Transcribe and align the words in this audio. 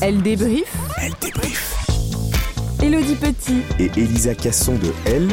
Elle 0.00 0.22
débrief. 0.22 0.76
Elle 0.98 1.12
débrief. 1.20 1.76
Elodie 2.82 3.14
Petit 3.16 3.62
et 3.78 3.90
Elisa 3.96 4.34
Casson 4.34 4.74
de 4.74 4.92
Elle 5.06 5.28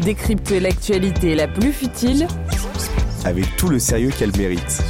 décryptent 0.00 0.50
l'actualité 0.50 1.34
la 1.34 1.48
plus 1.48 1.72
futile 1.72 2.26
avec 3.24 3.44
tout 3.56 3.68
le 3.68 3.78
sérieux 3.78 4.10
qu'elle 4.16 4.36
mérite. 4.36 4.82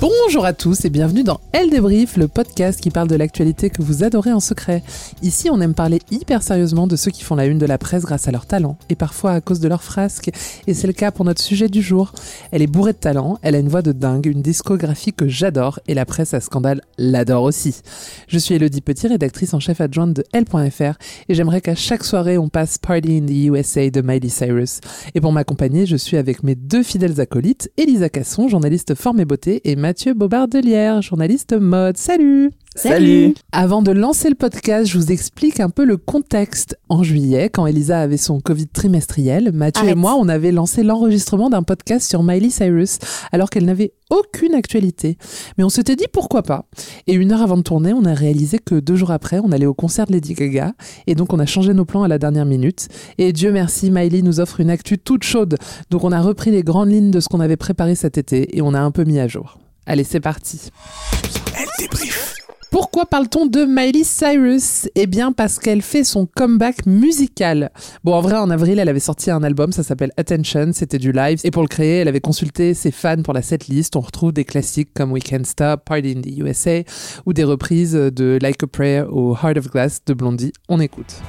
Bonjour 0.00 0.44
à 0.44 0.52
tous 0.52 0.84
et 0.84 0.90
bienvenue 0.90 1.24
dans 1.24 1.40
Elle 1.50 1.70
débrief, 1.70 2.16
le 2.16 2.28
podcast 2.28 2.80
qui 2.80 2.90
parle 2.90 3.08
de 3.08 3.16
l'actualité 3.16 3.68
que 3.68 3.82
vous 3.82 4.04
adorez 4.04 4.32
en 4.32 4.38
secret. 4.38 4.84
Ici, 5.22 5.50
on 5.50 5.60
aime 5.60 5.74
parler 5.74 5.98
hyper 6.12 6.40
sérieusement 6.40 6.86
de 6.86 6.94
ceux 6.94 7.10
qui 7.10 7.24
font 7.24 7.34
la 7.34 7.46
une 7.46 7.58
de 7.58 7.66
la 7.66 7.78
presse 7.78 8.04
grâce 8.04 8.28
à 8.28 8.30
leur 8.30 8.46
talent 8.46 8.78
et 8.90 8.94
parfois 8.94 9.32
à 9.32 9.40
cause 9.40 9.58
de 9.58 9.66
leurs 9.66 9.82
frasques. 9.82 10.30
Et 10.68 10.74
c'est 10.74 10.86
le 10.86 10.92
cas 10.92 11.10
pour 11.10 11.24
notre 11.24 11.42
sujet 11.42 11.66
du 11.66 11.82
jour. 11.82 12.12
Elle 12.52 12.62
est 12.62 12.68
bourrée 12.68 12.92
de 12.92 12.98
talent, 12.98 13.40
elle 13.42 13.56
a 13.56 13.58
une 13.58 13.68
voix 13.68 13.82
de 13.82 13.90
dingue, 13.90 14.26
une 14.26 14.40
discographie 14.40 15.12
que 15.12 15.26
j'adore 15.26 15.80
et 15.88 15.94
la 15.94 16.04
presse 16.04 16.32
à 16.32 16.38
scandale 16.38 16.82
l'adore 16.96 17.42
aussi. 17.42 17.80
Je 18.28 18.38
suis 18.38 18.54
Elodie 18.54 18.82
Petit, 18.82 19.08
rédactrice 19.08 19.52
en 19.52 19.58
chef 19.58 19.80
adjointe 19.80 20.12
de 20.12 20.24
Elle.fr 20.32 20.96
et 21.28 21.34
j'aimerais 21.34 21.60
qu'à 21.60 21.74
chaque 21.74 22.04
soirée 22.04 22.38
on 22.38 22.48
passe 22.48 22.78
Party 22.78 23.16
in 23.16 23.26
the 23.26 23.48
USA 23.52 23.90
de 23.90 24.00
Miley 24.00 24.28
Cyrus. 24.28 24.78
Et 25.16 25.20
pour 25.20 25.32
m'accompagner, 25.32 25.86
je 25.86 25.96
suis 25.96 26.18
avec 26.18 26.44
mes 26.44 26.54
deux 26.54 26.84
fidèles 26.84 27.20
acolytes, 27.20 27.72
Elisa 27.76 28.08
Casson, 28.08 28.46
journaliste 28.46 28.94
forme 28.94 29.18
et 29.18 29.24
beauté, 29.24 29.60
et 29.64 29.74
Mathieu 29.88 30.12
Bobardelière, 30.12 31.00
journaliste 31.00 31.54
mode. 31.54 31.96
Salut 31.96 32.50
Salut 32.78 33.34
Avant 33.50 33.82
de 33.82 33.90
lancer 33.90 34.28
le 34.28 34.36
podcast, 34.36 34.88
je 34.88 34.96
vous 34.96 35.10
explique 35.10 35.58
un 35.58 35.68
peu 35.68 35.84
le 35.84 35.96
contexte. 35.96 36.78
En 36.88 37.02
juillet, 37.02 37.50
quand 37.50 37.66
Elisa 37.66 38.00
avait 38.00 38.16
son 38.16 38.38
Covid 38.38 38.68
trimestriel, 38.68 39.50
Mathieu 39.52 39.88
et 39.88 39.96
moi, 39.96 40.14
on 40.14 40.28
avait 40.28 40.52
lancé 40.52 40.84
l'enregistrement 40.84 41.50
d'un 41.50 41.64
podcast 41.64 42.08
sur 42.08 42.22
Miley 42.22 42.50
Cyrus, 42.50 42.98
alors 43.32 43.50
qu'elle 43.50 43.64
n'avait 43.64 43.94
aucune 44.10 44.54
actualité. 44.54 45.18
Mais 45.56 45.64
on 45.64 45.68
s'était 45.68 45.96
dit 45.96 46.06
pourquoi 46.12 46.44
pas. 46.44 46.66
Et 47.08 47.14
une 47.14 47.32
heure 47.32 47.42
avant 47.42 47.56
de 47.56 47.62
tourner, 47.62 47.92
on 47.92 48.04
a 48.04 48.14
réalisé 48.14 48.60
que 48.60 48.76
deux 48.76 48.94
jours 48.94 49.10
après, 49.10 49.40
on 49.40 49.50
allait 49.50 49.66
au 49.66 49.74
concert 49.74 50.06
de 50.06 50.12
Lady 50.12 50.34
Gaga. 50.34 50.72
Et 51.08 51.16
donc, 51.16 51.32
on 51.32 51.40
a 51.40 51.46
changé 51.46 51.74
nos 51.74 51.84
plans 51.84 52.04
à 52.04 52.08
la 52.08 52.18
dernière 52.18 52.46
minute. 52.46 52.86
Et 53.18 53.32
Dieu 53.32 53.50
merci, 53.50 53.90
Miley 53.90 54.22
nous 54.22 54.38
offre 54.38 54.60
une 54.60 54.70
actu 54.70 54.98
toute 54.98 55.24
chaude. 55.24 55.56
Donc, 55.90 56.04
on 56.04 56.12
a 56.12 56.20
repris 56.20 56.52
les 56.52 56.62
grandes 56.62 56.92
lignes 56.92 57.10
de 57.10 57.18
ce 57.18 57.28
qu'on 57.28 57.40
avait 57.40 57.56
préparé 57.56 57.96
cet 57.96 58.18
été 58.18 58.56
et 58.56 58.62
on 58.62 58.72
a 58.72 58.80
un 58.80 58.92
peu 58.92 59.02
mis 59.02 59.18
à 59.18 59.26
jour. 59.26 59.58
Allez, 59.84 60.04
c'est 60.04 60.20
parti. 60.20 60.70
Pourquoi 62.80 63.06
parle-t-on 63.06 63.46
de 63.46 63.64
Miley 63.64 64.04
Cyrus? 64.04 64.88
Eh 64.94 65.08
bien 65.08 65.32
parce 65.32 65.58
qu'elle 65.58 65.82
fait 65.82 66.04
son 66.04 66.26
comeback 66.26 66.86
musical. 66.86 67.72
Bon, 68.04 68.14
en 68.14 68.20
vrai, 68.20 68.36
en 68.36 68.50
avril, 68.50 68.78
elle 68.78 68.88
avait 68.88 69.00
sorti 69.00 69.32
un 69.32 69.42
album, 69.42 69.72
ça 69.72 69.82
s'appelle 69.82 70.12
Attention, 70.16 70.70
c'était 70.72 70.98
du 70.98 71.10
live. 71.10 71.40
Et 71.42 71.50
pour 71.50 71.62
le 71.62 71.66
créer, 71.66 71.98
elle 71.98 72.06
avait 72.06 72.20
consulté 72.20 72.74
ses 72.74 72.92
fans 72.92 73.20
pour 73.24 73.34
la 73.34 73.42
setlist. 73.42 73.96
On 73.96 74.00
retrouve 74.00 74.32
des 74.32 74.44
classiques 74.44 74.90
comme 74.94 75.10
We 75.10 75.24
Can't 75.24 75.42
Stop, 75.44 75.86
Party 75.86 76.14
in 76.16 76.20
the 76.20 76.38
USA, 76.38 76.82
ou 77.26 77.32
des 77.32 77.42
reprises 77.42 77.94
de 77.94 78.38
Like 78.40 78.62
a 78.62 78.68
Prayer 78.68 79.02
ou 79.10 79.34
Heart 79.34 79.58
of 79.58 79.70
Glass 79.72 79.98
de 80.06 80.14
Blondie. 80.14 80.52
On 80.68 80.78
écoute. 80.78 81.20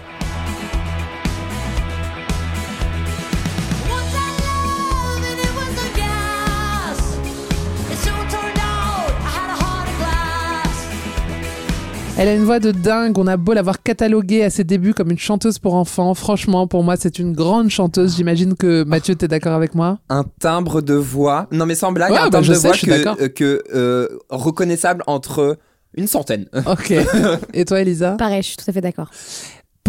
Elle 12.22 12.28
a 12.28 12.34
une 12.36 12.44
voix 12.44 12.60
de 12.60 12.72
dingue, 12.72 13.18
on 13.18 13.28
a 13.28 13.38
beau 13.38 13.54
l'avoir 13.54 13.82
cataloguée 13.82 14.44
à 14.44 14.50
ses 14.50 14.66
débuts 14.66 14.94
comme 14.94 15.10
une 15.10 15.18
chanteuse 15.18 15.58
pour 15.58 15.76
enfants. 15.76 16.14
Franchement, 16.14 16.68
pour 16.68 16.84
moi, 16.84 16.96
c'est 17.00 17.18
une 17.18 17.32
grande 17.32 17.70
chanteuse. 17.70 18.18
J'imagine 18.18 18.56
que 18.56 18.84
Mathieu, 18.84 19.16
t'es 19.16 19.30
d'accord 19.30 19.54
avec 19.54 19.74
moi? 19.74 20.00
Un 20.10 20.26
timbre 20.42 20.82
de 20.82 20.96
voix. 20.96 21.48
Non, 21.54 21.66
mais 21.66 21.76
sans 21.76 21.94
blague, 21.94 22.12
Ouais, 22.12 22.18
un 22.18 22.24
bah, 22.26 22.30
timbre 22.32 22.44
je 22.44 22.52
de 22.52 22.58
sais, 22.58 22.68
voix 22.68 22.74
je 22.74 22.78
suis 22.80 22.88
que, 22.88 22.92
d'accord. 22.92 23.16
euh, 23.22 23.30
que, 23.30 23.64
euh, 23.74 24.10
reconnaissable 24.30 25.02
entre 25.08 25.58
une 25.96 26.08
centaine. 26.08 26.48
Ok. 26.66 26.92
Et 27.54 27.64
toi, 27.64 27.80
Elisa? 27.80 28.12
Pareil, 28.20 28.42
je 28.42 28.48
suis 28.50 28.58
tout 28.58 28.66
à 28.68 28.74
fait 28.74 28.82
d'accord. 28.82 29.10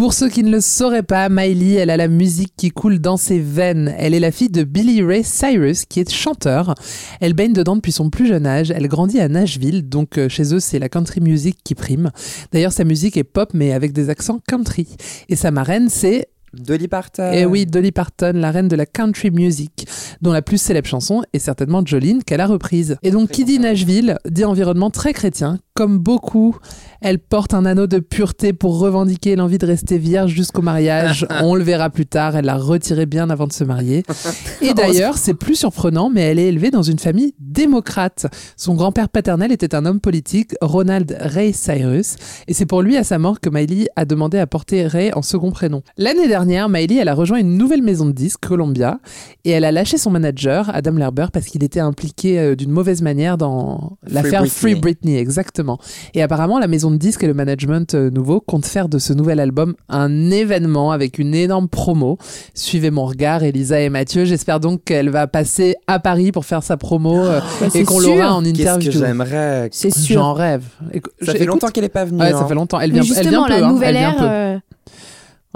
Pour 0.01 0.15
ceux 0.15 0.29
qui 0.29 0.41
ne 0.41 0.49
le 0.49 0.61
sauraient 0.61 1.03
pas, 1.03 1.29
Miley, 1.29 1.73
elle 1.73 1.91
a 1.91 1.95
la 1.95 2.07
musique 2.07 2.55
qui 2.57 2.71
coule 2.71 2.97
dans 2.97 3.17
ses 3.17 3.37
veines. 3.37 3.93
Elle 3.99 4.15
est 4.15 4.19
la 4.19 4.31
fille 4.31 4.49
de 4.49 4.63
Billy 4.63 5.03
Ray 5.03 5.23
Cyrus, 5.23 5.85
qui 5.85 5.99
est 5.99 6.11
chanteur. 6.11 6.73
Elle 7.19 7.35
baigne 7.35 7.53
dedans 7.53 7.75
depuis 7.75 7.91
son 7.91 8.09
plus 8.09 8.25
jeune 8.25 8.47
âge. 8.47 8.71
Elle 8.71 8.87
grandit 8.87 9.19
à 9.19 9.27
Nashville, 9.27 9.87
donc 9.87 10.17
euh, 10.17 10.27
chez 10.27 10.55
eux, 10.55 10.59
c'est 10.59 10.79
la 10.79 10.89
country 10.89 11.21
music 11.21 11.59
qui 11.63 11.75
prime. 11.75 12.09
D'ailleurs, 12.51 12.73
sa 12.73 12.83
musique 12.83 13.15
est 13.15 13.23
pop, 13.23 13.51
mais 13.53 13.73
avec 13.73 13.93
des 13.93 14.09
accents 14.09 14.39
country. 14.47 14.87
Et 15.29 15.35
sa 15.35 15.51
marraine, 15.51 15.87
c'est 15.87 16.29
Dolly 16.53 16.87
Parton. 16.87 17.31
Eh 17.33 17.45
oui, 17.45 17.65
Dolly 17.65 17.91
Parton, 17.91 18.33
la 18.35 18.51
reine 18.51 18.67
de 18.67 18.75
la 18.75 18.85
country 18.85 19.31
music, 19.31 19.87
dont 20.21 20.33
la 20.33 20.41
plus 20.41 20.57
célèbre 20.57 20.87
chanson 20.87 21.23
est 21.33 21.39
certainement 21.39 21.81
Jolene, 21.85 22.23
qu'elle 22.23 22.41
a 22.41 22.47
reprise. 22.47 22.97
Et 23.03 23.11
donc, 23.11 23.29
qui 23.29 23.45
dit 23.45 23.59
Nashville, 23.59 24.17
dit 24.29 24.43
environnement 24.43 24.89
très 24.89 25.13
chrétien. 25.13 25.59
Comme 25.73 25.99
beaucoup, 25.99 26.57
elle 26.99 27.17
porte 27.17 27.53
un 27.53 27.65
anneau 27.65 27.87
de 27.87 27.99
pureté 27.99 28.51
pour 28.51 28.77
revendiquer 28.77 29.35
l'envie 29.37 29.57
de 29.57 29.65
rester 29.65 29.97
vierge 29.97 30.31
jusqu'au 30.31 30.61
mariage. 30.61 31.25
On 31.41 31.55
le 31.55 31.63
verra 31.63 31.89
plus 31.89 32.05
tard, 32.05 32.35
elle 32.35 32.45
l'a 32.45 32.57
retiré 32.57 33.05
bien 33.05 33.29
avant 33.29 33.47
de 33.47 33.53
se 33.53 33.63
marier. 33.63 34.03
Et 34.61 34.73
d'ailleurs, 34.73 35.17
c'est 35.17 35.33
plus 35.33 35.55
surprenant, 35.55 36.09
mais 36.09 36.21
elle 36.21 36.39
est 36.39 36.47
élevée 36.47 36.71
dans 36.71 36.83
une 36.83 36.99
famille 36.99 37.33
démocrate. 37.39 38.27
Son 38.57 38.75
grand-père 38.75 39.07
paternel 39.07 39.51
était 39.51 39.73
un 39.73 39.85
homme 39.85 40.01
politique, 40.01 40.53
Ronald 40.61 41.17
Ray 41.19 41.53
Cyrus, 41.53 42.15
et 42.47 42.53
c'est 42.53 42.65
pour 42.65 42.81
lui 42.81 42.97
à 42.97 43.03
sa 43.03 43.17
mort 43.17 43.39
que 43.39 43.49
Miley 43.49 43.87
a 43.95 44.05
demandé 44.05 44.37
à 44.37 44.47
porter 44.47 44.85
Ray 44.85 45.13
en 45.13 45.21
second 45.21 45.51
prénom. 45.51 45.81
L'année 45.97 46.27
dernière, 46.27 46.40
Miley, 46.45 46.95
elle 46.95 47.09
a 47.09 47.13
rejoint 47.13 47.37
une 47.39 47.57
nouvelle 47.57 47.81
maison 47.81 48.05
de 48.05 48.11
disques, 48.11 48.39
Columbia, 48.47 48.99
et 49.45 49.51
elle 49.51 49.65
a 49.65 49.71
lâché 49.71 49.97
son 49.97 50.11
manager, 50.11 50.69
Adam 50.73 50.91
Lerber, 50.93 51.27
parce 51.31 51.45
qu'il 51.47 51.63
était 51.63 51.79
impliqué 51.79 52.39
euh, 52.39 52.55
d'une 52.55 52.71
mauvaise 52.71 53.01
manière 53.01 53.37
dans 53.37 53.97
l'affaire 54.07 54.41
Britney. 54.41 54.49
Free 54.49 54.75
Britney, 54.75 55.17
exactement. 55.17 55.79
Et 56.13 56.21
apparemment, 56.21 56.59
la 56.59 56.67
maison 56.67 56.91
de 56.91 56.97
disques 56.97 57.23
et 57.23 57.27
le 57.27 57.33
management 57.33 57.93
euh, 57.95 58.09
nouveau 58.09 58.39
comptent 58.41 58.65
faire 58.65 58.89
de 58.89 58.97
ce 58.99 59.13
nouvel 59.13 59.39
album 59.39 59.75
un 59.89 60.31
événement 60.31 60.91
avec 60.91 61.19
une 61.19 61.33
énorme 61.35 61.67
promo. 61.67 62.17
Suivez 62.53 62.91
mon 62.91 63.05
regard, 63.05 63.43
Elisa 63.43 63.79
et 63.79 63.89
Mathieu. 63.89 64.25
J'espère 64.25 64.59
donc 64.59 64.83
qu'elle 64.83 65.09
va 65.09 65.27
passer 65.27 65.75
à 65.87 65.99
Paris 65.99 66.31
pour 66.31 66.45
faire 66.45 66.63
sa 66.63 66.77
promo 66.77 67.17
euh, 67.23 67.39
Bah, 67.59 67.67
et 67.73 67.83
qu'on 67.83 67.99
l'aura 67.99 68.33
en 68.35 68.41
Qu'est-ce 68.43 68.61
interview. 68.61 68.91
que 68.91 68.97
j'aimerais. 68.97 69.69
C'est 69.71 69.93
sûr. 69.93 70.15
J'en 70.21 70.33
rêve. 70.33 70.63
Écou- 70.93 71.09
Ça 71.21 71.25
j'ai- 71.25 71.31
fait 71.31 71.37
écoute- 71.43 71.47
longtemps 71.47 71.67
qu'elle 71.69 71.83
est 71.85 71.89
pas 71.89 72.05
venue. 72.05 72.19
Ouais, 72.19 72.31
hein. 72.33 72.37
ça 72.39 72.45
fait 72.45 72.53
longtemps. 72.55 72.79
Elle 72.79 72.93
Mais 72.93 72.99
vient, 73.01 73.15
elle 73.15 73.23
justement, 73.23 73.45
vient 73.45 73.55
peu, 73.55 73.61
la 73.61 73.67
hein. 73.67 73.71
nouvelle 73.71 73.95
Elle 73.95 74.01
vient 74.15 74.53
ère. 74.53 74.61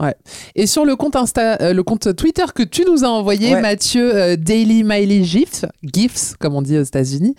Euh, 0.01 0.11
Et 0.55 0.67
sur 0.67 0.85
le 0.85 0.95
compte 0.95 1.15
Insta, 1.15 1.57
euh, 1.61 1.73
le 1.73 1.83
compte 1.83 2.15
Twitter 2.15 2.43
que 2.53 2.63
tu 2.63 2.83
nous 2.85 3.03
as 3.03 3.09
envoyé, 3.09 3.53
Ouais. 3.55 3.61
Mathieu 3.61 4.15
euh, 4.15 4.35
Daily 4.35 4.83
Miley 4.83 5.23
GIFs, 5.23 5.65
GIFs 5.83 6.35
comme 6.39 6.55
on 6.55 6.61
dit 6.61 6.77
aux 6.77 6.83
États-Unis, 6.83 7.35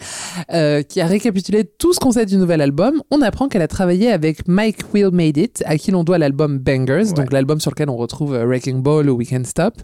euh, 0.53 0.83
qui 0.83 1.01
a 1.01 1.07
récapitulé 1.07 1.65
tout 1.65 1.93
ce 1.93 2.01
qu'on 2.01 2.13
sait 2.13 2.27
du 2.27 2.37
nouvel 2.37 2.61
album, 2.61 3.03
on 3.11 3.21
apprend 3.23 3.49
qu'elle 3.49 3.63
a 3.63 3.69
travaillé 3.69 4.11
avec 4.13 4.47
Mike 4.49 4.79
Will 4.95 5.11
Made 5.13 5.37
It, 5.37 5.63
à 5.67 5.77
qui 5.79 5.91
l'on 5.91 6.05
doit 6.05 6.19
l'album 6.19 6.59
Bangers, 6.59 7.13
donc 7.15 7.33
l'album 7.33 7.61
sur 7.61 7.71
lequel 7.71 7.91
on 7.91 7.97
retrouve 7.97 8.35
euh, 8.35 8.45
Wrecking 8.47 8.83
Ball 8.83 9.09
ou 9.11 9.17
We 9.17 9.29
Can 9.29 9.45
Stop. 9.45 9.75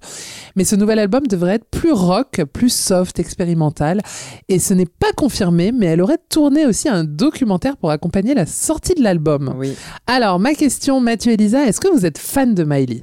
Mais 0.57 0.65
ce 0.65 0.77
nouvel 0.77 0.99
album 0.99 1.27
devrait 1.27 1.55
être 1.57 1.67
plus 1.71 1.93
rock, 1.93 2.43
plus 2.53 2.73
soft, 2.73 3.19
expérimental, 3.19 4.01
et 4.49 4.59
ce 4.59 4.75
n'est 4.75 4.87
pas 4.87 5.13
confirmé, 5.17 5.73
mais 5.73 5.87
elle 5.87 6.01
aurait 6.01 6.19
tourné 6.29 6.67
aussi 6.67 6.89
un 6.89 7.05
documentaire 7.05 7.77
pour 7.77 7.91
accompagner 7.91 8.35
la 8.35 8.47
sortie 8.47 8.95
de 8.95 9.03
l'album. 9.03 9.55
Oui. 9.59 9.75
Alors, 10.07 10.39
ma 10.39 10.55
question, 10.55 11.01
Mathieu 11.01 11.33
et 11.33 11.35
Elisa, 11.35 11.67
est-ce 11.67 11.81
que 11.81 11.89
vous 11.89 12.07
êtes 12.07 12.19
fan 12.19 12.55
de 12.55 12.62
Miley 12.65 13.03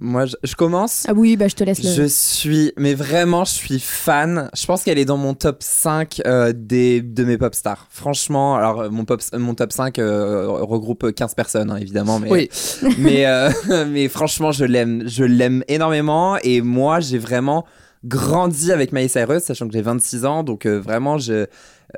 Moi, 0.00 0.24
je, 0.26 0.36
je 0.42 0.54
commence. 0.54 1.04
Ah 1.08 1.12
oui, 1.14 1.36
bah 1.36 1.46
je 1.48 1.54
te 1.54 1.62
laisse 1.64 1.82
le. 1.82 1.90
Je 1.90 2.04
suis, 2.08 2.72
mais 2.78 2.94
vraiment, 2.94 3.44
je 3.44 3.52
suis 3.52 3.78
fan. 3.80 4.48
Je 4.56 4.64
pense 4.64 4.82
qu'elle 4.82 4.98
est 4.98 5.04
dans 5.04 5.18
mon 5.18 5.34
top 5.34 5.58
5 5.62 6.22
euh, 6.26 6.52
des, 6.56 7.02
de 7.02 7.24
mes 7.24 7.36
pop 7.36 7.54
stars. 7.54 7.86
Franchement, 7.90 8.56
alors 8.56 8.80
euh, 8.82 8.90
mon, 8.90 9.04
pop, 9.04 9.20
mon 9.34 9.54
top 9.54 9.72
5 9.72 9.98
euh, 9.98 10.46
regroupe 10.48 11.12
15 11.12 11.34
personnes, 11.34 11.70
hein, 11.70 11.76
évidemment. 11.76 12.18
Mais, 12.18 12.30
Oui. 12.30 12.48
mais, 12.98 13.26
euh, 13.26 13.50
mais 13.88 14.08
franchement, 14.08 14.52
je 14.52 14.64
l'aime. 14.64 15.02
Je 15.06 15.24
l'aime 15.24 15.62
énormément. 15.68 16.38
Et 16.42 16.62
moi, 16.62 17.00
j'ai 17.00 17.18
vraiment 17.18 17.66
grandi 18.04 18.72
avec 18.72 18.92
Miley 18.92 19.08
Cyrus, 19.08 19.42
sachant 19.42 19.66
que 19.66 19.74
j'ai 19.74 19.82
26 19.82 20.24
ans. 20.24 20.42
Donc 20.42 20.64
euh, 20.64 20.80
vraiment, 20.80 21.18
je. 21.18 21.44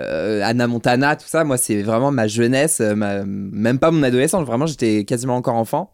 euh, 0.00 0.41
Anna 0.43 0.67
Montana, 0.67 1.14
tout 1.14 1.29
ça, 1.29 1.44
moi, 1.44 1.56
c'est 1.56 1.82
vraiment 1.82 2.11
ma 2.11 2.26
jeunesse, 2.26 2.81
ma- 2.81 3.23
même 3.25 3.79
pas 3.79 3.93
mon 3.93 4.03
adolescence. 4.03 4.44
Vraiment, 4.44 4.67
j'étais 4.67 5.05
quasiment 5.05 5.37
encore 5.37 5.55
enfant. 5.55 5.93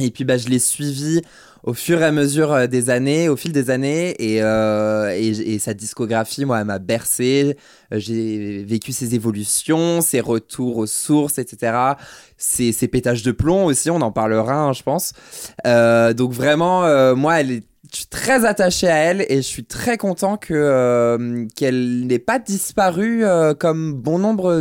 Et 0.00 0.10
puis, 0.10 0.24
bah, 0.24 0.36
je 0.36 0.48
l'ai 0.48 0.58
suivi 0.60 1.22
au 1.64 1.74
fur 1.74 2.00
et 2.00 2.04
à 2.04 2.12
mesure 2.12 2.52
euh, 2.52 2.66
des 2.68 2.88
années, 2.88 3.28
au 3.28 3.36
fil 3.36 3.50
des 3.52 3.68
années, 3.70 4.14
et, 4.20 4.42
euh, 4.42 5.10
et, 5.12 5.26
et 5.54 5.58
sa 5.58 5.74
discographie, 5.74 6.44
moi, 6.44 6.60
elle 6.60 6.66
m'a 6.66 6.78
bercé. 6.78 7.56
Euh, 7.92 7.98
J'ai 7.98 8.62
vécu 8.64 8.92
ses 8.92 9.16
évolutions, 9.16 10.00
ses 10.00 10.20
retours 10.20 10.76
aux 10.76 10.86
sources, 10.86 11.38
etc. 11.38 11.72
Ses, 12.36 12.70
ses 12.72 12.86
pétages 12.86 13.24
de 13.24 13.32
plomb 13.32 13.64
aussi, 13.66 13.90
on 13.90 14.00
en 14.00 14.12
parlera, 14.12 14.54
hein, 14.54 14.72
je 14.72 14.84
pense. 14.84 15.12
Euh, 15.66 16.12
donc 16.14 16.32
vraiment, 16.32 16.84
euh, 16.84 17.16
moi, 17.16 17.40
elle 17.40 17.50
est, 17.50 17.62
je 17.90 17.96
suis 17.96 18.06
très 18.06 18.44
attaché 18.44 18.86
à 18.86 18.96
elle 18.96 19.22
et 19.28 19.36
je 19.38 19.46
suis 19.46 19.64
très 19.64 19.96
content 19.96 20.36
que 20.36 20.54
euh, 20.54 21.44
qu'elle 21.56 22.06
n'ait 22.06 22.18
pas 22.20 22.38
disparu 22.38 23.24
euh, 23.24 23.54
comme 23.54 23.94
bon 23.94 24.18
nombre 24.20 24.60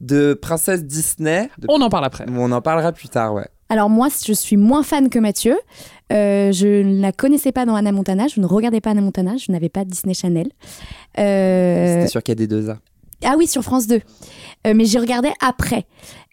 de 0.00 0.34
princesses 0.34 0.84
Disney. 0.84 1.48
De- 1.58 1.66
On 1.68 1.80
en 1.80 1.88
parle 1.88 2.04
après. 2.04 2.26
On 2.30 2.52
en 2.52 2.60
parlera 2.60 2.92
plus 2.92 3.08
tard, 3.08 3.34
ouais. 3.34 3.48
Alors 3.68 3.90
moi, 3.90 4.08
je 4.26 4.32
suis 4.32 4.56
moins 4.56 4.82
fan 4.82 5.08
que 5.08 5.18
Mathieu. 5.18 5.56
Euh, 6.12 6.52
je 6.52 6.82
ne 6.82 7.00
la 7.00 7.12
connaissais 7.12 7.52
pas 7.52 7.66
dans 7.66 7.74
Anna 7.74 7.90
Montana. 7.92 8.28
Je 8.28 8.40
ne 8.40 8.46
regardais 8.46 8.80
pas 8.80 8.90
Anna 8.90 9.00
Montana. 9.00 9.36
Je 9.36 9.50
n'avais 9.50 9.68
pas 9.68 9.84
Disney 9.84 10.14
Channel. 10.14 10.48
Euh, 11.18 11.94
C'était 12.02 12.08
sur 12.08 12.20
KD2A. 12.20 12.76
Ah 13.24 13.34
oui, 13.36 13.46
sur 13.46 13.62
France 13.62 13.86
2. 13.86 13.96
Euh, 14.66 14.74
mais 14.74 14.84
j'ai 14.84 14.98
regardé 14.98 15.30
après. 15.40 15.84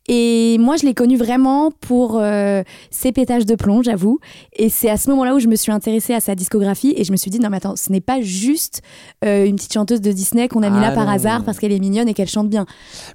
Et 0.10 0.58
moi, 0.60 0.76
je 0.76 0.86
l'ai 0.86 0.94
connue 0.94 1.16
vraiment 1.16 1.72
pour 1.72 2.20
euh, 2.20 2.62
ses 2.92 3.12
pétages 3.14 3.46
de 3.46 3.56
plomb, 3.56 3.82
j'avoue. 3.84 4.20
Et 4.52 4.68
c'est 4.70 4.90
à 4.90 4.98
ce 4.98 5.10
moment-là 5.12 5.34
où 5.36 5.40
je 5.40 5.48
me 5.48 5.56
suis 5.56 5.72
intéressée 5.72 6.14
à 6.14 6.20
sa 6.20 6.36
discographie 6.36 6.94
et 6.98 7.04
je 7.06 7.12
me 7.14 7.18
suis 7.18 7.32
dit, 7.32 7.40
non 7.40 7.50
mais 7.50 7.58
attends, 7.58 7.76
ce 7.78 7.90
n'est 7.92 8.02
pas 8.02 8.22
juste 8.22 8.82
euh, 9.24 9.46
une 9.46 9.56
petite 9.56 9.72
chanteuse 9.74 10.02
de 10.02 10.12
Disney 10.12 10.50
qu'on 10.50 10.62
a 10.62 10.70
mis 10.70 10.78
Ah 10.80 10.90
là 10.90 10.92
par 10.92 11.06
non. 11.06 11.12
hasard 11.14 11.44
parce 11.46 11.58
qu'elle 11.58 11.72
est 11.72 11.80
mignonne 11.80 12.10
et 12.10 12.14
qu'elle 12.14 12.28
chante 12.28 12.50
bien. 12.50 12.66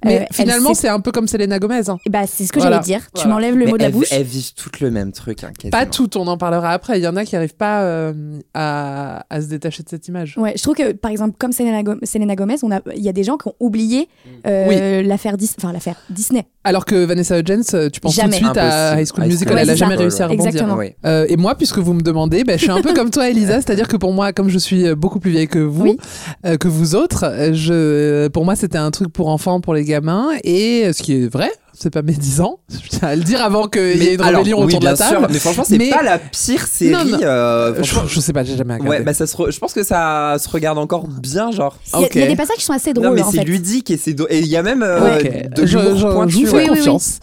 Mais 0.03 0.21
Euh, 0.21 0.25
finalement, 0.31 0.73
c'est 0.73 0.87
un 0.87 0.99
peu 0.99 1.11
comme 1.11 1.27
Selena 1.27 1.59
Gomez. 1.59 1.89
hein. 1.89 1.97
Bah, 2.09 2.25
c'est 2.25 2.45
ce 2.45 2.51
que 2.51 2.59
Voilà. 2.59 2.77
j'allais 2.77 2.85
dire. 2.99 3.07
Tu 3.15 3.27
m'enlèves 3.27 3.55
le 3.55 3.65
Mais 3.65 3.71
mot 3.71 3.77
de 3.77 3.83
la 3.83 3.91
bouche. 3.91 4.07
elles 4.11 4.23
vivent 4.23 4.53
toutes 4.55 4.79
le 4.79 4.89
même 4.89 5.11
truc, 5.11 5.43
hein. 5.43 5.51
Pas 5.71 5.85
toutes, 5.85 6.15
on 6.15 6.25
en 6.25 6.37
parlera 6.37 6.71
après. 6.71 6.99
Il 6.99 7.03
y 7.03 7.07
en 7.07 7.15
a 7.15 7.23
qui 7.23 7.35
n'arrivent 7.35 7.55
pas 7.55 7.83
euh, 7.83 8.13
à, 8.55 9.25
à 9.29 9.41
se 9.41 9.47
détacher 9.47 9.83
de 9.83 9.89
cette 9.89 10.07
image. 10.07 10.35
Ouais, 10.37 10.53
je 10.57 10.63
trouve 10.63 10.75
que 10.75 10.91
par 10.93 11.11
exemple 11.11 11.35
comme 11.37 11.51
Selena, 11.51 11.83
Go- 11.83 11.99
Selena 12.03 12.35
Gomez, 12.35 12.55
a, 12.71 12.81
il 12.95 13.03
y 13.03 13.09
a 13.09 13.13
des 13.13 13.23
gens 13.23 13.37
qui 13.37 13.47
ont 13.47 13.55
oublié 13.59 14.07
euh, 14.47 15.03
l'affaire 15.03 15.37
Dis- 15.37 15.51
enfin 15.57 15.71
l'affaire 15.71 15.95
Disney. 16.09 16.45
Alors 16.63 16.78
que 16.85 17.05
Vanessa 17.05 17.37
Hudgens, 17.39 17.73
euh, 17.73 17.89
tu 17.89 17.99
penses 17.99 18.15
Jamais. 18.15 18.37
tout 18.37 18.43
de 18.43 18.45
suite 18.45 18.57
à. 18.57 18.99
High 18.99 19.07
School 19.07 19.25
Musical, 19.25 19.57
elle 19.59 19.69
a 19.69 19.75
jamais 19.75 19.95
réussi 19.95 20.21
à 20.21 20.25
ouais. 20.25 20.31
rebondir. 20.33 20.47
Exactement. 20.49 20.75
Oui. 20.77 20.93
Euh, 21.05 21.25
et 21.29 21.37
moi, 21.37 21.55
puisque 21.55 21.79
vous 21.79 21.93
me 21.93 22.01
demandez, 22.01 22.43
ben, 22.43 22.57
je 22.57 22.63
suis 22.63 22.71
un 22.71 22.81
peu 22.81 22.93
comme 22.93 23.09
toi, 23.09 23.29
Elisa, 23.29 23.55
c'est-à-dire 23.61 23.87
que 23.87 23.97
pour 23.97 24.13
moi, 24.13 24.33
comme 24.33 24.49
je 24.49 24.57
suis 24.57 24.87
euh, 24.87 24.95
beaucoup 24.95 25.19
plus 25.19 25.31
vieille 25.31 25.47
que 25.47 25.59
vous, 25.59 25.83
Oui. 25.83 25.97
euh, 26.45 26.57
que 26.57 26.67
vous 26.67 26.95
autres, 26.95 27.25
euh, 27.25 27.53
je, 27.53 28.27
pour 28.29 28.45
moi, 28.45 28.55
c'était 28.55 28.77
un 28.77 28.91
truc 28.91 29.11
pour 29.11 29.27
enfants, 29.29 29.61
pour 29.61 29.73
les 29.73 29.83
gamins, 29.83 30.29
et 30.43 30.91
ce 30.93 31.01
qui 31.01 31.13
est 31.23 31.27
vrai, 31.27 31.51
c'est 31.73 31.89
pas 31.89 32.01
médisant. 32.01 32.59
Je 32.69 32.89
tiens 32.89 33.07
à 33.09 33.15
le 33.15 33.23
dire 33.23 33.41
avant 33.43 33.67
qu'il 33.67 34.01
y 34.03 34.07
ait 34.07 34.13
une 34.15 34.21
alors, 34.21 34.39
rébellion 34.39 34.59
oui, 34.59 34.65
autour 34.65 34.79
de 34.79 34.85
la 34.85 34.95
table. 34.97 35.17
sûr, 35.19 35.27
mais 35.29 35.39
franchement, 35.39 35.63
c'est 35.65 35.77
Mais- 35.77 35.89
pas 35.89 36.03
la 36.03 36.17
pire 36.19 36.67
série. 36.67 36.91
Non, 36.91 37.05
non. 37.05 37.17
euh, 37.23 37.75
Je, 37.77 37.83
franchement, 37.89 38.03
je 38.07 38.19
sais 38.19 38.33
pas, 38.33 38.43
j'ai 38.43 38.57
jamais 38.57 38.73
regardé. 38.75 38.89
ouais, 38.97 39.03
bah 39.03 39.13
ça 39.13 39.27
se 39.27 39.35
re- 39.37 39.51
je 39.51 39.59
pense 39.59 39.73
que 39.73 39.83
ça 39.83 40.35
se 40.39 40.49
regarde 40.49 40.77
encore 40.77 41.07
bien, 41.07 41.51
genre. 41.51 41.77
Il 41.95 42.01
y 42.01 42.03
a- 42.19 42.25
y, 42.25 42.27
des 42.29 42.35
passages 42.35 42.57
qui 42.57 42.65
sont 42.65 42.73
assez 42.73 42.93
drôles 42.93 43.07
non, 43.07 43.13
mais 43.13 43.21
en 43.21 43.31
c'est 43.31 43.39
fait. 43.39 43.43
ludique 43.45 43.91
et 43.91 43.97
c'est 43.97 44.13
do- 44.13 44.27
et 44.29 44.39
il 44.39 44.47
y 44.47 44.57
a 44.57 44.63
même 44.63 44.83
euh, 44.83 45.17
Ok. 45.17 45.49
de 45.55 45.61
l'humour 45.63 45.95
je- 45.95 46.01
je 46.01 46.07
pointu. 46.07 46.33
vous 46.35 46.45
fais 46.47 46.51
Oui, 46.57 46.63
oui, 46.63 46.69
oui. 46.71 46.77
confiance. 46.77 47.19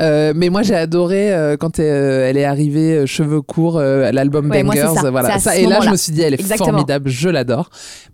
Euh, 0.00 0.32
mais 0.36 0.48
moi, 0.50 0.62
j'ai 0.62 0.74
adoré 0.76 1.32
euh, 1.34 1.56
quand 1.56 1.78
euh, 1.80 2.28
elle 2.28 2.36
est 2.36 2.44
arrivée 2.44 2.92
euh, 2.98 3.06
cheveux 3.06 3.42
courts, 3.42 3.78
euh, 3.78 4.10
l'album 4.12 4.50
Ouais, 4.50 4.62
moi, 4.62 4.74
c'est 4.74 4.82
Bangers. 4.84 5.00
ça. 5.00 5.10
Voilà. 5.10 5.38
Ça, 5.38 5.56
et 5.56 5.66
là, 5.66 5.80
je 5.80 5.90
me 5.90 5.96
suis 5.96 6.12
dit, 6.12 6.22
elle 6.22 6.34
est 6.34 6.40
Exactement. 6.40 6.70
formidable, 6.70 7.08
je 7.10 7.28
l'adore. 7.28 7.70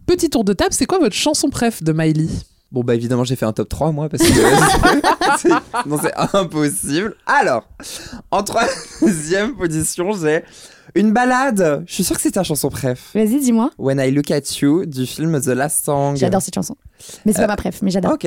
Petit 0.06 0.30
tour 0.30 0.44
de 0.44 0.52
table, 0.52 0.70
c'est 0.72 0.86
quoi 0.86 0.98
votre 0.98 1.14
chanson 1.14 1.48
préf 1.48 1.82
de 1.82 1.92
Miley? 1.92 2.26
Bon 2.72 2.82
bah 2.82 2.94
évidemment 2.94 3.22
j'ai 3.24 3.36
fait 3.36 3.44
un 3.44 3.52
top 3.52 3.68
3 3.68 3.92
moi 3.92 4.08
parce 4.08 4.22
que 4.22 5.88
non 5.88 5.98
c'est 6.00 6.14
impossible. 6.34 7.14
Alors 7.26 7.68
en 8.30 8.42
troisième 8.42 9.54
position 9.54 10.12
j'ai 10.12 10.42
une 10.94 11.12
balade. 11.12 11.84
Je 11.86 11.92
suis 11.94 12.04
sûr 12.04 12.16
que 12.16 12.22
c'est 12.22 12.30
ta 12.32 12.42
chanson 12.42 12.68
préf. 12.70 13.10
Vas-y, 13.14 13.40
dis-moi. 13.40 13.70
When 13.78 13.98
I 14.00 14.10
Look 14.10 14.30
at 14.30 14.40
You 14.60 14.86
du 14.86 15.06
film 15.06 15.40
The 15.40 15.48
Last 15.48 15.84
Song. 15.84 16.16
J'adore 16.16 16.40
cette 16.42 16.54
chanson. 16.54 16.76
Mais 17.26 17.32
c'est 17.32 17.38
Euh, 17.40 17.42
pas 17.42 17.48
ma 17.48 17.56
préf, 17.56 17.82
mais 17.82 17.90
j'adore. 17.90 18.12
Ok. 18.14 18.26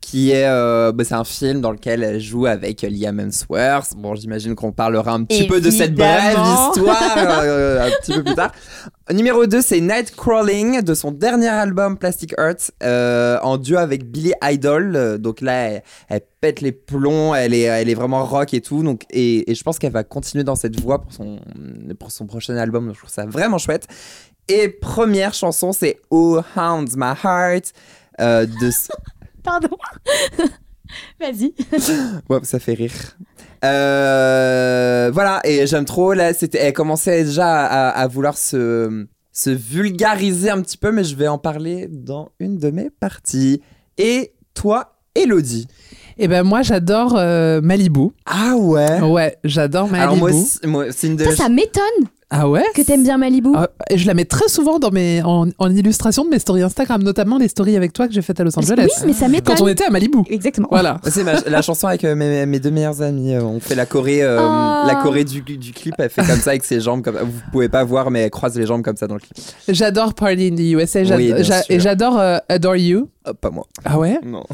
Qui 0.00 0.30
est, 0.30 0.46
euh, 0.46 0.90
bah, 0.92 1.04
c'est 1.04 1.14
un 1.14 1.24
film 1.24 1.60
dans 1.60 1.70
lequel 1.70 2.02
elle 2.02 2.18
joue 2.20 2.46
avec 2.46 2.80
Liam 2.82 3.20
Hemsworth. 3.20 3.94
Bon, 3.96 4.14
j'imagine 4.14 4.54
qu'on 4.54 4.72
parlera 4.72 5.12
un 5.12 5.24
petit 5.24 5.46
peu 5.46 5.60
de 5.60 5.70
cette 5.70 5.94
brève 5.94 6.24
Évidemment. 6.32 6.70
histoire 6.72 7.40
euh, 7.42 7.86
un 7.86 7.90
petit 8.00 8.12
peu 8.14 8.24
plus 8.24 8.34
tard. 8.34 8.52
Numéro 9.12 9.44
2, 9.46 9.60
c'est 9.60 9.80
Nightcrawling 9.80 10.80
de 10.82 10.94
son 10.94 11.10
dernier 11.12 11.48
album 11.48 11.98
Plastic 11.98 12.32
Heart 12.38 12.70
euh, 12.82 13.38
en 13.42 13.58
duo 13.58 13.76
avec 13.76 14.10
Billy 14.10 14.32
Idol. 14.42 14.96
Euh, 14.96 15.18
Donc 15.18 15.40
là, 15.42 15.52
elle, 15.68 15.82
elle 16.08 16.22
pète 16.40 16.60
les 16.62 16.72
plombs, 16.72 17.34
elle 17.34 17.52
est, 17.52 17.62
elle 17.62 17.90
est 17.90 17.94
vraiment 17.94 18.24
rock 18.24 18.54
et 18.54 18.60
tout. 18.62 18.82
Donc, 18.82 19.02
et, 19.10 19.50
et 19.50 19.54
je 19.54 19.62
pense 19.62 19.78
qu'elle 19.78 19.92
va 19.92 20.04
continuer 20.04 20.44
dans 20.44 20.56
cette 20.56 20.80
voie 20.80 21.02
pour 21.02 21.12
son, 21.12 21.38
pour 21.98 22.12
son 22.12 22.26
prochain 22.26 22.56
album. 22.56 22.86
Donc 22.86 22.94
je 22.94 23.00
trouve 23.00 23.10
ça 23.12 23.26
vraiment 23.26 23.58
chouette. 23.58 23.86
Et 24.48 24.68
première 24.68 25.34
chanson, 25.34 25.72
c'est 25.72 25.98
Oh 26.08 26.40
Hounds 26.56 26.96
My 26.96 27.12
Heart. 27.22 27.72
euh, 28.20 28.46
de, 28.46 28.70
Pardon. 29.50 29.76
Vas-y. 31.20 31.54
Ouais, 32.28 32.38
ça 32.42 32.58
fait 32.58 32.74
rire. 32.74 32.92
Euh, 33.64 35.10
voilà, 35.12 35.40
et 35.44 35.66
j'aime 35.66 35.84
trop. 35.84 36.12
Là, 36.12 36.32
c'était, 36.34 36.58
elle 36.58 36.72
commençait 36.72 37.24
déjà 37.24 37.64
à, 37.66 37.88
à 37.90 38.06
vouloir 38.06 38.36
se, 38.36 39.06
se 39.32 39.50
vulgariser 39.50 40.50
un 40.50 40.60
petit 40.62 40.76
peu, 40.76 40.92
mais 40.92 41.04
je 41.04 41.16
vais 41.16 41.28
en 41.28 41.38
parler 41.38 41.88
dans 41.90 42.30
une 42.40 42.58
de 42.58 42.70
mes 42.70 42.90
parties. 42.90 43.60
Et 43.96 44.32
toi, 44.54 44.96
Elodie? 45.14 45.66
Eh 46.18 46.26
ben 46.28 46.42
moi, 46.42 46.62
j'adore 46.62 47.14
euh, 47.16 47.60
Malibu. 47.60 48.08
Ah 48.26 48.54
ouais? 48.56 49.00
Ouais, 49.00 49.36
j'adore 49.44 49.88
Malibu. 49.88 50.02
Alors 50.02 50.16
moi, 50.16 50.32
c'est- 50.32 50.66
moi, 50.66 50.84
c'est 50.90 51.06
une 51.06 51.16
de 51.16 51.24
Ça, 51.24 51.36
ça 51.36 51.48
m'étonne 51.48 51.82
Ah 52.30 52.46
ouais 52.46 52.62
que 52.74 52.82
t'aimes 52.82 53.02
bien 53.02 53.16
Malibu. 53.16 53.48
Ah, 53.54 53.70
et 53.88 53.96
je 53.96 54.06
la 54.06 54.12
mets 54.12 54.26
très 54.26 54.48
souvent 54.48 54.78
dans 54.78 54.90
mes, 54.90 55.22
en, 55.22 55.46
en 55.56 55.74
illustration 55.74 56.26
de 56.26 56.28
mes 56.30 56.38
stories 56.38 56.62
Instagram, 56.62 57.02
notamment 57.02 57.38
les 57.38 57.48
stories 57.48 57.74
avec 57.74 57.94
toi 57.94 58.06
que 58.06 58.12
j'ai 58.12 58.20
faites 58.20 58.38
à 58.38 58.44
Los 58.44 58.58
Angeles. 58.58 58.76
oui, 58.84 59.02
mais 59.06 59.12
ça 59.14 59.28
m'étonne. 59.28 59.56
Quand 59.56 59.64
on 59.64 59.68
était 59.68 59.84
à 59.84 59.90
Malibu. 59.90 60.18
Exactement. 60.28 60.68
Voilà. 60.70 61.00
C'est 61.08 61.24
ma- 61.24 61.40
la 61.40 61.62
chanson 61.62 61.86
avec 61.86 62.04
euh, 62.04 62.14
mes, 62.14 62.44
mes 62.44 62.60
deux 62.60 62.70
meilleurs 62.70 63.00
amis. 63.00 63.32
euh, 63.32 63.42
On 63.42 63.60
fait 63.60 63.74
la 63.74 63.86
Corée, 63.86 64.22
euh, 64.22 64.36
Oh. 64.40 64.86
la 64.86 64.96
Corée 65.02 65.24
du, 65.24 65.40
du 65.40 65.72
clip. 65.72 65.94
Elle 65.98 66.10
fait 66.10 66.22
comme 66.26 66.38
ça 66.38 66.50
avec 66.50 66.64
ses 66.64 66.80
jambes. 66.80 67.00
Comme, 67.02 67.16
vous 67.16 67.40
pouvez 67.50 67.70
pas 67.70 67.82
voir, 67.82 68.10
mais 68.10 68.20
elle 68.24 68.30
croise 68.30 68.58
les 68.58 68.66
jambes 68.66 68.82
comme 68.82 68.96
ça 68.98 69.06
dans 69.06 69.14
le 69.14 69.20
clip. 69.20 69.32
J'adore 69.66 70.12
Party 70.12 70.48
in 70.52 70.54
the 70.56 70.60
USA. 70.82 71.04
j'ad- 71.04 71.16
Oui, 71.18 71.32
bien 71.32 71.42
j'a- 71.42 71.62
sûr. 71.62 71.74
et 71.74 71.80
j'adore 71.80 72.18
euh, 72.18 72.36
Adore 72.50 72.76
You. 72.76 73.08
Oh, 73.26 73.32
pas 73.32 73.50
moi. 73.50 73.66
Ah 73.86 73.98
ouais 73.98 74.18
Non. 74.22 74.44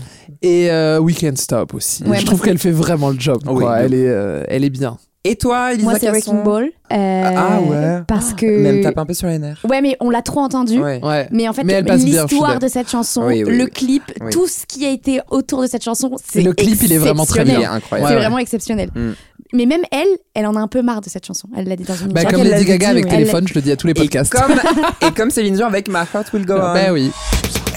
Et 0.43 0.71
euh, 0.71 1.01
We 1.01 1.17
Can't 1.19 1.37
Stop 1.37 1.75
aussi. 1.75 2.05
Ouais, 2.05 2.21
je 2.21 2.25
trouve 2.27 2.39
c'est- 2.39 2.45
qu'elle 2.47 2.59
fait 2.59 2.71
vraiment 2.71 3.11
le 3.11 3.19
job. 3.19 3.39
Oui, 3.49 3.65
quoi. 3.65 3.81
de 3.81 3.85
elle, 3.87 3.95
est, 3.95 4.09
euh, 4.09 4.45
elle 4.47 4.63
est 4.65 4.71
bien. 4.71 4.97
Et 5.27 5.37
toi, 5.37 5.73
Elisa 5.73 5.85
Moi, 5.89 5.99
c'est 5.99 6.07
Casson 6.07 6.33
Wrecking 6.33 6.43
Ball. 6.45 6.65
euh, 6.93 7.23
Ah 7.35 7.59
ouais. 7.63 8.03
Parce 8.07 8.35
que. 8.35 8.45
Même 8.45 8.83
tape 8.83 8.99
un 8.99 9.07
peu 9.07 9.15
sur 9.15 9.27
les 9.27 9.39
nerfs. 9.39 9.65
Ouais, 9.69 9.81
mais 9.81 9.97
on 10.01 10.11
l'a 10.11 10.21
trop 10.21 10.41
entendu. 10.41 10.79
Ouais. 10.79 11.01
Ouais. 11.03 11.29
Mais 11.33 11.49
en 11.49 11.55
fait, 11.55 11.63
l'histoire 11.65 12.59
de 12.59 12.69
cette 12.69 12.91
chanson, 12.91 13.25
Oui, 13.27 13.43
oui, 13.43 13.57
le 13.57 13.65
oui. 13.65 13.71
clip, 13.71 14.03
Oui. 14.21 14.31
tout 14.31 14.47
ce 14.47 14.67
qui 14.67 14.85
a 14.85 14.91
été 14.91 15.21
autour 15.31 15.63
de 15.63 15.67
cette 15.67 15.83
chanson, 15.83 16.11
c'est 16.23 16.43
Le 16.43 16.53
clip, 16.53 16.79
il 16.83 16.93
est 16.93 16.99
vraiment 16.99 17.25
très 17.25 17.41
Il 17.43 17.57
bien. 17.57 17.73
incroyable. 17.73 17.83
C'est 17.91 17.97
Ouais, 17.97 18.05
ouais. 18.11 18.17
vraiment 18.17 18.39
exceptionnel. 18.39 18.91
Mm. 18.95 19.13
Mais 19.55 19.67
même 19.67 19.83
elle, 19.93 20.09
elle 20.35 20.47
en 20.47 20.57
a 20.57 20.61
un 20.61 20.69
peu 20.69 20.83
marre 20.83 21.01
de 21.01 21.09
cette 21.09 21.25
chanson. 21.27 21.49
Elle 21.57 21.69
l'a 21.69 21.77
dit 21.77 21.85
dans 21.85 21.95
une 21.95 22.13
Bah, 22.13 22.25
comme 22.25 22.43
Lady 22.43 22.65
Gaga 22.67 22.91
avec 22.91 23.09
téléphone, 23.09 23.47
je 23.49 23.55
le 23.55 23.63
dis 23.63 23.73
à 23.73 23.77
tous 23.77 23.87
les 23.87 23.95
podcasts. 23.95 24.35
et 25.07 25.11
comme 25.13 25.31
Céline 25.31 25.55
Dion 25.55 25.67
avec 25.67 25.89
My 25.89 26.01
Heart 26.13 26.33
Will 26.35 26.45
Go 26.45 26.55
On. 26.55 26.59
Bah 26.75 26.93
oui. 26.93 27.11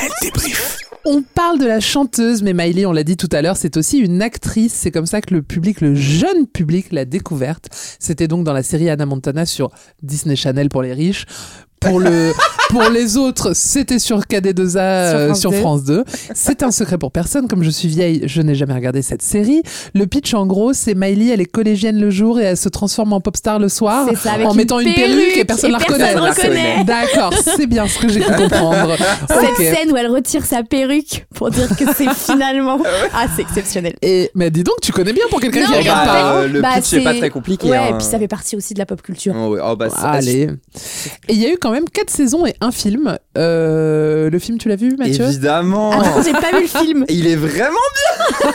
Elle 0.02 0.10
débrief. 0.22 0.80
On 1.10 1.22
parle 1.22 1.58
de 1.58 1.66
la 1.66 1.80
chanteuse, 1.80 2.44
mais 2.44 2.52
Miley, 2.52 2.86
on 2.86 2.92
l'a 2.92 3.06
dit 3.06 3.16
tout 3.16 3.30
à 3.32 3.42
l'heure, 3.42 3.56
c'est 3.56 3.78
aussi 3.78 4.00
une 4.00 4.22
actrice. 4.22 4.74
C'est 4.74 4.92
comme 4.92 5.06
ça 5.06 5.22
que 5.22 5.34
le 5.34 5.42
public, 5.42 5.80
le 5.80 5.96
jeune 5.96 6.48
public, 6.48 6.88
l'a 6.92 7.06
découverte. 7.06 7.70
C'était 7.98 8.28
donc 8.28 8.44
dans 8.44 8.52
la 8.52 8.62
série 8.62 8.90
Anna 8.90 9.06
Montana 9.06 9.46
sur 9.46 9.72
Disney 10.04 10.36
Channel 10.36 10.68
pour 10.68 10.82
les 10.82 10.92
riches. 10.92 11.26
Pour, 11.80 12.00
le, 12.00 12.34
pour 12.70 12.84
les 12.90 13.18
autres, 13.18 13.52
c'était 13.54 14.00
sur 14.00 14.20
KD2A 14.22 14.78
euh, 14.78 15.26
France 15.28 15.40
sur 15.40 15.52
2. 15.52 15.58
France 15.60 15.84
2. 15.84 16.04
C'est 16.34 16.64
un 16.64 16.72
secret 16.72 16.98
pour 16.98 17.12
personne. 17.12 17.48
Comme 17.48 17.64
je 17.64 17.70
suis 17.70 17.88
vieille, 17.88 18.24
je 18.26 18.42
n'ai 18.42 18.56
jamais 18.56 18.74
regardé 18.74 19.02
cette 19.02 19.22
série. 19.22 19.62
Le 19.94 20.08
pitch, 20.08 20.34
en 20.34 20.46
gros, 20.48 20.74
c'est 20.74 20.96
Miley, 20.96 21.32
elle 21.32 21.40
est 21.42 21.46
collégienne 21.46 22.00
le 22.00 22.10
jour 22.10 22.40
et 22.40 22.44
elle 22.46 22.58
se 22.58 22.68
transforme 22.70 23.14
en 23.14 23.22
pop 23.22 23.38
star 23.38 23.60
le 23.60 23.70
soir 23.70 24.08
C'est 24.10 24.18
ça, 24.18 24.34
avec 24.34 24.48
en 24.48 24.52
une 24.52 24.58
mettant 24.58 24.80
une 24.80 24.94
perruque 24.94 25.38
et 25.38 25.46
personne 25.46 25.72
la 25.72 25.78
reconnaît. 25.78 26.84
D'accord, 26.84 27.34
c'est 27.56 27.68
bien 27.68 27.88
ce 27.88 28.00
que 28.00 28.10
j'ai 28.10 28.22
pu 28.22 28.32
comprendre. 28.38 28.96
Cette 29.30 29.56
scène 29.76 29.92
où 29.92 29.98
elle 29.98 30.08
retire 30.08 30.46
sa 30.46 30.64
perruque 30.64 31.28
pour 31.36 31.52
dire 31.52 31.70
que 31.70 31.86
c'est 31.96 32.12
finalement. 32.16 32.80
Ah, 33.14 33.28
c'est 33.36 33.44
exceptionnel. 33.44 33.94
Et 34.02 34.32
mais 34.34 34.50
dis 34.50 34.64
donc, 34.64 34.78
tu 34.82 34.92
connais 34.92 35.14
bien 35.14 35.26
pour 35.30 35.40
quelqu'un 35.40 35.66
qui 35.66 35.74
regarde 35.76 36.08
pas. 36.08 36.34
Euh, 36.42 36.48
le 36.48 36.62
bah, 36.62 36.70
pitch 36.76 36.94
est 36.94 37.04
pas 37.04 37.14
c'est- 37.14 37.20
très 37.20 37.30
compliqué. 37.30 37.70
Ouais, 37.70 37.78
hein. 37.78 37.88
et 37.92 37.94
puis 37.94 38.04
ça 38.06 38.18
fait 38.20 38.28
partie 38.28 38.56
aussi 38.56 38.74
de 38.74 38.80
la 38.80 38.86
pop 38.86 39.02
culture. 39.02 39.36
Oh, 39.38 39.50
ouais. 39.50 39.60
Oh, 39.64 39.76
bah, 39.76 39.90
ça- 39.90 40.10
Allez. 40.10 40.50
Et 41.30 41.34
il 41.34 41.38
y 41.42 41.46
a 41.46 41.50
eu 41.52 41.58
quand 41.60 41.67
même 41.72 41.90
quatre 41.90 42.10
saisons 42.10 42.46
et 42.46 42.56
un 42.62 42.72
film. 42.72 43.18
Euh, 43.38 44.30
le 44.30 44.40
film, 44.40 44.58
tu 44.58 44.70
l'as 44.70 44.76
vu, 44.76 44.96
Mathieu? 44.98 45.26
Évidemment. 45.26 45.92
Ah 45.94 46.22
j'ai 46.24 46.32
pas 46.34 46.52
vu 46.56 46.62
le 46.64 46.68
film. 46.68 47.06
Il 47.10 47.28
est 47.28 47.36
vraiment 47.36 47.78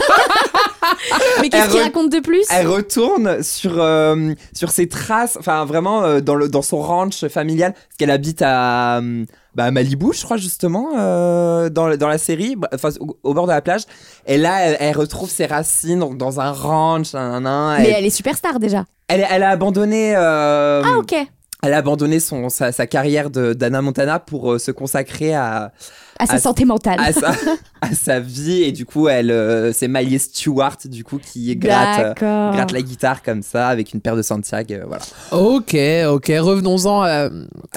Mais 1.41 1.49
qu'est-ce 1.49 1.65
Elle 1.65 1.69
qu'il 1.71 1.79
re- 1.79 1.83
raconte 1.83 2.11
de 2.11 2.19
plus? 2.19 2.43
Elle 2.51 2.67
retourne 2.67 3.41
sur, 3.43 3.73
euh, 3.81 4.33
sur 4.53 4.69
ses 4.71 4.87
traces, 4.87 5.37
enfin 5.39 5.65
vraiment 5.65 6.03
euh, 6.03 6.19
dans, 6.21 6.35
le, 6.35 6.49
dans 6.49 6.61
son 6.61 6.81
ranch 6.81 7.25
familial, 7.27 7.73
parce 7.73 7.85
qu'elle 7.97 8.11
habite 8.11 8.41
à, 8.41 8.97
euh, 8.99 9.25
bah, 9.55 9.65
à 9.65 9.71
Malibu, 9.71 10.07
je 10.13 10.23
crois 10.23 10.37
justement, 10.37 10.89
euh, 10.97 11.69
dans, 11.69 11.87
le- 11.87 11.97
dans 11.97 12.07
la 12.07 12.17
série, 12.17 12.55
bah, 12.55 12.69
enfin 12.73 12.89
au, 12.99 13.17
au 13.23 13.33
bord 13.33 13.47
de 13.47 13.51
la 13.51 13.61
plage. 13.61 13.83
Et 14.25 14.37
là, 14.37 14.59
elle, 14.61 14.77
elle 14.79 14.95
retrouve 14.97 15.29
ses 15.29 15.45
racines 15.45 15.99
donc, 15.99 16.17
dans 16.17 16.39
un 16.39 16.51
ranch, 16.51 17.13
nan, 17.13 17.31
nan, 17.31 17.43
nan. 17.43 17.77
Mais 17.81 17.89
elle, 17.89 17.95
elle 17.99 18.05
est 18.05 18.09
superstar 18.09 18.59
déjà. 18.59 18.85
elle, 19.07 19.25
elle 19.29 19.43
a 19.43 19.49
abandonné. 19.49 20.13
euh, 20.15 20.81
Ah, 20.85 20.97
ok. 20.99 21.15
Elle 21.63 21.73
a 21.73 21.77
abandonné 21.77 22.19
son, 22.19 22.49
sa, 22.49 22.73
sa 22.73 22.87
carrière 22.87 23.29
d'Anna 23.29 23.81
Montana 23.81 24.19
pour 24.19 24.53
euh, 24.53 24.59
se 24.59 24.69
consacrer 24.69 25.33
à, 25.33 25.71
À 26.19 26.25
sa 26.27 26.37
santé 26.37 26.65
mentale. 26.65 26.99
à, 26.99 27.11
sa, 27.11 27.31
à 27.81 27.93
sa 27.93 28.19
vie. 28.19 28.63
Et 28.63 28.71
du 28.71 28.85
coup, 28.85 29.07
elle, 29.07 29.31
euh, 29.31 29.73
c'est 29.73 29.87
Miley 29.87 30.17
Stewart, 30.19 30.77
du 30.85 31.03
coup, 31.03 31.17
qui 31.17 31.55
gratte, 31.55 32.21
euh, 32.21 32.51
gratte 32.51 32.71
la 32.71 32.81
guitare 32.81 33.23
comme 33.23 33.41
ça 33.41 33.67
avec 33.67 33.93
une 33.93 34.01
paire 34.01 34.15
de 34.15 34.21
Santiago. 34.21 34.73
euh, 34.75 34.83
voilà. 34.87 35.03
Ok, 35.31 35.75
ok. 36.07 36.31
Revenons-en 36.39 37.01
à, 37.01 37.29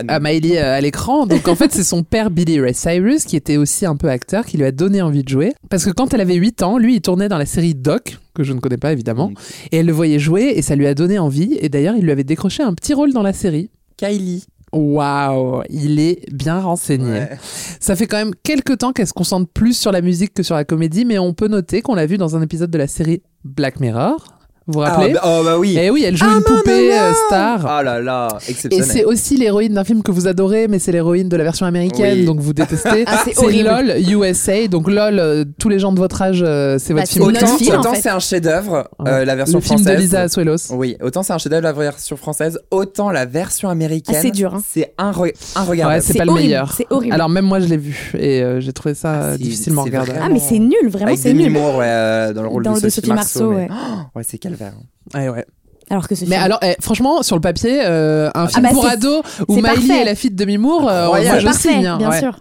à 0.09 0.21
Miley 0.21 0.59
euh, 0.59 0.75
à 0.77 0.81
l'écran. 0.81 1.27
Donc 1.27 1.49
en 1.49 1.55
fait, 1.55 1.73
c'est 1.73 1.85
son 1.85 2.03
père 2.03 2.31
Billy 2.31 2.61
Ray 2.61 2.75
Cyrus 2.75 3.25
qui 3.25 3.37
était 3.37 3.57
aussi 3.57 3.87
un 3.87 3.97
peu 3.97 4.09
acteur, 4.11 4.45
qui 4.45 4.59
lui 4.59 4.65
a 4.65 4.73
donné 4.73 5.03
envie 5.03 5.23
de 5.25 5.29
jouer. 5.29 5.55
Parce 5.71 5.85
que 5.85 5.91
quand 5.91 6.13
elle 6.15 6.21
avait 6.21 6.35
8 6.35 6.63
ans, 6.63 6.79
lui, 6.79 6.97
il 6.97 7.01
tournait 7.01 7.29
dans 7.29 7.39
la 7.39 7.47
série 7.47 7.75
Doc, 7.75 8.19
que 8.35 8.45
je 8.45 8.53
ne 8.53 8.61
connais 8.61 8.77
pas 8.77 8.93
évidemment. 8.93 9.33
Et 9.73 9.79
elle 9.79 9.87
le 9.87 9.93
voyait 9.93 10.19
jouer 10.19 10.53
et 10.57 10.63
ça 10.63 10.77
lui 10.77 10.87
a 10.87 10.95
donné 10.95 11.19
envie. 11.19 11.57
Et 11.61 11.69
d'ailleurs, 11.69 11.97
il 11.97 12.05
lui 12.05 12.13
avait 12.13 12.25
décroché 12.25 12.63
un 12.63 12.75
petit 12.75 12.95
rôle 12.95 13.13
dans 13.13 13.23
la 13.23 13.33
série. 13.33 13.71
Kylie. 13.97 14.45
Waouh, 14.77 15.63
il 15.71 15.99
est 15.99 16.31
bien 16.33 16.61
renseigné. 16.61 17.11
Ouais. 17.11 17.39
Ça 17.81 17.97
fait 17.97 18.07
quand 18.07 18.19
même 18.19 18.35
quelques 18.43 18.79
temps 18.79 18.93
qu'elle 18.93 19.07
se 19.07 19.13
concentre 19.13 19.51
plus 19.51 19.77
sur 19.77 19.91
la 19.91 20.03
musique 20.03 20.35
que 20.35 20.43
sur 20.43 20.55
la 20.55 20.65
comédie, 20.65 21.05
mais 21.05 21.19
on 21.19 21.33
peut 21.33 21.49
noter 21.49 21.81
qu'on 21.83 21.95
l'a 21.95 22.07
vu 22.07 22.19
dans 22.19 22.37
un 22.37 22.43
épisode 22.43 22.71
de 22.71 22.79
la 22.79 22.87
série 22.87 23.23
Black 23.45 23.81
Mirror. 23.81 24.36
Vous 24.69 24.81
vous 24.81 24.83
Ah, 24.83 24.91
rappelez 24.91 25.13
bah, 25.15 25.21
oh 25.25 25.43
bah 25.45 25.59
oui. 25.59 25.77
Eh 25.81 25.91
oui, 25.91 26.03
elle 26.05 26.17
joue 26.17 26.25
Ah, 26.29 26.33
une 26.33 26.35
non, 26.39 26.43
poupée 26.59 26.89
non, 26.91 26.97
non. 26.97 27.03
euh, 27.03 27.13
star. 27.29 27.61
Oh 27.63 27.85
là 27.85 28.01
là, 28.01 28.29
Et 28.47 28.51
exceptionnel. 28.51 28.89
c'est 28.91 29.05
aussi 29.05 29.37
l'héroïne 29.37 29.75
d'un 29.75 29.85
film 29.85 30.03
que 30.03 30.11
vous 30.11 30.27
adorez, 30.27 30.67
mais 30.67 30.81
c'est 30.81 30.91
l'héroïne 30.91 31.29
de 31.29 31.37
la 31.37 31.45
version 31.45 31.67
américaine, 31.67 32.19
Oui. 32.21 32.25
donc 32.25 32.41
vous 32.41 32.53
détestez. 32.53 33.05
Ah, 33.07 33.23
c'est. 33.25 33.63
LOL 33.63 33.95
USA. 34.09 34.67
Donc 34.67 34.91
LOL, 34.91 35.19
euh, 35.21 35.45
tous 35.59 35.69
les 35.69 35.79
gens 35.79 35.93
de 35.93 35.99
votre 36.01 36.21
âge, 36.21 36.43
euh, 36.45 36.79
c'est 36.81 36.95
Bah, 36.95 37.01
votre 37.03 37.13
c'est 37.13 37.21
film. 37.21 37.29
autant 37.29 37.57
film, 37.59 37.77
en 37.77 37.79
autant 37.81 37.95
fait. 37.95 38.01
c'est 38.03 38.09
un 38.11 38.19
chef-d'œuvre, 38.19 38.89
Ouais. 38.99 39.09
euh, 39.11 39.25
la 39.25 39.37
version 39.37 39.59
Le 39.59 39.63
film 39.63 39.79
française. 39.79 39.97
de 39.97 40.01
Lisa 40.03 40.21
Asuelos. 40.23 40.57
Oui, 40.73 40.97
autant 41.01 41.23
c'est 41.23 41.33
un 41.33 41.39
chef-d'œuvre 41.39 41.63
la 41.63 41.73
version 41.73 42.17
française, 42.17 42.59
autant 42.73 43.11
la 43.11 43.25
version 43.25 43.69
américaine. 43.69 44.17
Ah, 44.19 44.23
c'est 44.23 44.33
dur, 44.33 44.53
hein. 44.55 44.63
C'est 44.69 44.93
un, 44.99 45.13
re- 45.13 45.33
un 45.55 45.63
regard. 45.63 45.91
Ouais, 45.91 46.01
c'est 46.01 46.19
pas 46.19 46.25
le 46.25 46.33
meilleur. 46.35 46.73
C'est 46.77 46.87
horrible. 46.91 47.15
Alors 47.15 47.29
même 47.29 47.45
moi, 47.45 47.61
je 47.61 47.67
l'ai 47.67 47.77
vu 47.77 48.11
et 48.19 48.43
euh, 48.43 48.59
j'ai 48.61 48.73
trouvé 48.73 48.95
ça 48.97 49.13
Ah, 49.15 49.33
c'est- 49.33 49.39
difficilement 49.43 49.85
regardable. 49.85 50.11
vraiment- 50.19 50.27
ah, 50.29 50.33
mais 50.33 50.41
c'est 50.41 50.59
nul, 50.59 50.89
vraiment, 50.89 51.07
Avec 51.07 51.19
c'est 51.21 51.33
nul. 51.35 51.53
Moore, 51.53 51.77
ouais, 51.77 52.33
dans 52.35 52.43
le 52.43 52.49
rôle 52.49 52.65
de 52.65 52.89
Sophie, 52.91 53.13
Marceau. 53.13 53.53
Ouais, 54.17 54.23
c'est 54.27 54.39
calvaire. 54.57 54.75
Ouais, 55.15 55.29
ouais. 55.29 55.45
Alors 55.89 56.09
que 56.09 56.17
ce 56.17 56.25
Mais 56.25 56.33
film- 56.33 56.43
alors, 56.43 56.59
eh, 56.63 56.75
franchement, 56.81 57.23
sur 57.23 57.37
le 57.37 57.41
papier, 57.41 57.81
euh, 57.85 58.29
un 58.35 58.49
film 58.49 58.65
bah, 58.65 58.71
pour 58.73 58.85
c'est- 58.87 58.91
ados 58.95 59.23
où 59.47 59.55
c'est 59.55 59.63
Miley 59.63 59.75
parfait. 59.75 60.01
est 60.01 60.05
la 60.05 60.15
fille 60.17 60.31
de 60.33 60.37
Demi 60.37 60.59
Moore, 60.59 60.89
euh, 60.89 61.07
moi 61.07 61.21
c'est 61.23 61.39
je 61.41 61.45
parfait, 61.45 61.69
signe. 61.75 61.87
hein, 61.87 61.97
bien 61.99 62.11
ouais. 62.11 62.19
sûr. 62.19 62.41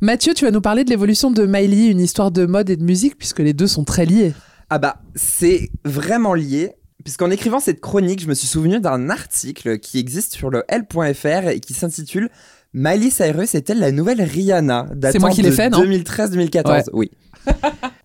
Mathieu, 0.00 0.32
tu 0.32 0.44
vas 0.44 0.52
nous 0.52 0.60
parler 0.60 0.84
de 0.84 0.90
l'évolution 0.90 1.32
de 1.32 1.44
Miley, 1.44 1.86
une 1.86 1.98
histoire 2.00 2.30
de 2.30 2.46
mode 2.46 2.70
et 2.70 2.76
de 2.76 2.84
musique, 2.84 3.18
puisque 3.18 3.40
les 3.40 3.52
deux 3.52 3.66
sont 3.66 3.82
très 3.82 4.06
liés. 4.06 4.32
Ah 4.70 4.78
bah, 4.78 4.98
c'est 5.16 5.70
vraiment 5.84 6.34
lié. 6.34 6.72
Puisqu'en 7.02 7.30
écrivant 7.30 7.58
cette 7.60 7.80
chronique, 7.80 8.22
je 8.22 8.28
me 8.28 8.34
suis 8.34 8.46
souvenu 8.46 8.78
d'un 8.80 9.10
article 9.10 9.78
qui 9.78 9.98
existe 9.98 10.32
sur 10.34 10.48
le 10.48 10.62
L.fr 10.68 11.48
et 11.48 11.60
qui 11.60 11.74
s'intitule 11.74 12.30
Miley 12.72 13.10
Cyrus 13.10 13.54
est-elle 13.54 13.78
la 13.80 13.92
nouvelle 13.92 14.22
Rihanna? 14.22 14.86
Datant 14.94 15.18
moi 15.20 15.30
qui 15.30 15.42
de 15.42 15.48
l'ai 15.48 15.52
fait, 15.52 15.68
non? 15.68 15.80
2013-2014. 15.84 16.70
Ouais. 16.72 16.82
Oui. 16.92 17.10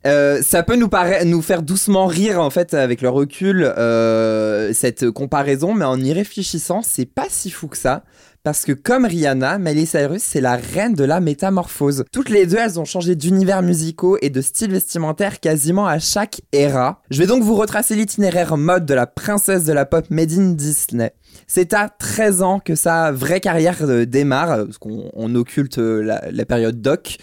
Euh, 0.06 0.42
ça 0.42 0.64
peut 0.64 0.78
nous, 0.78 1.42
faire 1.42 1.62
doucement 1.62 2.08
rire 2.08 2.40
en 2.40 2.50
fait 2.50 2.74
avec 2.74 3.02
le 3.02 3.10
recul 3.10 3.64
euh, 3.64 4.72
cette 4.74 5.12
comparaison, 5.12 5.74
mais 5.74 5.84
en 5.84 6.00
y 6.00 6.14
réfléchissant, 6.14 6.82
c'est 6.82 7.06
pas 7.06 7.26
si 7.30 7.52
fou 7.52 7.68
que 7.68 7.78
ça. 7.78 8.04
Parce 8.42 8.64
que 8.64 8.72
comme 8.72 9.04
Rihanna, 9.04 9.58
Miley 9.60 9.86
Cyrus, 9.86 10.24
c'est 10.24 10.40
la 10.40 10.56
reine 10.56 10.94
de 10.94 11.04
la 11.04 11.20
métamorphose. 11.20 12.06
Toutes 12.14 12.30
les 12.30 12.46
deux, 12.46 12.56
elles 12.58 12.80
ont 12.80 12.86
changé 12.86 13.16
d'univers 13.16 13.62
musicaux 13.62 14.18
et 14.22 14.30
de 14.30 14.40
style 14.40 14.72
vestimentaire 14.72 15.42
quasiment 15.42 15.86
à 15.86 16.00
chaque 16.00 16.40
era. 16.54 17.02
Je 17.12 17.20
vais 17.20 17.28
donc 17.28 17.44
vous 17.44 17.56
retracer 17.56 17.96
l'itinéraire 17.96 18.56
mode 18.56 18.86
de 18.86 18.94
la 18.94 19.08
princesse 19.08 19.66
de 19.66 19.74
la 19.74 19.86
pop 19.86 20.06
made 20.10 20.32
in 20.32 20.52
Disney. 20.52 21.12
C'est 21.48 21.74
à 21.74 21.90
13 21.90 22.42
ans 22.42 22.60
que 22.62 22.76
sa 22.76 23.12
vraie 23.12 23.42
carrière 23.42 23.78
euh, 23.82 24.06
démarre, 24.06 24.66
parce 24.66 24.78
qu'on 24.78 25.12
on 25.14 25.36
occulte 25.36 25.78
la 25.78 26.46
période 26.46 26.82
doc. 26.82 27.18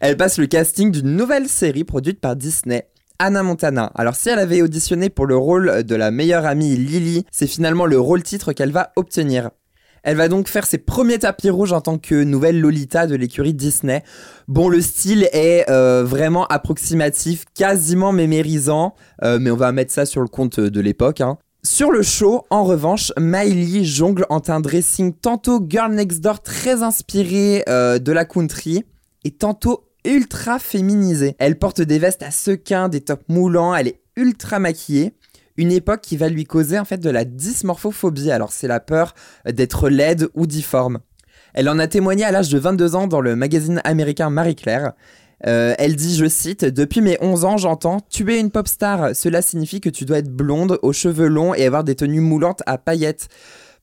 Elle 0.00 0.16
passe 0.16 0.38
le 0.38 0.46
casting 0.46 0.90
d'une 0.90 1.16
nouvelle 1.16 1.48
série 1.48 1.84
produite 1.84 2.20
par 2.20 2.36
Disney. 2.36 2.88
Anna 3.18 3.42
Montana. 3.42 3.92
Alors 3.94 4.14
si 4.14 4.28
elle 4.28 4.38
avait 4.38 4.60
auditionné 4.60 5.08
pour 5.08 5.24
le 5.26 5.36
rôle 5.36 5.84
de 5.84 5.94
la 5.94 6.10
meilleure 6.10 6.44
amie 6.44 6.76
Lily, 6.76 7.24
c'est 7.32 7.46
finalement 7.46 7.86
le 7.86 7.98
rôle 7.98 8.22
titre 8.22 8.52
qu'elle 8.52 8.72
va 8.72 8.92
obtenir. 8.96 9.50
Elle 10.02 10.18
va 10.18 10.28
donc 10.28 10.48
faire 10.48 10.66
ses 10.66 10.78
premiers 10.78 11.18
tapis 11.18 11.48
rouges 11.48 11.72
en 11.72 11.80
tant 11.80 11.96
que 11.98 12.22
nouvelle 12.22 12.60
Lolita 12.60 13.06
de 13.06 13.16
l'écurie 13.16 13.54
Disney. 13.54 14.04
Bon, 14.46 14.68
le 14.68 14.80
style 14.82 15.28
est 15.32 15.68
euh, 15.70 16.04
vraiment 16.04 16.46
approximatif, 16.46 17.44
quasiment 17.54 18.12
mémérisant, 18.12 18.94
euh, 19.24 19.38
mais 19.40 19.50
on 19.50 19.56
va 19.56 19.72
mettre 19.72 19.92
ça 19.92 20.06
sur 20.06 20.20
le 20.20 20.28
compte 20.28 20.60
de 20.60 20.80
l'époque. 20.80 21.22
hein. 21.22 21.38
Sur 21.64 21.90
le 21.90 22.02
show, 22.02 22.44
en 22.50 22.62
revanche, 22.62 23.12
Miley 23.18 23.82
jongle 23.82 24.26
entre 24.28 24.50
un 24.50 24.60
dressing 24.60 25.12
tantôt 25.12 25.60
Girl 25.68 25.92
Next 25.92 26.20
Door 26.20 26.42
très 26.42 26.84
inspiré 26.84 27.64
euh, 27.68 27.98
de 27.98 28.12
la 28.12 28.24
country 28.24 28.84
et 29.26 29.32
tantôt 29.32 29.88
ultra 30.04 30.60
féminisé. 30.60 31.34
Elle 31.40 31.58
porte 31.58 31.80
des 31.80 31.98
vestes 31.98 32.22
à 32.22 32.30
sequins, 32.30 32.88
des 32.88 33.00
tops 33.00 33.24
moulants, 33.28 33.74
elle 33.74 33.88
est 33.88 34.00
ultra 34.14 34.60
maquillée. 34.60 35.14
Une 35.56 35.72
époque 35.72 36.00
qui 36.00 36.16
va 36.16 36.28
lui 36.28 36.44
causer 36.44 36.78
en 36.78 36.84
fait 36.84 36.98
de 36.98 37.10
la 37.10 37.24
dysmorphophobie. 37.24 38.30
Alors 38.30 38.52
c'est 38.52 38.68
la 38.68 38.78
peur 38.78 39.14
d'être 39.44 39.88
laide 39.88 40.28
ou 40.34 40.46
difforme. 40.46 41.00
Elle 41.54 41.68
en 41.68 41.80
a 41.80 41.88
témoigné 41.88 42.22
à 42.22 42.30
l'âge 42.30 42.50
de 42.50 42.58
22 42.58 42.94
ans 42.94 43.06
dans 43.08 43.20
le 43.20 43.34
magazine 43.34 43.80
américain 43.82 44.30
Marie 44.30 44.54
Claire. 44.54 44.92
Euh, 45.46 45.74
elle 45.76 45.96
dit, 45.96 46.16
je 46.16 46.28
cite, 46.28 46.64
Depuis 46.64 47.00
mes 47.00 47.18
11 47.20 47.44
ans, 47.44 47.56
j'entends 47.56 47.98
Tu 48.08 48.32
es 48.32 48.38
une 48.38 48.52
pop 48.52 48.68
star. 48.68 49.16
Cela 49.16 49.42
signifie 49.42 49.80
que 49.80 49.90
tu 49.90 50.04
dois 50.04 50.18
être 50.18 50.30
blonde, 50.30 50.78
aux 50.82 50.92
cheveux 50.92 51.26
longs 51.26 51.52
et 51.52 51.66
avoir 51.66 51.82
des 51.82 51.96
tenues 51.96 52.20
moulantes 52.20 52.62
à 52.66 52.78
paillettes. 52.78 53.28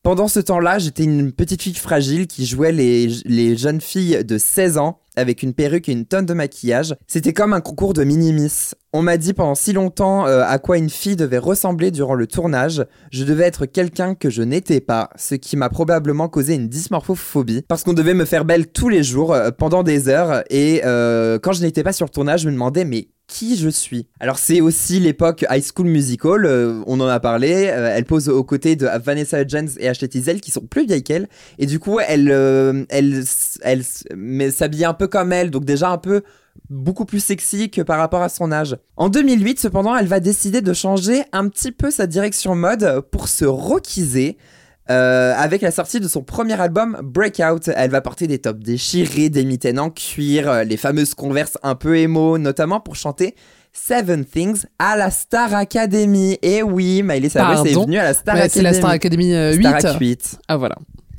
Pendant 0.04 0.30
ce 0.30 0.40
temps-là, 0.40 0.80
j'étais 0.80 1.04
une 1.04 1.34
petite 1.34 1.62
fille 1.62 1.76
fragile 1.76 2.28
qui 2.28 2.46
jouait 2.46 2.72
les, 2.72 3.08
les 3.26 3.58
jeunes 3.58 3.82
filles 3.82 4.24
de 4.24 4.38
16 4.38 4.78
ans 4.78 5.00
avec 5.16 5.44
une 5.44 5.54
perruque 5.54 5.90
et 5.90 5.92
une 5.92 6.06
tonne 6.06 6.26
de 6.26 6.34
maquillage. 6.34 6.96
C'était 7.08 7.34
comme 7.34 7.54
un 7.54 7.62
concours 7.62 7.94
de 7.94 8.04
mini-miss. 8.04 8.76
On 8.94 9.02
m'a 9.02 9.18
dit 9.18 9.34
pendant 9.34 9.56
si 9.56 9.74
longtemps 9.74 10.28
euh, 10.28 10.44
à 10.46 10.60
quoi 10.60 10.78
une 10.78 10.90
fille 10.90 11.16
devait 11.16 11.40
ressembler 11.40 11.90
durant 11.90 12.14
le 12.14 12.28
tournage. 12.28 12.86
Je 13.12 13.24
devais 13.24 13.46
être 13.46 13.66
quelqu'un 13.66 14.14
que 14.14 14.30
je 14.30 14.44
n'étais 14.44 14.82
pas, 14.82 15.10
ce 15.16 15.36
qui 15.36 15.58
m'a 15.58 15.70
probablement 15.70 16.30
causé 16.30 16.54
une 16.54 16.68
dysmorphophobie. 16.68 17.64
Parce 17.68 17.84
qu'on 17.84 17.94
devait 17.94 18.14
me 18.14 18.26
faire 18.26 18.46
belle 18.46 18.68
tous 18.68 18.90
les 18.90 19.04
jours, 19.04 19.34
euh, 19.34 19.50
pendant 19.50 19.84
des 19.84 20.10
heures. 20.10 20.44
Et 20.50 20.82
euh, 20.86 21.40
quand 21.40 21.54
je 21.54 21.64
n'étais 21.64 21.84
pas 21.84 21.94
sur 21.94 22.06
le 22.06 22.12
tournage, 22.12 22.42
je 22.42 22.48
me 22.48 22.54
demandais 22.54 22.86
mais 22.86 23.08
qui 23.28 23.58
je 23.58 23.70
suis. 23.70 24.08
Alors 24.20 24.38
c'est 24.38 24.62
aussi 24.62 25.00
l'époque 25.00 25.46
High 25.50 25.64
School 25.64 25.88
Musical, 25.88 26.46
euh, 26.46 26.82
on 26.88 27.00
en 27.00 27.08
a 27.08 27.20
parlé, 27.20 27.70
euh, 27.70 27.94
elle 27.96 28.06
pose 28.06 28.30
aux 28.30 28.44
côtés 28.44 28.76
de 28.76 28.88
Vanessa 29.04 29.42
Hudgens 29.42 29.78
et 29.80 29.88
Ashley 29.88 30.08
Tisdale 30.08 30.42
qui 30.42 30.52
sont 30.52 30.62
plus 30.62 30.86
vieilles 30.86 31.04
qu'elle, 31.04 31.28
et 31.58 31.66
du 31.66 31.80
coup 31.80 32.00
elle, 32.06 32.30
euh, 32.32 32.86
elle, 32.90 33.24
elle, 33.62 33.84
s'habille 34.52 34.86
un 34.86 34.94
peu 34.94 35.08
comme 35.08 35.32
elle, 35.32 35.52
donc 35.52 35.66
déjà 35.66 35.90
un 35.90 35.98
peu 35.98 36.24
beaucoup 36.70 37.06
plus 37.06 37.24
sexy 37.24 37.70
que 37.70 37.82
par 37.82 37.98
rapport 37.98 38.22
à 38.22 38.30
son 38.30 38.52
âge. 38.52 38.78
En 38.98 39.10
2008 39.10 39.60
cependant 39.60 39.96
elle 39.96 40.08
va 40.08 40.20
décider 40.20 40.62
de 40.62 40.74
changer 40.74 41.24
un 41.32 41.48
petit 41.48 41.72
peu 41.72 41.92
sa 41.92 42.08
direction 42.08 42.56
mode 42.56 43.02
pour 43.12 43.28
se 43.28 43.46
rockiser. 43.46 44.38
Euh, 44.90 45.34
avec 45.38 45.62
la 45.62 45.72
sortie 45.72 46.00
de 46.02 46.08
son 46.10 46.24
premier 46.24 46.60
album 46.60 46.98
Breakout, 47.02 47.70
elle 47.74 47.90
va 47.90 48.02
porter 48.02 48.28
des 48.28 48.40
tops 48.40 48.60
déchirés, 48.60 49.30
des 49.30 49.46
mitaines 49.46 49.80
en 49.80 49.90
cuir, 49.90 50.50
euh, 50.50 50.64
les 50.66 50.76
fameuses 50.76 51.14
converses 51.14 51.58
un 51.64 51.76
peu 51.76 51.98
émo, 51.98 52.38
notamment 52.38 52.82
pour 52.82 52.96
chanter 52.98 53.34
Seven 53.72 54.26
Things 54.26 54.66
à 54.80 54.98
la 54.98 55.10
Star 55.10 55.54
Academy. 55.56 56.38
Et 56.42 56.62
oui, 56.64 57.02
Miley 57.02 57.30
Cyrus 57.30 57.66
est 57.66 57.74
venue 57.74 57.98
à 57.98 58.04
la 58.04 58.14
Star 58.14 58.36
Ouais, 58.36 58.42
Academy. 58.42 58.54
c'est 58.54 58.62
la 58.62 58.74
Star 58.74 58.90
Academy 58.90 59.34
euh, 59.34 59.54
8. 59.56 59.64
Starac 59.80 60.00
8. 60.02 60.40
Ah 60.50 60.58
voilà, 60.58 60.76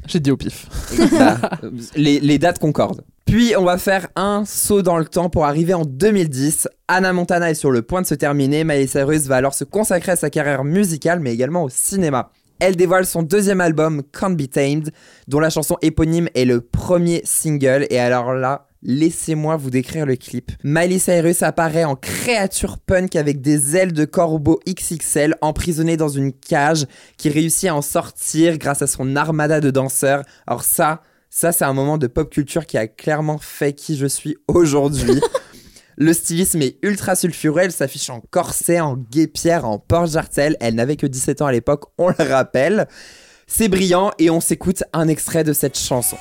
j'ai 0.07 0.21
dit 0.21 0.31
au 0.31 0.37
pif. 0.37 0.69
Bah, 1.13 1.39
les, 1.97 2.21
les 2.21 2.39
dates 2.39 2.59
concordent. 2.59 3.03
Puis 3.25 3.55
on 3.57 3.65
va 3.65 3.79
faire 3.79 4.09
un 4.15 4.45
saut 4.45 4.83
dans 4.83 4.99
le 4.99 5.07
temps 5.07 5.31
pour 5.31 5.47
arriver 5.47 5.73
en 5.73 5.87
2010. 5.87 6.69
Anna 6.87 7.15
Montana 7.15 7.51
est 7.51 7.55
sur 7.55 7.71
le 7.71 7.81
point 7.81 8.03
de 8.03 8.07
se 8.07 8.15
terminer. 8.15 8.63
Miley 8.63 8.87
Cyrus 8.87 9.23
va 9.23 9.37
alors 9.37 9.55
se 9.55 9.65
consacrer 9.65 10.13
à 10.13 10.17
sa 10.17 10.29
carrière 10.29 10.65
musicale, 10.65 11.21
mais 11.21 11.33
également 11.33 11.65
au 11.65 11.71
cinéma. 11.71 12.31
Elle 12.67 12.77
dévoile 12.77 13.05
son 13.05 13.23
deuxième 13.23 13.61
album, 13.61 14.03
Can't 14.19 14.37
Be 14.37 14.49
Tamed, 14.49 14.91
dont 15.29 15.39
la 15.39 15.51
chanson 15.51 15.77
éponyme 15.83 16.31
est 16.35 16.47
le 16.47 16.63
premier 16.63 17.21
single. 17.23 17.87
Et 17.91 17.99
alors 17.99 18.33
là, 18.33 18.69
laissez-moi 18.83 19.59
vous 19.59 19.69
décrire 19.69 20.07
le 20.07 20.17
clip. 20.17 20.51
Miley 20.65 20.99
Cyrus 20.99 21.43
apparaît 21.43 21.85
en 21.85 21.95
créature 21.95 22.79
punk 22.79 23.17
avec 23.17 23.43
des 23.43 23.77
ailes 23.77 23.93
de 23.93 24.07
corbeau 24.07 24.61
XXL, 24.67 25.37
emprisonnée 25.43 25.99
dans 25.99 26.09
une 26.09 26.33
cage, 26.33 26.87
qui 27.19 27.29
réussit 27.29 27.69
à 27.69 27.75
en 27.75 27.83
sortir 27.83 28.57
grâce 28.57 28.81
à 28.81 28.87
son 28.87 29.15
armada 29.15 29.61
de 29.61 29.71
danseurs. 29.71 30.23
Alors 30.47 30.65
ça, 30.65 31.03
ça 31.29 31.53
c'est 31.53 31.67
un 31.67 31.75
moment 31.75 31.99
de 31.99 32.07
pop 32.07 32.31
culture 32.31 32.65
qui 32.65 32.79
a 32.79 32.87
clairement 32.87 33.37
fait 33.37 33.75
qui 33.75 33.99
je 33.99 34.07
suis 34.07 34.39
aujourd'hui. 34.49 35.21
Le 35.97 36.13
stylisme 36.13 36.63
est 36.63 36.79
ultra 36.83 37.15
sulfureux, 37.15 37.61
elle 37.63 37.73
s'affiche 37.73 38.11
en 38.11 38.21
corset, 38.21 38.81
en 38.81 38.97
guépière, 38.97 39.65
en 39.65 39.79
porte 39.79 40.13
jartel. 40.13 40.57
Elle 40.61 40.75
n'avait 40.75 40.97
que 40.97 41.07
17 41.07 41.43
ans 41.43 41.47
à 41.47 41.53
l'époque, 41.53 41.85
on 41.99 42.09
le 42.09 42.29
rappelle. 42.29 42.89
C'est 43.47 43.69
brillant 43.69 44.11
et 44.19 44.31
on 44.31 44.41
s'écoute 44.41 44.83
un 44.93 45.07
extrait 45.09 45.45
de 45.45 45.53
cette 45.53 45.79
chanson. 45.79 46.17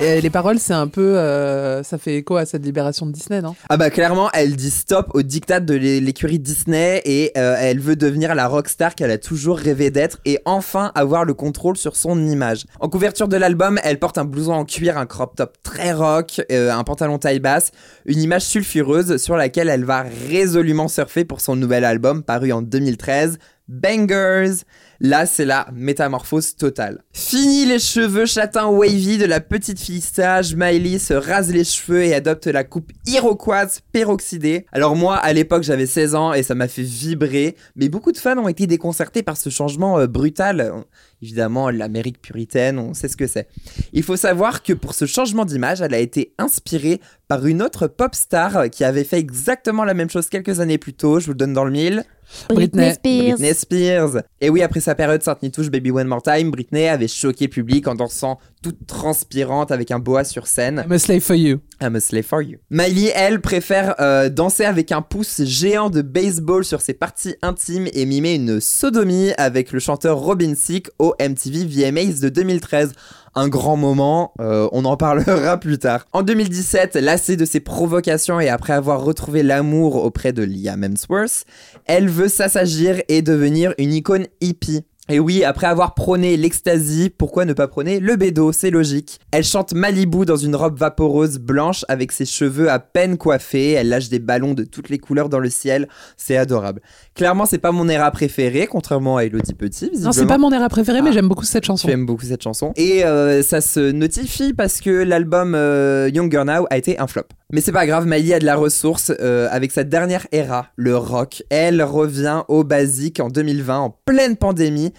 Les 0.00 0.28
paroles, 0.30 0.58
c'est 0.58 0.74
un 0.74 0.86
peu. 0.88 1.16
euh, 1.18 1.82
ça 1.82 1.96
fait 1.98 2.16
écho 2.16 2.36
à 2.36 2.44
cette 2.44 2.64
libération 2.64 3.06
de 3.06 3.12
Disney, 3.12 3.40
non? 3.40 3.54
Ah 3.68 3.76
bah 3.78 3.88
clairement, 3.90 4.30
elle 4.32 4.54
dit 4.54 4.70
stop 4.70 5.06
au 5.14 5.22
diktat 5.22 5.60
de 5.60 5.74
l'é- 5.74 6.00
l'écurie 6.00 6.38
Disney 6.38 7.00
et 7.04 7.32
euh, 7.38 7.56
elle 7.58 7.80
veut 7.80 7.96
devenir 7.96 8.34
la 8.34 8.46
rockstar 8.46 8.94
qu'elle 8.94 9.10
a 9.10 9.18
toujours 9.18 9.56
rêvé 9.58 9.90
d'être 9.90 10.18
et 10.26 10.38
enfin 10.44 10.92
avoir 10.94 11.24
le 11.24 11.32
contrôle 11.32 11.76
sur 11.76 11.96
son 11.96 12.18
image. 12.26 12.64
En 12.80 12.88
couverture 12.88 13.28
de 13.28 13.36
l'album, 13.36 13.78
elle 13.82 13.98
porte 13.98 14.18
un 14.18 14.24
blouson 14.24 14.52
en 14.52 14.64
cuir, 14.64 14.98
un 14.98 15.06
crop 15.06 15.36
top 15.36 15.56
très 15.62 15.92
rock, 15.92 16.42
euh, 16.52 16.70
un 16.70 16.84
pantalon 16.84 17.18
taille 17.18 17.40
basse, 17.40 17.70
une 18.04 18.20
image 18.20 18.42
sulfureuse 18.42 19.16
sur 19.16 19.36
laquelle 19.36 19.68
elle 19.68 19.84
va 19.84 20.04
résolument 20.28 20.88
surfer 20.88 21.24
pour 21.24 21.40
son 21.40 21.56
nouvel 21.56 21.84
album 21.84 22.22
paru 22.22 22.52
en 22.52 22.62
2013, 22.62 23.38
Bangers. 23.68 24.64
Là, 25.00 25.26
c'est 25.26 25.44
la 25.44 25.66
métamorphose 25.72 26.56
totale. 26.56 27.02
Fini 27.12 27.66
les 27.66 27.78
cheveux 27.78 28.26
châtains 28.26 28.68
wavy 28.68 29.18
de 29.18 29.24
la 29.24 29.40
petite 29.40 29.80
fille 29.80 30.00
sage, 30.00 30.54
Miley 30.54 30.98
se 30.98 31.14
rase 31.14 31.52
les 31.52 31.64
cheveux 31.64 32.04
et 32.04 32.14
adopte 32.14 32.46
la 32.46 32.64
coupe 32.64 32.92
iroquoise 33.06 33.80
peroxydée. 33.92 34.66
Alors 34.72 34.96
moi, 34.96 35.16
à 35.16 35.32
l'époque, 35.32 35.62
j'avais 35.64 35.86
16 35.86 36.14
ans 36.14 36.32
et 36.32 36.42
ça 36.42 36.54
m'a 36.54 36.68
fait 36.68 36.82
vibrer, 36.82 37.56
mais 37.76 37.88
beaucoup 37.88 38.12
de 38.12 38.18
fans 38.18 38.38
ont 38.38 38.48
été 38.48 38.66
déconcertés 38.66 39.22
par 39.22 39.36
ce 39.36 39.50
changement 39.50 39.98
euh, 39.98 40.06
brutal. 40.06 40.72
Évidemment, 41.20 41.70
l'Amérique 41.70 42.20
puritaine, 42.22 42.78
on 42.78 42.94
sait 42.94 43.08
ce 43.08 43.16
que 43.16 43.26
c'est. 43.26 43.48
Il 43.92 44.02
faut 44.02 44.16
savoir 44.16 44.62
que 44.62 44.72
pour 44.72 44.94
ce 44.94 45.06
changement 45.06 45.44
d'image, 45.44 45.80
elle 45.80 45.94
a 45.94 45.98
été 45.98 46.34
inspirée 46.38 47.00
par 47.28 47.46
une 47.46 47.62
autre 47.62 47.88
pop 47.88 48.14
star 48.14 48.70
qui 48.70 48.84
avait 48.84 49.04
fait 49.04 49.18
exactement 49.18 49.84
la 49.84 49.94
même 49.94 50.10
chose 50.10 50.28
quelques 50.28 50.60
années 50.60 50.78
plus 50.78 50.94
tôt. 50.94 51.20
Je 51.20 51.26
vous 51.26 51.32
le 51.32 51.38
donne 51.38 51.52
dans 51.52 51.64
le 51.64 51.72
mille. 51.72 52.04
Britney. 52.48 52.92
Spears. 52.92 53.36
Britney 53.38 53.54
Spears. 53.54 54.22
Et 54.40 54.50
oui, 54.50 54.62
après 54.62 54.80
sa 54.80 54.94
période 54.94 55.22
Sainte 55.22 55.42
Nitouche 55.42 55.70
Baby 55.70 55.90
One 55.90 56.06
More 56.06 56.22
Time, 56.22 56.50
Britney 56.50 56.88
avait 56.88 57.08
choqué 57.08 57.46
le 57.46 57.50
public 57.50 57.88
en 57.88 57.94
dansant 57.94 58.38
toute 58.62 58.86
transpirante 58.86 59.70
avec 59.70 59.90
un 59.90 59.98
boa 59.98 60.24
sur 60.24 60.46
scène. 60.46 60.84
I'm 60.86 60.92
a 60.92 60.98
slave 60.98 61.20
for 61.20 61.36
you. 61.36 61.60
I'm 61.82 61.96
a 61.96 62.00
slave 62.00 62.24
for 62.24 62.42
you. 62.42 62.58
Miley, 62.70 63.12
elle, 63.14 63.40
préfère 63.40 63.94
euh, 64.00 64.28
danser 64.28 64.64
avec 64.64 64.92
un 64.92 65.02
pouce 65.02 65.42
géant 65.44 65.90
de 65.90 66.02
baseball 66.02 66.64
sur 66.64 66.80
ses 66.80 66.94
parties 66.94 67.34
intimes 67.42 67.88
et 67.92 68.06
mimer 68.06 68.34
une 68.34 68.60
sodomie 68.60 69.32
avec 69.36 69.72
le 69.72 69.80
chanteur 69.80 70.18
Robin 70.18 70.54
Thicke 70.54 70.90
au 70.98 71.14
MTV 71.20 71.64
VMAs 71.64 72.20
de 72.20 72.28
2013. 72.28 72.92
Un 73.36 73.48
grand 73.48 73.76
moment, 73.76 74.32
euh, 74.40 74.68
on 74.70 74.84
en 74.84 74.96
parlera 74.96 75.56
plus 75.60 75.78
tard. 75.78 76.06
En 76.12 76.22
2017, 76.22 76.94
lassée 76.94 77.36
de 77.36 77.44
ses 77.44 77.58
provocations 77.58 78.38
et 78.38 78.48
après 78.48 78.72
avoir 78.72 79.02
retrouvé 79.02 79.42
l'amour 79.42 79.96
auprès 79.96 80.32
de 80.32 80.44
Liam 80.44 80.84
Hemsworth, 80.84 81.44
elle 81.86 82.08
veut 82.08 82.28
s'assagir 82.28 83.02
et 83.08 83.22
devenir 83.22 83.74
une 83.78 83.92
icône 83.92 84.26
hippie. 84.40 84.84
Et 85.10 85.18
oui, 85.18 85.44
après 85.44 85.66
avoir 85.66 85.92
prôné 85.92 86.38
l'ecstasy, 86.38 87.10
pourquoi 87.10 87.44
ne 87.44 87.52
pas 87.52 87.68
prôner 87.68 88.00
le 88.00 88.16
bédo? 88.16 88.52
C'est 88.52 88.70
logique. 88.70 89.20
Elle 89.32 89.44
chante 89.44 89.74
Malibu 89.74 90.24
dans 90.24 90.38
une 90.38 90.56
robe 90.56 90.78
vaporeuse 90.78 91.38
blanche 91.38 91.84
avec 91.88 92.10
ses 92.10 92.24
cheveux 92.24 92.70
à 92.70 92.78
peine 92.78 93.18
coiffés. 93.18 93.72
Elle 93.72 93.90
lâche 93.90 94.08
des 94.08 94.18
ballons 94.18 94.54
de 94.54 94.64
toutes 94.64 94.88
les 94.88 94.96
couleurs 94.98 95.28
dans 95.28 95.40
le 95.40 95.50
ciel. 95.50 95.88
C'est 96.16 96.38
adorable. 96.38 96.80
Clairement, 97.14 97.44
c'est 97.44 97.58
pas 97.58 97.70
mon 97.70 97.86
era 97.90 98.10
préféré, 98.12 98.66
contrairement 98.66 99.18
à 99.18 99.24
Elodie 99.24 99.52
Petit. 99.52 99.90
Non, 100.00 100.12
c'est 100.12 100.24
pas 100.24 100.38
mon 100.38 100.50
era 100.50 100.70
préféré, 100.70 101.02
mais 101.02 101.10
Ah. 101.10 101.12
j'aime 101.12 101.28
beaucoup 101.28 101.44
cette 101.44 101.66
chanson. 101.66 101.86
Tu 101.86 101.92
aimes 101.92 102.06
beaucoup 102.06 102.24
cette 102.24 102.42
chanson. 102.42 102.72
Et 102.76 103.04
euh, 103.04 103.42
ça 103.42 103.60
se 103.60 103.90
notifie 103.92 104.54
parce 104.54 104.80
que 104.80 104.88
l'album 104.90 105.54
euh, 105.54 106.08
Younger 106.14 106.44
Now 106.46 106.66
a 106.70 106.78
été 106.78 106.98
un 106.98 107.06
flop. 107.06 107.24
Mais 107.54 107.60
c'est 107.60 107.70
pas 107.70 107.86
grave, 107.86 108.04
Miley 108.04 108.34
a 108.34 108.40
de 108.40 108.44
la 108.44 108.56
ressource 108.56 109.12
euh, 109.20 109.46
avec 109.52 109.70
sa 109.70 109.84
dernière 109.84 110.26
era, 110.32 110.66
le 110.74 110.96
rock. 110.96 111.44
Elle 111.50 111.84
revient 111.84 112.42
au 112.48 112.64
basique 112.64 113.20
en 113.20 113.28
2020, 113.28 113.78
en 113.78 113.90
pleine 113.90 114.36
pandémie. 114.36 114.92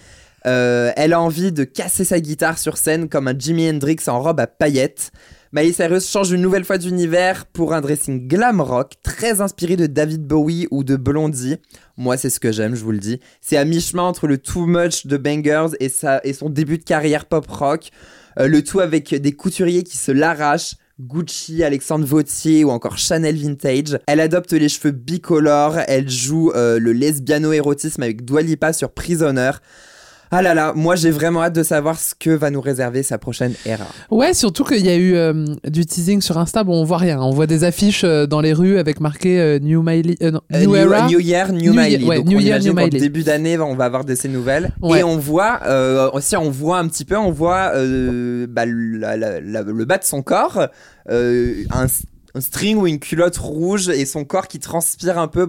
Euh, 0.46 0.90
elle 0.96 1.12
a 1.12 1.20
envie 1.20 1.52
de 1.52 1.64
casser 1.64 2.06
sa 2.06 2.18
guitare 2.18 2.56
sur 2.56 2.78
scène 2.78 3.10
comme 3.10 3.28
un 3.28 3.38
Jimi 3.38 3.68
Hendrix 3.68 3.98
en 4.06 4.22
robe 4.22 4.40
à 4.40 4.46
paillettes. 4.46 5.10
Miley 5.52 5.74
Cyrus 5.74 6.10
change 6.10 6.30
une 6.30 6.40
nouvelle 6.40 6.64
fois 6.64 6.78
d'univers 6.78 7.44
pour 7.44 7.74
un 7.74 7.82
dressing 7.82 8.26
glam 8.26 8.62
rock 8.62 8.94
très 9.02 9.42
inspiré 9.42 9.76
de 9.76 9.86
David 9.86 10.26
Bowie 10.26 10.66
ou 10.70 10.82
de 10.82 10.96
Blondie. 10.96 11.56
Moi, 11.98 12.16
c'est 12.16 12.30
ce 12.30 12.40
que 12.40 12.52
j'aime, 12.52 12.74
je 12.74 12.82
vous 12.82 12.92
le 12.92 12.98
dis. 13.00 13.20
C'est 13.42 13.58
à 13.58 13.66
mi-chemin 13.66 14.04
entre 14.04 14.26
le 14.26 14.38
too 14.38 14.64
much 14.64 15.06
de 15.06 15.18
Bangers 15.18 15.76
et 15.78 15.90
son 16.32 16.48
début 16.48 16.78
de 16.78 16.84
carrière 16.84 17.26
pop 17.26 17.46
rock. 17.46 17.90
Euh, 18.38 18.48
le 18.48 18.64
tout 18.64 18.80
avec 18.80 19.14
des 19.14 19.32
couturiers 19.32 19.82
qui 19.82 19.98
se 19.98 20.10
l'arrachent. 20.10 20.76
Gucci, 20.98 21.62
Alexandre 21.62 22.06
Vautier 22.06 22.64
ou 22.64 22.70
encore 22.70 22.96
Chanel 22.96 23.36
Vintage. 23.36 23.98
Elle 24.06 24.18
adopte 24.18 24.52
les 24.52 24.70
cheveux 24.70 24.92
bicolores, 24.92 25.78
elle 25.88 26.08
joue 26.08 26.52
euh, 26.52 26.78
le 26.78 26.92
lesbiano-érotisme 26.94 28.02
avec 28.02 28.24
Dua 28.24 28.40
Lipa 28.40 28.72
sur 28.72 28.90
Prisoner. 28.90 29.50
Ah 30.30 30.42
là 30.42 30.54
là, 30.54 30.72
moi 30.74 30.96
j'ai 30.96 31.10
vraiment 31.10 31.42
hâte 31.42 31.54
de 31.54 31.62
savoir 31.62 31.98
ce 31.98 32.14
que 32.18 32.30
va 32.30 32.50
nous 32.50 32.60
réserver 32.60 33.02
sa 33.04 33.16
prochaine 33.18 33.54
era. 33.64 33.86
Ouais, 34.10 34.34
surtout 34.34 34.64
qu'il 34.64 34.84
y 34.84 34.88
a 34.88 34.96
eu 34.96 35.14
euh, 35.14 35.44
du 35.68 35.86
teasing 35.86 36.20
sur 36.20 36.36
Insta. 36.38 36.64
Bon, 36.64 36.74
on 36.80 36.84
voit 36.84 36.98
rien. 36.98 37.20
On 37.20 37.30
voit 37.30 37.46
des 37.46 37.62
affiches 37.62 38.02
euh, 38.04 38.26
dans 38.26 38.40
les 38.40 38.52
rues 38.52 38.78
avec 38.78 39.00
marqué 39.00 39.40
euh, 39.40 39.58
New 39.60 39.82
Miley, 39.82 40.16
non, 40.20 40.40
New 40.52 40.74
Era. 40.74 41.06
New 41.06 41.20
Year, 41.20 41.52
New, 41.52 41.60
New 41.70 41.74
Miley. 41.74 41.90
Year, 41.98 42.08
ouais, 42.08 42.16
Donc 42.18 42.26
New 42.26 42.38
on 42.38 42.40
Year, 42.40 42.58
New 42.60 42.72
Miley. 42.74 42.98
début 42.98 43.22
d'année, 43.22 43.56
on 43.58 43.74
va 43.76 43.84
avoir 43.84 44.04
de 44.04 44.14
ces 44.16 44.28
nouvelles. 44.28 44.70
Ouais. 44.82 45.00
Et 45.00 45.04
on 45.04 45.16
voit, 45.16 45.60
aussi 46.12 46.36
on 46.36 46.50
voit 46.50 46.78
un 46.78 46.88
petit 46.88 47.04
peu, 47.04 47.16
on 47.16 47.30
voit 47.30 47.72
bah, 48.48 48.64
la- 48.66 49.16
la- 49.16 49.40
la- 49.40 49.62
le 49.62 49.84
bas 49.84 49.98
de 49.98 50.04
son 50.04 50.22
corps, 50.22 50.66
un, 51.08 51.86
un 52.36 52.40
string 52.40 52.76
ou 52.76 52.86
une 52.86 52.98
culotte 52.98 53.36
rouge 53.38 53.88
et 53.88 54.04
son 54.04 54.24
corps 54.24 54.46
qui 54.48 54.58
transpire 54.58 55.18
un 55.18 55.28
peu. 55.28 55.48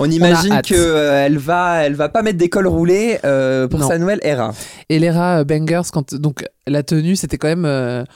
On 0.00 0.10
imagine 0.10 0.52
hâte. 0.52 0.66
que 0.68 0.74
euh, 0.74 1.26
elle 1.26 1.38
va, 1.38 1.84
elle 1.84 1.94
va 1.94 2.08
pas 2.08 2.22
mettre 2.22 2.38
des 2.38 2.48
cols 2.48 2.66
roulés 2.66 3.18
euh, 3.24 3.68
pour 3.68 3.80
Non. 3.80 3.88
sa 3.88 3.98
nouvelle 3.98 4.20
era. 4.22 4.52
Et 4.88 4.98
l'era 4.98 5.40
euh, 5.40 5.44
Bangers, 5.44 5.88
quand 5.92 6.14
donc 6.14 6.44
la 6.66 6.82
tenue, 6.82 7.16
c'était 7.16 7.38
quand 7.38 7.54
même 7.54 8.06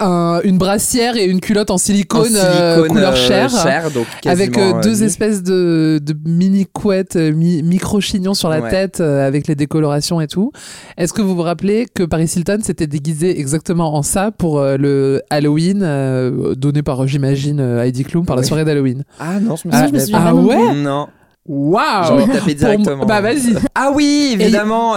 un- 0.00 0.40
une 0.44 0.58
brassière 0.58 1.16
et 1.16 1.24
une 1.24 1.40
culotte 1.40 1.70
en 1.70 1.78
silicone, 1.78 2.32
En 2.32 2.38
euh, 2.38 2.74
silicone, 2.74 2.88
couleur 2.88 3.12
euh, 3.12 3.16
chair. 3.16 3.50
chair, 3.50 3.90
donc 3.90 4.06
avec 4.26 4.56
euh, 4.56 4.80
deux 4.80 5.02
espèces 5.02 5.42
de, 5.42 6.00
de 6.02 6.14
mini 6.24 6.66
couettes, 6.72 7.16
mi- 7.16 7.62
micro 7.62 8.00
chignons 8.00 8.34
sur 8.34 8.48
la 8.48 8.60
Ouais. 8.60 8.70
tête 8.70 9.00
euh, 9.00 9.26
avec 9.26 9.46
les 9.48 9.54
décolorations 9.54 10.20
et 10.20 10.26
tout. 10.28 10.52
Est-ce 10.96 11.12
que 11.12 11.22
vous 11.22 11.34
vous 11.34 11.42
rappelez 11.42 11.86
que 11.92 12.02
Paris 12.04 12.30
Hilton 12.36 12.58
s'était 12.62 12.86
déguisé 12.86 13.38
exactement 13.40 13.94
en 13.96 14.02
ça 14.02 14.30
pour 14.30 14.58
euh, 14.60 14.76
le 14.76 15.22
Halloween 15.30 15.80
euh, 15.82 16.54
donné 16.54 16.82
par, 16.82 17.06
j'imagine, 17.06 17.60
euh, 17.60 17.82
Heidi 17.82 18.04
Klum 18.04 18.24
par 18.24 18.36
la 18.36 18.42
soirée 18.44 18.64
d'Halloween? 18.64 19.04
Ah 19.18 19.40
non, 19.40 19.56
je 19.56 19.68
me 19.68 19.74
Ah, 19.74 19.84
souviens 19.84 19.88
je 19.88 19.92
me 19.94 19.98
souviens 19.98 20.24
Ah 20.26 20.34
ouais? 20.34 20.74
Non. 20.74 21.08
Waouh 21.46 22.04
J'ai 22.04 22.12
envie 22.12 22.26
de 22.26 22.32
taper 22.32 22.38
Pour 22.38 22.44
moi- 22.44 22.54
directement. 22.76 23.06
Bah 23.06 23.20
vas-y. 23.22 23.54
Ah 23.74 23.90
oui, 23.94 24.36
évidemment. 24.38 24.96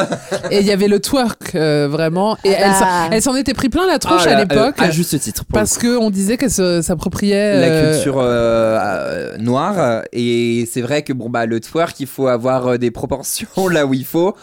Et 0.50 0.60
il 0.60 0.66
y 0.66 0.72
avait 0.72 0.90
le 0.90 1.00
twerk, 1.00 1.56
euh, 1.56 1.88
vraiment. 1.90 2.38
Et 2.44 2.50
elle, 2.50 2.74
s'en- 2.74 2.86
Ah. 2.86 3.08
elle 3.12 3.22
s'en 3.22 3.36
était 3.36 3.54
pris 3.54 3.70
plein 3.70 3.88
la 3.88 4.00
tronche 4.00 4.24
Ah 4.26 4.32
à 4.32 4.40
l'époque. 4.40 4.76
euh, 4.82 4.84
à 4.86 4.92
juste 4.92 5.18
titre. 5.20 5.46
parce 5.52 5.78
qu'on 5.78 6.10
disait 6.10 6.36
qu'elle 6.36 6.52
s'appropriait. 6.52 7.62
la 7.62 7.68
euh, 7.68 7.94
culture 7.94 8.20
euh, 8.20 8.78
euh, 8.82 9.38
noire 9.38 10.02
et 10.12 10.68
c'est 10.70 10.82
vrai 10.82 11.04
que 11.04 11.14
bon 11.14 11.30
bah 11.30 11.46
le 11.46 11.60
twerk 11.62 11.98
il 12.02 12.08
faut 12.08 12.28
avoir 12.28 12.78
des 12.78 12.92
proportions 12.92 13.48
là 13.70 13.86
où 13.86 13.94
il 13.94 14.06
faut 14.06 14.36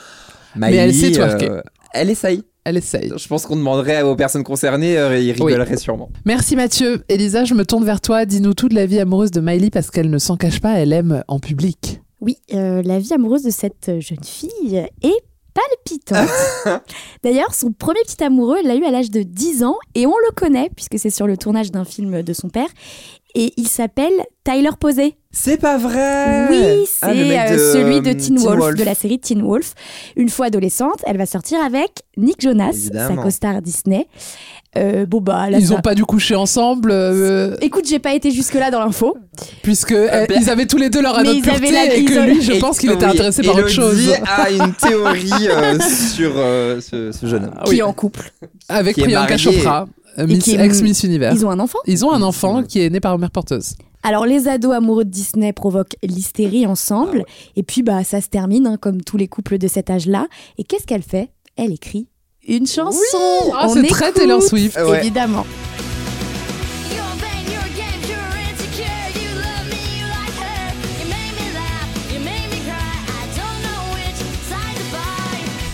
Mais 0.57 0.75
elle 0.77 0.95
sait 0.95 1.09
Miley, 1.09 1.19
twerker. 1.19 1.51
euh, 1.51 1.61
elle 1.93 2.09
essaye 2.11 2.43
Elle 2.69 2.77
essaye. 2.77 3.11
je 3.17 3.29
pense 3.29 3.47
qu'on 3.47 3.57
demanderait 3.57 4.03
aux 4.03 4.15
personnes 4.15 4.45
concernées 4.45 4.99
euh, 4.99 5.19
ils 5.19 5.33
rigoleraient 5.33 5.79
sûrement 5.79 6.11
Merci 6.27 6.55
Mathieu. 6.55 7.03
Elisa, 7.09 7.45
je 7.45 7.55
me 7.55 7.65
tourne 7.65 7.85
vers 7.85 8.03
toi. 8.03 8.27
Dis-nous 8.27 8.53
toute 8.53 8.75
la 8.75 8.85
vie 8.85 9.01
amoureuse 9.01 9.31
de 9.31 9.41
Miley 9.41 9.71
parce 9.71 9.91
qu'elle 9.91 10.11
ne 10.11 10.19
s'en 10.19 10.37
cache 10.37 10.61
pas, 10.61 10.79
elle 10.79 10.93
aime 10.93 11.25
en 11.29 11.39
public. 11.39 12.03
Oui, 12.21 12.37
euh, 12.53 12.83
la 12.83 12.99
vie 12.99 13.15
amoureuse 13.15 13.45
de 13.45 13.51
cette 13.51 14.01
jeune 14.01 14.23
fille 14.23 14.85
est 15.03 15.23
palpitante. 15.59 16.29
D'ailleurs, 17.23 17.55
son 17.55 17.73
premier 17.73 18.01
petit 18.07 18.23
amoureux, 18.23 18.59
elle 18.61 18.67
l'a 18.69 18.77
eu 18.77 18.85
à 18.85 18.91
l'âge 18.91 19.11
de 19.11 19.23
10 19.23 19.65
ans 19.65 19.77
et 19.95 20.07
on 20.07 20.15
le 20.17 20.33
connaît 20.35 20.71
puisque 20.75 20.99
c'est 20.99 21.11
sur 21.11 21.27
le 21.27 21.37
tournage 21.37 21.71
d'un 21.71 21.85
film 21.85 22.23
de 22.23 22.33
son 22.33 22.49
père. 22.49 22.69
Et 23.35 23.53
il 23.57 23.69
s'appelle 23.69 24.13
Tyler 24.43 24.71
Posey. 24.81 25.15
c'est 25.31 25.59
pas 25.59 25.77
vrai? 25.77 26.47
Oui, 26.51 26.87
c'est 26.87 27.07
Ah, 27.07 27.13
mec 27.15 27.51
euh, 27.51 27.53
de, 27.53 27.59
celui 27.59 28.01
de 28.01 28.09
euh, 28.11 28.15
Teen, 28.15 28.39
Wolf, 28.39 28.75
de 28.75 28.83
la 28.83 28.95
série 28.95 29.19
Teen 29.21 29.43
Wolf. 29.43 29.75
Une 30.17 30.31
fois 30.31 30.47
adolescente, 30.47 31.03
elle 31.05 31.19
va 31.19 31.27
sortir 31.27 31.63
avec 31.63 32.03
Nick 32.17 32.41
Jonas, 32.41 32.71
Évidemment. 32.73 33.17
sa 33.17 33.23
co-star 33.23 33.63
Disney. 33.63 34.09
Euh, 34.79 35.07
bon 35.07 35.21
bah, 35.21 35.51
là, 35.51 35.59
Ils 35.59 35.67
ça- 35.69 35.75
ont 35.75 35.81
pas 35.81 35.95
dû 35.95 36.05
coucher 36.05 36.35
ensemble 36.35 36.91
euh, 36.93 37.57
Écoute, 37.61 37.87
j'ai 37.89 37.99
pas 37.99 38.15
été 38.15 38.31
jusque 38.31 38.55
là 38.55 38.71
dans 38.71 38.81
l'info. 38.81 39.17
puisque 39.63 39.93
euh, 39.93 40.27
ben- 40.29 40.39
ils 40.41 40.49
avaient 40.51 40.67
tous 40.67 40.77
les 40.79 40.89
deux 40.91 41.03
leur 41.03 41.19
anneau 41.19 41.33
de 41.33 41.37
ils 41.39 41.49
avaient 41.51 41.59
pureté 41.59 41.73
la- 41.73 41.95
et 41.97 42.05
que 42.05 42.21
lui, 42.31 42.43
je 42.43 42.53
Et- 42.53 42.59
pense 42.59 42.79
qu'il 42.79 42.91
était 42.91 43.05
intéressé 43.05 43.43
par 43.43 43.57
autre 43.57 43.71
Elodie 43.71 44.07
chose. 44.07 44.15
a 44.27 44.51
une 44.51 44.73
théorie 44.75 45.49
euh, 45.49 45.79
sur 46.15 46.33
euh, 46.37 46.81
ce, 46.81 47.13
ce 47.13 47.27
jeune 47.27 47.45
homme 47.45 47.55
Ah 47.57 47.65
Qui 47.65 47.71
oui. 47.73 47.79
est 47.79 47.83
en 47.83 47.93
couple. 47.93 48.33
Avec 48.69 48.95
qui 48.95 49.03
Priyanka 49.03 49.37
marié. 49.37 49.39
Chopra, 49.39 49.87
euh, 50.19 50.23
Et 50.25 50.27
Miss, 50.83 51.03
Univers. 51.05 51.33
Ils 51.35 51.45
ont 51.47 51.51
un 51.51 51.59
enfant. 51.61 51.79
Ils 51.87 52.05
ont 52.05 52.13
un 52.13 52.23
enfant 52.23 52.63
qui 52.63 52.81
est 52.81 52.91
né 52.91 53.01
par 53.01 53.19
mère 53.19 53.31
porteuse. 53.31 53.75
Alors, 54.05 54.27
les 54.27 54.47
ados 54.47 54.75
amoureux 54.75 55.05
de 55.05 55.11
Disney 55.11 55.53
provoquent 55.53 55.97
l'hystérie 56.05 56.67
ensemble. 56.67 57.25
Et 57.57 57.63
puis, 57.65 57.83
bah, 57.83 58.05
ça 58.05 58.21
se 58.21 58.29
termine, 58.29 58.67
hein, 58.67 58.77
comme 58.81 59.03
tous 59.03 59.17
les 59.17 59.27
couples 59.27 59.59
de 59.59 59.67
cet 59.67 59.91
âge-là. 59.91 60.29
Et 60.57 60.63
qu'est-ce 60.65 60.87
qu'elle 60.87 61.03
fait? 61.03 61.31
Elle 61.57 61.73
écrit 61.73 62.07
une 62.49 62.67
chanson. 62.67 62.99
Ah, 63.55 63.67
On 63.69 63.75
c'est 63.75 63.87
très 63.87 64.13
Taylor 64.13 64.43
Swift. 64.43 64.77
Ouais. 64.77 64.99
Évidemment. 65.01 65.45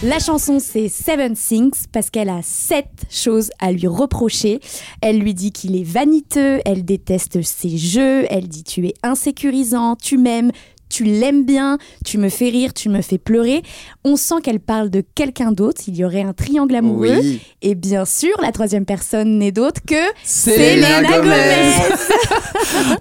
La 0.06 0.18
chanson, 0.18 0.58
c'est 0.60 0.90
Seven 0.90 1.34
Things 1.34 1.86
parce 1.90 2.10
qu'elle 2.10 2.28
a 2.28 2.40
sept 2.42 3.06
choses 3.08 3.48
à 3.58 3.72
lui 3.72 3.86
reprocher. 3.86 4.60
Elle 5.00 5.18
lui 5.18 5.32
dit 5.32 5.50
qu'il 5.50 5.76
est 5.76 5.82
vaniteux, 5.82 6.60
elle 6.66 6.84
déteste 6.84 7.40
ses 7.40 7.78
jeux, 7.78 8.26
elle 8.28 8.46
dit 8.46 8.64
tu 8.64 8.86
es 8.86 8.92
insécurisant, 9.02 9.96
tu 9.96 10.18
m'aimes, 10.18 10.50
tu 10.94 11.02
l'aimes 11.02 11.44
bien, 11.44 11.78
tu 12.04 12.18
me 12.18 12.28
fais 12.28 12.50
rire, 12.50 12.72
tu 12.72 12.88
me 12.88 13.02
fais 13.02 13.18
pleurer. 13.18 13.62
On 14.04 14.14
sent 14.14 14.36
qu'elle 14.44 14.60
parle 14.60 14.90
de 14.90 15.02
quelqu'un 15.16 15.50
d'autre, 15.50 15.82
il 15.88 15.96
y 15.96 16.04
aurait 16.04 16.22
un 16.22 16.32
triangle 16.32 16.76
amoureux. 16.76 17.18
oui 17.20 17.40
Et 17.62 17.74
bien 17.74 18.04
sûr, 18.04 18.30
la 18.40 18.52
troisième 18.52 18.84
personne 18.84 19.38
n'est 19.38 19.50
d'autre 19.50 19.80
que 19.84 19.96
Selena 20.22 21.02
Gomez. 21.02 21.72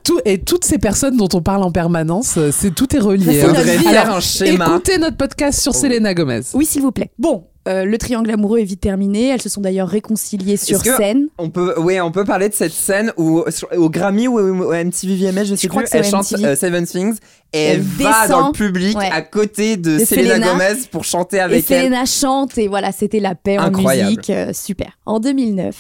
Tout, 0.04 0.20
et 0.26 0.40
toutes 0.40 0.66
ces 0.66 0.80
personnes 0.80 1.18
dont 1.18 1.30
on 1.34 1.42
parle 1.42 1.62
en 1.62 1.72
permanence, 1.72 2.40
c'est 2.52 2.74
tout 2.74 2.96
est 2.96 3.00
relié. 3.00 3.26
C'est 3.26 3.44
hein. 3.44 3.48
notre 3.50 3.60
faudrait 3.60 3.78
vie. 3.78 3.84
faire 3.84 4.02
Alors, 4.02 4.18
un 4.18 4.20
schéma 4.22 4.66
Écoutez 4.66 4.98
notre 4.98 5.18
podcast 5.18 5.62
sur 5.62 5.76
Selena 5.76 6.16
Gomez. 6.16 6.42
Oui, 6.56 6.66
s'il 6.66 6.82
vous 6.82 6.92
plaît. 6.92 7.12
Bon, 7.20 7.46
euh, 7.68 7.86
le 7.86 7.98
triangle 7.98 8.30
amoureux 8.32 8.60
est 8.60 8.64
vite 8.66 8.82
terminé. 8.82 9.30
Elles 9.30 9.42
se 9.42 9.48
sont 9.50 9.62
d'ailleurs 9.62 9.88
réconciliées 9.88 10.58
sur 10.58 10.82
scène. 10.82 11.28
On 11.38 11.50
peut, 11.50 11.80
ouais, 11.80 12.02
on 12.02 12.12
peut 12.12 12.26
parler 12.26 12.50
de 12.50 12.54
cette 12.54 12.74
scène 12.74 13.14
où, 13.18 13.44
sur- 13.50 13.70
au 13.78 13.90
Grammy 13.90 14.28
ou 14.28 14.38
au, 14.40 14.72
au 14.72 14.74
MTV 14.74 15.16
VMA, 15.32 15.44
je 15.46 15.56
sais 15.56 15.68
crois 15.68 15.82
plus, 15.84 15.86
que 15.86 15.92
c'est 15.92 16.00
elle 16.00 16.06
au 16.08 16.10
chante 16.10 16.32
MTV. 16.32 16.46
euh, 16.46 16.56
Seven 16.56 16.86
Things 16.86 17.18
et 17.54 17.60
elle, 17.64 17.76
Elle 17.78 17.82
va 17.82 18.24
descend, 18.24 18.30
dans 18.30 18.48
le 18.48 18.52
public 18.54 18.98
ouais. 18.98 19.10
à 19.12 19.22
côté 19.22 19.78
de, 19.78 20.00
De 20.00 20.06
Selena, 20.06 20.36
Selena. 20.36 20.52
Gomez 20.52 20.82
pour 20.92 21.06
chanter 21.06 21.38
Et 21.38 21.40
avec 21.42 21.72
elle. 21.72 21.84
Selena 21.86 22.06
chante 22.06 22.58
et 22.58 22.68
voilà, 22.68 22.92
c'était 22.92 23.20
la 23.22 23.36
paix 23.36 23.58
Incroyable. 23.58 24.08
en 24.08 24.10
musique. 24.10 24.30
euh, 24.30 24.52
super. 24.54 24.98
En 25.06 25.20
2009, 25.20 25.76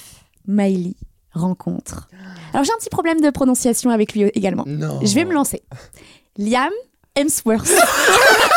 Miley 0.48 0.94
rencontre. 1.34 2.08
Alors 2.54 2.64
j'ai 2.64 2.72
un 2.72 2.78
petit 2.78 2.90
problème 2.92 3.20
de 3.20 3.30
prononciation 3.30 3.90
avec 3.90 4.14
lui 4.14 4.22
également. 4.36 4.64
Non. 4.68 5.00
Je 5.04 5.14
vais 5.16 5.26
me 5.26 5.34
lancer. 5.34 5.64
Liam 6.38 6.70
Hemsworth. 7.16 7.70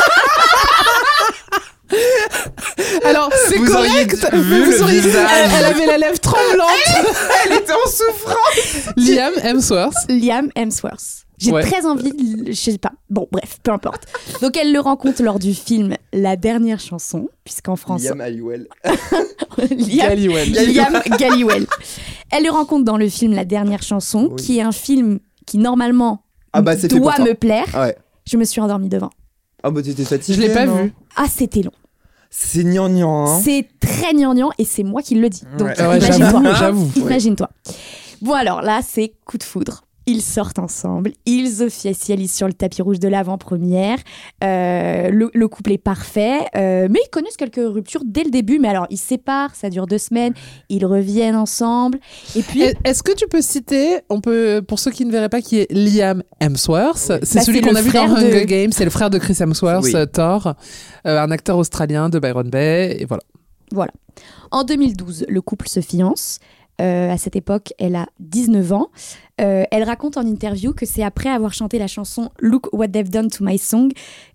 Alors, 3.05 3.29
c'est 3.47 3.57
Vous 3.57 3.71
auriez 3.73 4.07
correct. 4.07 4.33
vu 4.33 4.63
Vous 4.65 4.71
le 4.71 4.81
auriez- 4.83 4.99
visage. 4.99 5.29
Elle, 5.35 5.51
elle 5.59 5.65
avait 5.65 5.85
la 5.85 5.97
lèvre 5.97 6.19
tremblante. 6.19 6.69
Elle 7.45 7.53
était 7.57 7.71
en 7.73 7.89
souffrance. 7.89 8.93
Liam 8.97 9.33
Hemsworth. 9.43 9.95
Liam 10.09 10.49
Hemsworth. 10.55 11.23
J'ai 11.39 11.51
Ouais. 11.51 11.61
très 11.61 11.85
envie, 11.85 12.11
de- 12.11 12.51
je 12.51 12.55
sais 12.57 12.77
pas. 12.79 12.91
Bon, 13.11 13.27
bref, 13.31 13.59
peu 13.61 13.71
importe. 13.71 14.03
Donc 14.41 14.57
elle 14.57 14.73
le 14.73 14.79
rencontre 14.79 15.21
lors 15.21 15.37
du 15.37 15.53
film 15.53 15.93
La 16.11 16.35
dernière 16.35 16.79
chanson, 16.79 17.29
puisqu'en 17.43 17.75
France, 17.75 18.03
Liam 18.03 18.21
Halliwell. 18.21 18.67
Liam, 19.69 20.09
Gallywell. 20.09 20.51
Liam 20.73 21.01
Gallywell. 21.19 21.67
Elle 22.31 22.43
le 22.43 22.49
rencontre 22.51 22.85
dans 22.85 22.97
le 22.97 23.07
film 23.07 23.33
La 23.33 23.45
dernière 23.45 23.83
chanson, 23.83 24.29
Oui. 24.31 24.35
qui 24.43 24.57
est 24.57 24.61
un 24.63 24.71
film 24.71 25.19
qui 25.45 25.59
normalement 25.59 26.23
Ah 26.53 26.61
bah, 26.61 26.75
doit 26.75 27.19
me 27.19 27.33
plaire. 27.33 27.67
Ouais. 27.75 27.95
Je 28.25 28.35
me 28.37 28.43
suis 28.43 28.59
endormie 28.59 28.89
devant. 28.89 29.11
Ah 29.67 29.71
bah 29.71 29.81
t'étais 29.81 30.05
fatiguée. 30.05 30.37
Je 30.37 30.41
l'ai 30.47 30.53
pas 30.53 30.65
non 30.65 30.83
vu. 30.83 30.93
Ah, 31.17 31.25
c'était 31.29 31.61
long. 31.61 31.73
C'est 32.29 32.63
gnangnan. 32.63 33.25
Hein. 33.27 33.41
C'est 33.43 33.67
très 33.81 34.13
gnangnan 34.13 34.49
et 34.57 34.63
c'est 34.63 34.83
moi 34.83 35.01
qui 35.01 35.15
le 35.15 35.27
dis. 35.29 35.43
Donc 35.57 35.67
Ouais. 35.67 35.73
Ah 35.77 35.89
ouais, 35.89 35.97
imagine-toi. 35.97 36.41
j'avoue, 36.43 36.55
j'avoue. 36.55 36.91
Imagine-toi. 36.95 37.49
Bon 38.21 38.31
alors 38.33 38.61
là, 38.61 38.79
c'est 38.81 39.13
coup 39.25 39.37
de 39.37 39.43
foudre. 39.43 39.83
Ils 40.09 40.21
sortent 40.21 40.57
ensemble, 40.57 41.11
ils 41.25 41.61
officialisent 41.61 42.33
sur 42.33 42.47
le 42.47 42.53
tapis 42.53 42.81
rouge 42.81 42.97
de 42.99 43.09
l'avant-première. 43.09 43.97
Euh, 44.41 45.09
le, 45.09 45.29
le 45.33 45.47
couple 45.49 45.73
est 45.73 45.77
parfait, 45.77 46.39
euh, 46.55 46.87
mais 46.89 46.99
ils 47.05 47.09
connaissent 47.11 47.35
quelques 47.35 47.59
ruptures 47.61 48.03
dès 48.05 48.23
le 48.23 48.29
début. 48.31 48.57
Mais 48.57 48.69
alors, 48.69 48.87
ils 48.89 48.97
se 48.97 49.05
séparent, 49.05 49.53
ça 49.53 49.69
dure 49.69 49.85
deux 49.85 49.97
semaines, 49.97 50.33
ils 50.69 50.85
reviennent 50.85 51.35
ensemble. 51.35 51.99
Et 52.37 52.41
puis, 52.41 52.61
Est- 52.61 52.77
Est-ce 52.85 53.03
que 53.03 53.11
tu 53.13 53.27
peux 53.27 53.41
citer, 53.41 53.99
on 54.09 54.21
peut, 54.21 54.63
pour 54.65 54.79
ceux 54.79 54.91
qui 54.91 55.03
ne 55.05 55.11
verraient 55.11 55.27
pas, 55.27 55.41
qui 55.41 55.59
est 55.59 55.67
Liam 55.71 56.23
Hemsworth? 56.39 57.11
C'est 57.23 57.35
Bah, 57.35 57.41
celui 57.41 57.59
qu'on 57.59 57.75
a 57.75 57.81
vu 57.81 57.91
dans 57.91 58.07
de- 58.07 58.13
Hunger 58.27 58.45
Games, 58.45 58.71
c'est 58.71 58.85
le 58.85 58.91
frère 58.91 59.09
de 59.09 59.17
Chris 59.17 59.35
Hemsworth, 59.41 59.83
Oui. 59.83 59.91
euh, 59.95 60.05
Thor, 60.05 60.53
euh, 61.05 61.19
un 61.19 61.31
acteur 61.31 61.57
australien 61.57 62.07
de 62.07 62.17
Byron 62.19 62.49
Bay, 62.49 62.95
et 62.99 63.05
voilà. 63.05 63.23
Voilà. 63.73 63.91
En 64.51 64.63
2012, 64.63 65.25
le 65.27 65.41
couple 65.41 65.67
se 65.67 65.81
fiance. 65.81 66.39
Euh, 66.81 67.11
à 67.11 67.17
cette 67.17 67.35
époque, 67.35 67.73
elle 67.79 67.95
a 67.95 68.07
19 68.19 68.71
ans. 68.73 68.89
Euh, 69.39 69.63
elle 69.71 69.83
raconte 69.83 70.17
en 70.17 70.25
interview 70.25 70.73
que 70.73 70.85
c'est 70.85 71.03
après 71.03 71.29
avoir 71.29 71.53
chanté 71.53 71.77
la 71.79 71.87
chanson 71.87 72.29
Look 72.39 72.73
What 72.73 72.89
They've 72.89 73.09
Done 73.09 73.29
to 73.29 73.43
My 73.43 73.57
Song. 73.57 73.91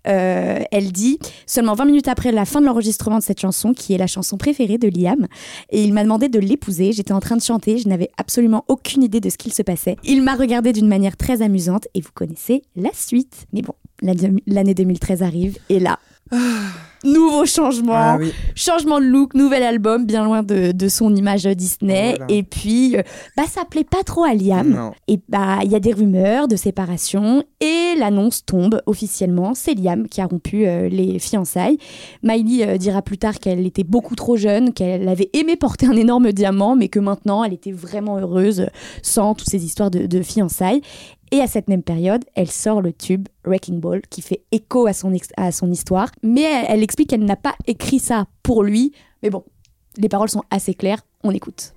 euh, 0.07 0.59
elle 0.71 0.91
dit 0.91 1.19
seulement 1.45 1.73
20 1.73 1.85
minutes 1.85 2.07
après 2.07 2.31
la 2.31 2.45
fin 2.45 2.61
de 2.61 2.65
l'enregistrement 2.65 3.17
de 3.17 3.23
cette 3.23 3.39
chanson, 3.39 3.73
qui 3.73 3.93
est 3.93 3.97
la 3.97 4.07
chanson 4.07 4.37
préférée 4.37 4.77
de 4.77 4.87
Liam, 4.87 5.27
et 5.71 5.83
il 5.83 5.93
m'a 5.93 6.03
demandé 6.03 6.29
de 6.29 6.39
l'épouser. 6.39 6.91
J'étais 6.91 7.13
en 7.13 7.19
train 7.19 7.35
de 7.35 7.41
chanter, 7.41 7.77
je 7.77 7.87
n'avais 7.87 8.09
absolument 8.17 8.63
aucune 8.67 9.03
idée 9.03 9.19
de 9.19 9.29
ce 9.29 9.37
qu'il 9.37 9.53
se 9.53 9.61
passait. 9.61 9.97
Il 10.03 10.21
m'a 10.21 10.35
regardé 10.35 10.73
d'une 10.73 10.87
manière 10.87 11.17
très 11.17 11.41
amusante, 11.41 11.87
et 11.93 12.01
vous 12.01 12.11
connaissez 12.13 12.63
la 12.75 12.91
suite. 12.93 13.45
Mais 13.51 13.61
bon, 13.61 13.73
l'année 14.01 14.33
l'année 14.47 14.73
2013 14.73 15.23
arrive, 15.23 15.57
et 15.69 15.79
là, 15.79 15.99
nouveau 17.03 17.45
changement 17.45 17.93
Ah 17.95 18.17
oui. 18.19 18.31
changement 18.55 18.99
de 18.99 19.05
look, 19.05 19.33
nouvel 19.33 19.63
album, 19.63 20.05
bien 20.05 20.23
loin 20.23 20.43
de, 20.43 20.71
de 20.71 20.87
son 20.87 21.15
image 21.15 21.43
Disney. 21.45 22.15
Voilà. 22.17 22.25
Et 22.33 22.43
puis, 22.43 22.97
euh, 22.97 23.01
bah, 23.37 23.43
ça 23.49 23.65
plaît 23.65 23.83
pas 23.83 24.03
trop 24.03 24.23
à 24.23 24.33
Liam. 24.33 24.69
Non. 24.69 24.91
Et 25.07 25.19
bah, 25.29 25.59
il 25.63 25.71
y 25.71 25.75
a 25.75 25.79
des 25.79 25.93
rumeurs 25.93 26.47
de 26.47 26.55
séparation 26.55 27.43
et 27.59 27.95
l'annonce 27.97 28.45
tombe 28.45 28.81
officiellement. 28.85 29.53
C'est 29.55 29.73
Liam 29.73 30.07
qui 30.07 30.21
a 30.21 30.25
rompu 30.25 30.65
euh, 30.65 30.89
les 30.89 31.19
fiançailles. 31.19 31.77
Miley 32.23 32.65
euh, 32.67 32.77
dira 32.77 33.01
plus 33.01 33.17
tard 33.17 33.39
qu'elle 33.39 33.65
était 33.65 33.83
beaucoup 33.83 34.15
trop 34.15 34.37
jeune, 34.37 34.73
qu'elle 34.73 35.07
avait 35.07 35.29
aimé 35.33 35.55
porter 35.55 35.85
un 35.87 35.95
énorme 35.95 36.31
diamant, 36.31 36.75
mais 36.75 36.87
que 36.87 36.99
maintenant 36.99 37.43
elle 37.43 37.53
était 37.53 37.71
vraiment 37.71 38.17
heureuse 38.19 38.67
sans 39.01 39.33
toutes 39.35 39.49
ces 39.49 39.65
histoires 39.65 39.91
de, 39.91 40.05
de 40.05 40.21
fiançailles. 40.21 40.81
Et 41.33 41.41
à 41.41 41.47
cette 41.47 41.67
même 41.67 41.81
période, 41.81 42.23
elle 42.35 42.51
sort 42.51 42.79
le 42.79 42.93
tube 42.93 43.27
Wrecking 43.43 43.79
Ball 43.79 44.01
qui 44.07 44.21
fait 44.21 44.43
écho 44.51 44.85
à 44.85 44.93
son, 44.93 45.11
histoire. 45.11 46.11
Mais 46.21 46.43
elle, 46.43 46.83
explique 46.83 47.09
qu'elle 47.09 47.25
n'a 47.25 47.35
pas 47.35 47.55
écrit 47.65 47.97
ça 47.97 48.27
pour 48.43 48.61
lui. 48.61 48.93
Mais 49.23 49.31
bon, 49.31 49.43
les 49.97 50.09
paroles 50.09 50.29
sont 50.29 50.43
assez 50.51 50.75
claires. 50.75 51.01
On 51.23 51.31
écoute. 51.31 51.73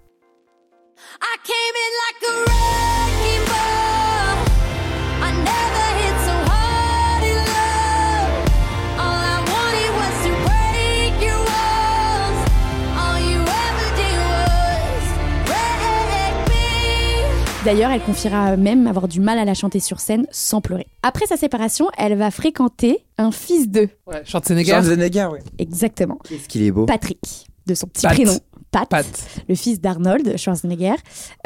D'ailleurs, 17.66 17.90
elle 17.90 18.00
confiera 18.00 18.56
même 18.56 18.86
avoir 18.86 19.08
du 19.08 19.18
mal 19.18 19.40
à 19.40 19.44
la 19.44 19.52
chanter 19.54 19.80
sur 19.80 19.98
scène 19.98 20.28
sans 20.30 20.60
pleurer. 20.60 20.86
Après 21.02 21.26
sa 21.26 21.36
séparation, 21.36 21.88
elle 21.98 22.14
va 22.16 22.30
fréquenter 22.30 23.04
un 23.18 23.32
fils 23.32 23.68
d'eux. 23.68 23.88
Ouais, 24.06 24.22
Schwarzenegger. 24.24 24.70
Schwarzenegger, 24.70 25.26
oui. 25.32 25.40
Exactement. 25.58 26.16
Qu'est-ce 26.28 26.46
qu'il 26.46 26.62
est 26.62 26.70
beau. 26.70 26.86
Patrick, 26.86 27.48
de 27.66 27.74
son 27.74 27.88
petit 27.88 28.06
Pat. 28.06 28.14
prénom. 28.14 28.38
Pat, 28.80 28.88
Pat. 28.88 29.06
le 29.48 29.54
fils 29.54 29.80
d'Arnold 29.80 30.36
Schwarzenegger. 30.36 30.94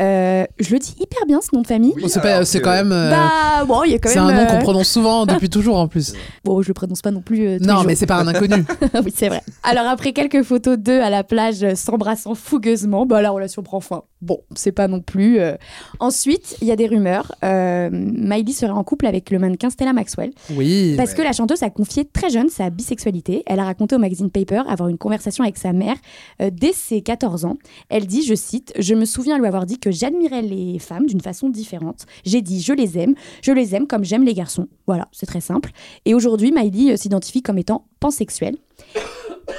Euh, 0.01 0.45
je 0.59 0.73
le 0.73 0.79
dis 0.79 0.95
hyper 1.01 1.27
bien 1.27 1.41
ce 1.41 1.49
nom 1.55 1.63
de 1.63 1.67
famille. 1.67 1.95
C'est 2.09 2.45
c'est 2.45 2.59
que- 2.59 2.65
quand 2.65 2.71
même. 2.73 2.93
euh, 2.93 3.11
Bah 3.11 3.65
bon, 3.67 3.85
il 3.85 3.93
y 3.93 3.95
a 3.95 3.99
quand 3.99 4.09
c'est 4.09 4.21
même. 4.21 4.29
un 4.31 4.41
nom 4.45 4.47
qu'on 4.47 4.57
euh, 4.57 4.61
prononce 4.61 4.89
souvent 4.89 5.27
depuis 5.27 5.49
toujours 5.51 5.77
en 5.79 5.89
plus. 5.89 6.13
Bon, 6.45 6.63
je 6.63 6.69
le 6.69 6.75
prononce 6.75 7.03
pas 7.03 7.11
non 7.11 7.21
plus. 7.23 7.47
euh, 7.47 7.59
tous 7.59 7.65
Non, 7.67 7.85
mais 7.85 7.95
c'est 7.95 8.07
pas 8.07 8.17
un 8.17 8.27
inconnu. 8.29 8.65
oui, 9.05 9.13
c'est 9.15 9.29
vrai. 9.29 9.43
Alors 9.63 9.87
après 9.87 10.13
quelques 10.13 10.43
photos 10.43 10.79
d'eux 10.79 11.01
à 11.01 11.11
la 11.11 11.23
plage 11.25 11.75
s'embrassant 11.75 12.35
fougueusement, 12.35 13.07
bah 13.07 13.23
la 13.23 13.31
relation 13.31 13.63
prend 13.63 13.81
fin. 13.81 14.03
Bon, 14.23 14.41
c'est 14.55 14.73
pas 14.73 14.89
non 14.89 15.01
plus. 15.01 15.39
euh. 15.41 15.55
Ensuite, 15.99 16.57
il 16.61 16.69
y 16.69 16.73
a 16.73 16.77
des 16.77 16.87
rumeurs. 16.87 17.33
Euh, 17.45 17.89
Miley 17.93 18.53
serait 18.53 18.71
en 18.73 18.85
couple 18.85 19.07
avec 19.07 19.31
le 19.31 19.39
mannequin 19.39 19.71
Stella 19.71 19.93
Maxwell 19.93 20.31
Oui. 20.57 20.95
parce 20.97 21.15
que 21.15 21.23
la 21.23 21.33
chanteuse 21.33 21.63
a 21.63 21.71
confié 21.71 22.05
très 22.05 22.29
jeune 22.29 22.49
sa 22.49 22.69
bisexualité. 22.71 23.43
Elle 23.47 23.61
a 23.61 23.65
raconté 23.65 23.95
au 23.97 23.99
magazine 23.99 24.31
Paper 24.31 24.63
avoir 24.69 24.89
une 24.89 24.99
conversation 24.99 25.45
avec 25.45 25.57
sa 25.57 25.73
mère 25.73 25.97
euh, 26.43 26.51
dès 26.53 26.73
ses 26.73 27.01
14 27.03 27.20
ans. 27.27 27.57
Elle 27.89 28.07
dit, 28.07 28.23
je 28.23 28.35
cite, 28.35 28.73
Je 28.79 28.95
me 28.95 29.05
souviens 29.05 29.39
lui 29.39 29.47
avoir 29.47 29.67
dit 29.67 29.79
que 29.79 29.91
j'admirais 29.91 30.43
les 30.43 30.79
femmes 30.79 31.07
d'une 31.07 31.21
façon 31.21 31.49
différente. 31.49 32.07
J'ai 32.25 32.43
dit, 32.43 32.61
je 32.61 32.73
les 32.73 32.99
aime, 32.99 33.15
je 33.43 33.53
les 33.53 33.75
aime 33.75 33.87
comme 33.87 34.05
j'aime 34.05 34.25
les 34.25 34.35
garçons. 34.35 34.69
Voilà, 34.87 35.09
c'est 35.13 35.27
très 35.27 35.41
simple. 35.41 35.71
Et 36.05 36.15
aujourd'hui, 36.15 36.53
Miley 36.53 36.93
euh, 36.93 36.97
s'identifie 36.97 37.43
comme 37.43 37.59
étant 37.59 37.87
pansexuelle. 38.01 38.57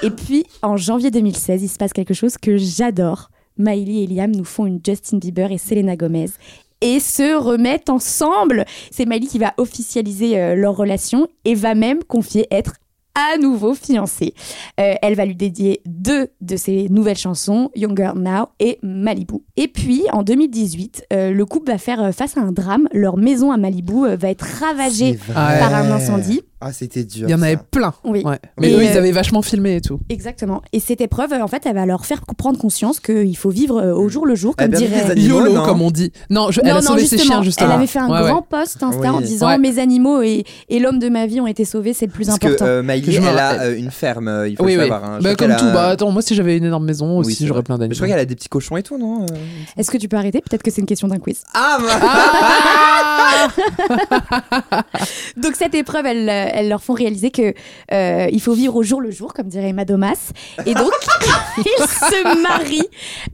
Et 0.03 0.09
puis, 0.09 0.45
en 0.61 0.77
janvier 0.77 1.11
2016, 1.11 1.63
il 1.63 1.69
se 1.69 1.77
passe 1.77 1.93
quelque 1.93 2.13
chose 2.13 2.37
que 2.37 2.57
j'adore. 2.57 3.29
Miley 3.57 4.03
et 4.03 4.07
Liam 4.07 4.31
nous 4.31 4.45
font 4.45 4.65
une 4.65 4.79
Justin 4.83 5.17
Bieber 5.17 5.51
et 5.51 5.57
Selena 5.57 5.95
Gomez 5.95 6.29
et 6.81 6.99
se 6.99 7.35
remettent 7.35 7.89
ensemble. 7.89 8.65
C'est 8.89 9.05
Miley 9.05 9.27
qui 9.27 9.39
va 9.39 9.53
officialiser 9.57 10.39
euh, 10.39 10.55
leur 10.55 10.75
relation 10.75 11.27
et 11.45 11.55
va 11.55 11.75
même 11.75 12.03
confier 12.03 12.47
être 12.51 12.73
à 13.15 13.37
nouveau 13.37 13.73
fiancée. 13.73 14.33
Euh, 14.79 14.93
elle 15.01 15.15
va 15.15 15.25
lui 15.25 15.35
dédier 15.35 15.81
deux 15.85 16.29
de 16.41 16.55
ses 16.55 16.89
nouvelles 16.89 17.17
chansons, 17.17 17.69
Younger 17.75 18.11
Now 18.15 18.47
et 18.59 18.79
Malibu. 18.81 19.35
Et 19.57 19.67
puis, 19.67 20.03
en 20.11 20.23
2018, 20.23 21.07
euh, 21.13 21.31
le 21.31 21.45
couple 21.45 21.71
va 21.71 21.77
faire 21.77 22.01
euh, 22.01 22.11
face 22.11 22.37
à 22.37 22.41
un 22.41 22.51
drame. 22.51 22.87
Leur 22.93 23.17
maison 23.17 23.51
à 23.51 23.57
Malibu 23.57 24.05
euh, 24.05 24.15
va 24.15 24.29
être 24.29 24.45
ravagée 24.59 25.17
par 25.33 25.73
un 25.73 25.91
incendie. 25.91 26.41
Ah, 26.61 26.71
c'était 26.71 27.03
dur. 27.03 27.27
Il 27.27 27.31
y 27.31 27.33
en 27.33 27.41
avait 27.41 27.57
plein. 27.57 27.93
Oui. 28.03 28.21
Ouais. 28.23 28.37
Mais 28.59 28.69
Et, 28.69 28.75
eux, 28.75 28.83
ils 28.83 28.89
euh, 28.95 28.97
avaient 28.99 29.11
vachement 29.11 29.41
filmé 29.41 29.77
et 29.77 29.81
tout. 29.81 29.99
Exactement. 30.09 30.61
Et 30.73 30.79
cette 30.79 31.01
épreuve, 31.01 31.33
en 31.33 31.47
fait, 31.47 31.63
elle 31.65 31.73
va 31.75 31.85
leur 31.87 32.05
faire 32.05 32.21
prendre 32.37 32.59
conscience 32.59 32.99
qu'il 32.99 33.35
faut 33.35 33.49
vivre 33.49 33.79
euh, 33.81 33.93
au 33.95 34.09
jour 34.09 34.25
le 34.27 34.35
jour, 34.35 34.55
comme 34.55 34.67
dirait... 34.69 35.09
animaux, 35.11 35.45
YOLO, 35.47 35.61
comme 35.63 35.81
on 35.81 35.89
dit. 35.91 36.11
Non, 36.29 36.51
je- 36.51 36.61
elle 36.63 36.69
a 36.69 36.75
non, 36.75 36.81
sauvé 36.81 37.05
ses 37.07 37.17
chiens, 37.17 37.41
justement. 37.41 37.69
elle 37.71 37.75
avait 37.77 37.87
fait 37.87 37.99
un 37.99 38.09
Ouais, 38.09 38.21
ouais. 38.21 38.29
grand 38.29 38.41
post 38.43 38.81
Insta 38.83 39.11
en 39.13 39.21
disant 39.21 39.47
Ouais. 39.47 39.57
mes 39.57 39.79
animaux 39.79 40.21
et, 40.21 40.43
et 40.69 40.79
l'homme 40.79 40.99
de 40.99 41.09
ma 41.09 41.25
vie 41.25 41.41
ont 41.41 41.47
été 41.47 41.65
sauvés, 41.65 41.93
c'est 41.93 42.05
le 42.05 42.11
plus 42.11 42.27
Parce 42.27 42.37
que 42.39 42.45
important. 42.47 42.65
euh, 42.65 42.83
Miley, 42.83 43.11
Je 43.11 43.19
me 43.21 43.27
elle 43.27 43.37
a 43.39 43.61
euh, 43.63 43.75
une 43.77 43.89
ferme, 43.91 44.27
euh, 44.27 44.47
il 44.47 44.55
faut 44.55 44.63
Oui, 44.65 44.75
le 44.75 44.81
savoir. 44.81 45.03
hein. 45.03 45.19
Bah, 45.21 45.35
comme 45.35 45.55
tout. 45.55 45.65
a- 45.65 45.71
Bah, 45.73 45.87
attends, 45.89 46.11
moi, 46.11 46.21
si 46.21 46.35
j'avais 46.35 46.57
une 46.57 46.65
énorme 46.65 46.85
maison 46.85 47.17
aussi, 47.17 47.47
j'aurais 47.47 47.63
plein 47.63 47.77
Mais 47.77 47.85
Je 47.89 47.93
crois 47.95 48.07
d'animaux. 48.07 48.13
qu'elle 48.13 48.21
a 48.21 48.25
des 48.25 48.35
petits 48.35 48.49
cochons 48.49 48.77
et 48.77 48.83
tout, 48.83 48.97
non 48.99 49.23
euh 49.23 49.25
Est-ce 49.77 49.89
que 49.89 49.97
tu 49.97 50.07
peux 50.07 50.17
arrêter? 50.17 50.41
Peut-être 50.41 50.61
que 50.63 50.69
c'est 50.69 50.81
une 50.81 50.87
question 50.87 51.07
d'un 51.07 51.17
quiz. 51.19 51.41
Ah, 51.55 51.77
Donc 55.51 55.57
cette 55.57 55.75
épreuve, 55.75 56.05
elle, 56.05 56.29
euh, 56.29 56.47
elle 56.53 56.69
leur 56.69 56.81
font 56.81 56.93
réaliser 56.93 57.29
que 57.29 57.53
euh, 57.91 58.27
il 58.31 58.41
faut 58.41 58.53
vivre 58.53 58.73
au 58.77 58.83
jour 58.83 59.01
le 59.01 59.11
jour, 59.11 59.33
comme 59.33 59.49
dirait 59.49 59.73
Madomas. 59.73 60.31
Et 60.65 60.73
donc 60.73 60.93
ils 61.57 61.63
se 61.83 62.41
marient 62.41 62.87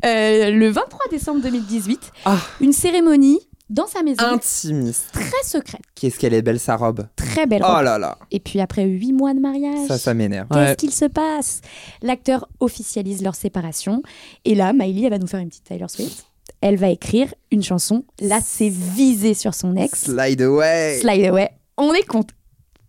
euh, 0.03 0.49
le 0.49 0.67
23 0.69 0.99
décembre 1.12 1.41
2018. 1.43 2.12
Ah. 2.25 2.38
Une 2.60 2.73
cérémonie 2.73 3.39
dans 3.69 3.86
sa 3.86 4.01
maison, 4.01 4.23
Intimiste. 4.25 5.12
très 5.12 5.43
secrète, 5.43 5.82
Qu'est-ce 5.93 6.17
qu'elle 6.17 6.34
est 6.34 6.41
belle 6.41 6.60
sa 6.60 6.75
robe? 6.75 7.06
très 7.15 7.45
belle. 7.45 7.62
Oh 7.63 7.71
robe. 7.71 7.84
là 7.84 7.99
là. 7.99 8.17
Et 8.32 8.39
puis 8.39 8.60
après 8.62 8.86
huit 8.86 9.13
mois 9.13 9.36
de 9.36 9.39
mariage. 9.39 9.88
Ça, 9.88 9.99
ça 9.99 10.15
m'énerve. 10.15 10.47
Qu'est-ce 10.49 10.69
Ouais. 10.71 10.75
qu'il 10.75 10.91
se 10.91 11.06
passe? 11.06 11.62
L'acteur 12.01 12.47
officialise 12.60 13.21
leur 13.21 13.36
séparation. 13.36 14.01
Et 14.43 14.56
là, 14.56 14.73
Miley, 14.73 15.03
elle 15.03 15.12
va 15.12 15.19
nous 15.19 15.27
faire 15.27 15.39
une 15.41 15.49
petite 15.49 15.65
Taylor 15.65 15.89
Swift. 15.91 16.25
Elle 16.62 16.77
va 16.77 16.89
écrire 16.89 17.32
une 17.51 17.62
chanson. 17.62 18.06
Là, 18.21 18.39
c'est 18.43 18.69
visé 18.69 19.36
sur 19.36 19.53
son 19.53 19.75
ex. 19.75 20.06
Slide 20.06 20.41
away. 20.41 20.97
Slide 21.01 21.25
away. 21.27 21.49
On 21.80 21.94
est 21.94 22.08
content. 22.08 22.34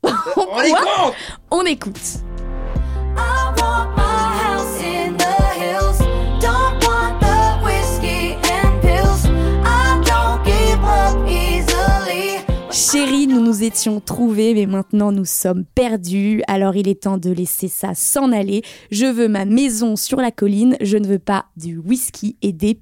On 0.03 0.61
est 0.62 0.72
con 0.72 1.12
On 1.51 1.62
écoute. 1.66 2.22
Chérie, 12.72 13.27
nous 13.27 13.40
nous 13.42 13.62
étions 13.62 14.01
trouvés, 14.01 14.55
mais 14.55 14.64
maintenant 14.64 15.12
nous 15.12 15.27
sommes 15.27 15.66
perdus. 15.74 16.42
Alors 16.48 16.74
il 16.74 16.88
est 16.88 17.03
temps 17.03 17.18
de 17.18 17.31
laisser 17.31 17.68
ça 17.68 17.94
s'en 17.94 18.33
aller. 18.33 18.62
Je 18.90 19.05
veux 19.05 19.29
ma 19.29 19.44
maison 19.44 19.96
sur 19.96 20.18
la 20.18 20.31
colline. 20.31 20.79
Je 20.81 20.96
ne 20.96 21.07
veux 21.07 21.18
pas 21.18 21.44
du 21.59 21.77
whisky 21.77 22.38
et 22.40 22.53
des 22.53 22.81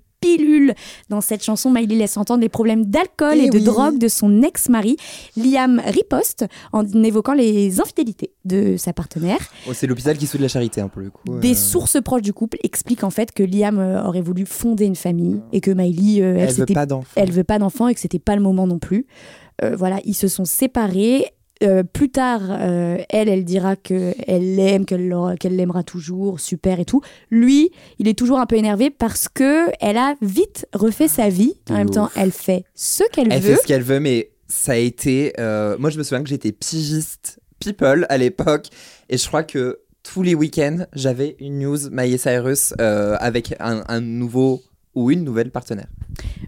Dans 1.08 1.20
cette 1.20 1.42
chanson, 1.44 1.70
Miley 1.70 1.96
laisse 1.96 2.16
entendre 2.16 2.40
les 2.40 2.48
problèmes 2.48 2.86
d'alcool 2.86 3.34
Eh 3.36 3.46
et, 3.46 3.50
de 3.50 3.58
oui. 3.58 3.64
drogue 3.64 3.98
de 3.98 4.08
son 4.08 4.42
ex-mari. 4.42 4.96
Liam 5.36 5.80
riposte 5.84 6.46
en 6.72 6.84
évoquant 7.02 7.34
les 7.34 7.80
infidélités 7.80 8.32
de 8.44 8.76
sa 8.76 8.92
partenaire. 8.92 9.38
Oh, 9.68 9.72
c'est 9.72 9.86
l'hôpital 9.86 10.16
qui 10.16 10.26
soude 10.26 10.40
la 10.40 10.48
charité, 10.48 10.80
hein, 10.80 10.88
pour 10.88 11.02
le 11.02 11.10
coup. 11.10 11.38
Des 11.40 11.52
euh. 11.52 11.54
sources 11.54 12.00
proches 12.02 12.22
du 12.22 12.32
couple 12.32 12.58
expliquent 12.62 13.04
en 13.04 13.10
fait 13.10 13.32
que 13.32 13.42
Liam 13.42 13.78
euh, 13.78 14.02
aurait 14.04 14.20
voulu 14.20 14.46
fonder 14.46 14.84
une 14.86 14.96
famille 14.96 15.40
et 15.52 15.60
que 15.60 15.70
Miley, 15.70 16.22
euh, 16.22 16.36
elle, 16.38 16.48
Elle 16.48 16.54
veut 16.54 16.66
pas 16.66 16.86
d'enfant. 16.86 17.12
elle 17.16 17.30
veut 17.32 17.44
pas 17.44 17.58
d'enfant 17.58 17.88
et 17.88 17.94
que 17.94 18.00
c'était 18.00 18.18
pas 18.18 18.36
le 18.36 18.42
moment 18.42 18.66
non 18.66 18.78
plus. 18.78 19.06
Euh, 19.62 19.74
voilà, 19.76 20.00
ils 20.04 20.14
se 20.14 20.28
sont 20.28 20.44
séparés. 20.44 21.26
Euh, 21.62 21.82
plus 21.82 22.10
tard, 22.10 22.42
euh, 22.50 22.98
elle, 23.08 23.28
elle 23.30 23.44
dira 23.44 23.76
que 23.76 24.12
elle 24.26 24.56
l'aime, 24.56 24.84
qu'elle 24.84 25.14
qu'elle 25.40 25.56
l'aimera 25.56 25.82
toujours, 25.82 26.38
super 26.38 26.80
et 26.80 26.84
tout. 26.84 27.00
Lui, 27.30 27.70
il 27.98 28.08
est 28.08 28.18
toujours 28.18 28.38
un 28.40 28.46
peu 28.46 28.56
énervé 28.56 28.90
parce 28.90 29.28
que 29.28 29.68
elle 29.80 29.96
a 29.96 30.14
vite 30.20 30.66
refait 30.74 31.08
sa 31.08 31.30
vie. 31.30 31.54
En 31.70 31.74
même 31.74 31.88
temps, 31.90 32.10
elle 32.14 32.30
fait 32.32 32.64
ce 32.74 33.04
qu'elle 33.10 33.32
Elle 33.32 33.40
veut. 33.40 33.54
fait 33.54 33.62
ce 33.62 33.66
qu'elle 33.66 33.82
veut, 33.82 34.00
mais 34.00 34.32
ça 34.48 34.72
a 34.72 34.76
été. 34.76 35.32
euh, 35.40 35.76
Moi, 35.78 35.88
je 35.88 35.96
me 35.98 36.02
souviens 36.02 36.22
que 36.22 36.28
j'étais 36.28 36.52
pigiste 36.52 37.40
People 37.58 38.04
à 38.10 38.18
l'époque, 38.18 38.66
et 39.08 39.16
je 39.16 39.26
crois 39.26 39.42
que 39.42 39.80
tous 40.02 40.22
les 40.22 40.34
week-ends, 40.34 40.84
j'avais 40.92 41.36
une 41.40 41.58
news 41.60 41.88
Miley 41.90 42.18
Cyrus 42.18 42.74
avec 42.78 43.54
un, 43.60 43.82
un 43.88 44.00
nouveau 44.00 44.60
ou 44.94 45.10
une 45.10 45.24
nouvelle 45.24 45.50
partenaire. 45.50 45.88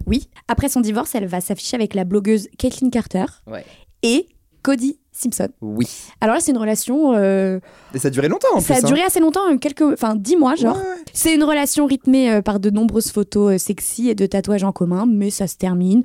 Oui. 0.05 0.29
Après 0.47 0.69
son 0.69 0.81
divorce, 0.81 1.15
elle 1.15 1.25
va 1.25 1.41
s'afficher 1.41 1.75
avec 1.75 1.95
la 1.95 2.03
blogueuse 2.03 2.47
Caitlyn 2.59 2.89
Carter 2.91 3.25
Ouais. 3.47 3.65
et 4.03 4.27
Cody 4.63 4.97
Simpson. 5.11 5.49
Oui. 5.61 5.85
Alors 6.21 6.35
là, 6.35 6.41
c'est 6.41 6.51
une 6.51 6.57
relation. 6.57 7.13
euh, 7.15 7.59
Et 7.93 7.99
ça 7.99 8.07
a 8.07 8.11
duré 8.11 8.27
longtemps 8.29 8.47
en 8.55 8.59
ça 8.61 8.73
plus. 8.75 8.83
a 8.83 8.85
hein. 8.85 8.87
duré 8.89 9.01
assez 9.01 9.19
longtemps, 9.19 9.51
euh, 9.51 9.57
quelques, 9.57 9.81
enfin 9.81 10.15
dix 10.15 10.35
mois, 10.37 10.55
genre. 10.55 10.75
Ouais, 10.77 10.81
ouais. 10.81 11.03
C'est 11.13 11.35
une 11.35 11.43
relation 11.43 11.85
rythmée 11.85 12.31
euh, 12.31 12.41
par 12.41 12.59
de 12.59 12.69
nombreuses 12.69 13.11
photos 13.11 13.55
euh, 13.55 13.57
sexy 13.57 14.09
et 14.09 14.15
de 14.15 14.25
tatouages 14.25 14.63
en 14.63 14.71
commun, 14.71 15.05
mais 15.07 15.29
ça 15.29 15.47
se 15.47 15.57
termine. 15.57 16.03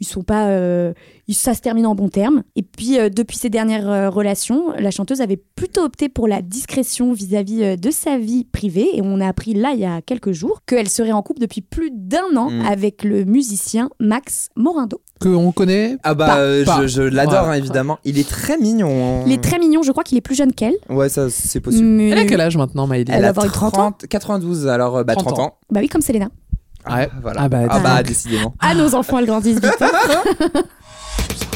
Ils 0.00 0.06
sont 0.06 0.22
pas, 0.22 0.46
ça 1.28 1.54
se 1.54 1.60
termine 1.60 1.84
en 1.84 1.96
bons 1.96 2.08
termes. 2.08 2.44
Et 2.54 2.62
puis 2.62 2.98
depuis 3.10 3.36
ces 3.36 3.50
dernières 3.50 4.12
relations, 4.14 4.70
la 4.78 4.92
chanteuse 4.92 5.20
avait 5.20 5.42
plutôt 5.56 5.82
opté 5.82 6.08
pour 6.08 6.28
la 6.28 6.40
discrétion 6.40 7.12
vis-à-vis 7.12 7.76
de 7.76 7.90
sa 7.90 8.16
vie 8.16 8.44
privée. 8.44 8.96
Et 8.96 9.00
on 9.02 9.20
a 9.20 9.26
appris 9.26 9.54
là 9.54 9.72
il 9.74 9.80
y 9.80 9.84
a 9.84 10.00
quelques 10.00 10.30
jours 10.30 10.60
qu'elle 10.66 10.88
serait 10.88 11.10
en 11.10 11.22
couple 11.22 11.40
depuis 11.40 11.62
plus 11.62 11.90
d'un 11.92 12.36
an 12.36 12.48
Mm. 12.48 12.60
avec 12.66 13.02
le 13.02 13.24
musicien 13.24 13.90
Max 13.98 14.50
Morindo. 14.54 15.00
Qu'on 15.20 15.52
connaît. 15.52 15.96
Ah 16.04 16.14
bah, 16.14 16.26
Pas- 16.26 16.36
euh, 16.38 16.64
pas. 16.64 16.82
je, 16.82 16.86
je 16.86 17.02
l'adore 17.02 17.44
Ouais. 17.44 17.50
hein, 17.50 17.52
évidemment. 17.54 17.98
Il 18.04 18.18
est 18.18 18.28
très 18.28 18.56
mignon. 18.58 19.24
Il 19.26 19.32
est 19.32 19.42
très 19.42 19.58
mignon. 19.58 19.82
Je 19.82 19.90
crois 19.90 20.04
qu'il 20.04 20.16
est 20.16 20.22
plus 20.22 20.34
jeune 20.36 20.52
qu'elle. 20.52 20.74
Ouais, 20.88 21.08
ça 21.08 21.28
c'est 21.30 21.60
possible. 21.60 21.86
Mais- 21.86 22.10
Elle 22.10 22.18
a 22.18 22.24
quel 22.24 22.40
âge 22.40 22.56
maintenant, 22.56 22.86
Miley 22.86 23.04
Elle 23.08 23.24
eu 23.24 23.50
30 23.50 23.78
ans. 23.78 23.92
92, 24.08 24.68
alors 24.68 24.98
euh, 24.98 25.04
bah 25.04 25.14
30 25.14 25.26
30 25.34 25.38
ans. 25.40 25.54
Bah 25.70 25.80
oui, 25.80 25.88
comme 25.88 26.02
Selena. 26.02 26.28
Ouais. 26.88 27.08
Voilà. 27.22 27.42
Ah 27.42 27.48
bah, 27.48 27.58
ah 27.68 27.80
bah, 27.80 27.94
Ah. 27.98 28.02
décidément. 28.02 28.54
Ah, 28.60 28.74
nos 28.74 28.94
enfants, 28.94 29.18
elles 29.18 29.26
grandissent 29.26 29.60
vite. 29.60 29.66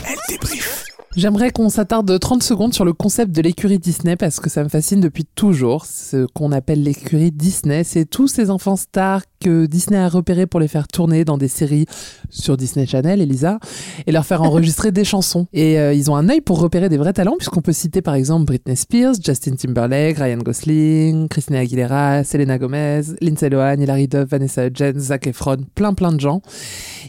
Elle 0.04 0.18
débrief. 0.28 0.84
J'aimerais 1.14 1.50
qu'on 1.50 1.68
s'attarde 1.68 2.18
30 2.18 2.42
secondes 2.42 2.72
sur 2.72 2.86
le 2.86 2.94
concept 2.94 3.32
de 3.32 3.42
l'écurie 3.42 3.78
Disney 3.78 4.16
parce 4.16 4.40
que 4.40 4.48
ça 4.48 4.64
me 4.64 4.70
fascine 4.70 5.00
depuis 5.00 5.26
toujours. 5.26 5.84
Ce 5.84 6.24
qu'on 6.24 6.52
appelle 6.52 6.82
l'écurie 6.82 7.30
Disney, 7.30 7.84
c'est 7.84 8.06
tous 8.06 8.28
ces 8.28 8.48
enfants 8.48 8.76
stars 8.76 9.20
que 9.38 9.66
Disney 9.66 9.98
a 9.98 10.08
repérés 10.08 10.46
pour 10.46 10.58
les 10.58 10.68
faire 10.68 10.88
tourner 10.88 11.26
dans 11.26 11.36
des 11.36 11.48
séries 11.48 11.84
sur 12.30 12.56
Disney 12.56 12.86
Channel, 12.86 13.20
Elisa, 13.20 13.58
et 14.06 14.12
leur 14.12 14.24
faire 14.24 14.40
enregistrer 14.42 14.90
des 14.90 15.04
chansons. 15.04 15.48
Et 15.52 15.78
euh, 15.78 15.92
ils 15.92 16.10
ont 16.10 16.16
un 16.16 16.30
œil 16.30 16.40
pour 16.40 16.58
repérer 16.60 16.88
des 16.88 16.96
vrais 16.96 17.12
talents 17.12 17.36
puisqu'on 17.36 17.60
peut 17.60 17.74
citer 17.74 18.00
par 18.00 18.14
exemple 18.14 18.46
Britney 18.46 18.76
Spears, 18.76 19.16
Justin 19.22 19.56
Timberlake, 19.56 20.16
Ryan 20.16 20.38
Gosling, 20.38 21.28
Christina 21.28 21.58
Aguilera, 21.58 22.24
Selena 22.24 22.56
Gomez, 22.56 23.02
Lindsay 23.20 23.50
Lohan, 23.50 23.80
Hilary 23.80 24.08
Duff, 24.08 24.30
Vanessa 24.30 24.66
Hudgens, 24.66 24.98
Zac 24.98 25.26
Efron, 25.26 25.58
plein 25.74 25.92
plein 25.92 26.12
de 26.12 26.20
gens. 26.20 26.40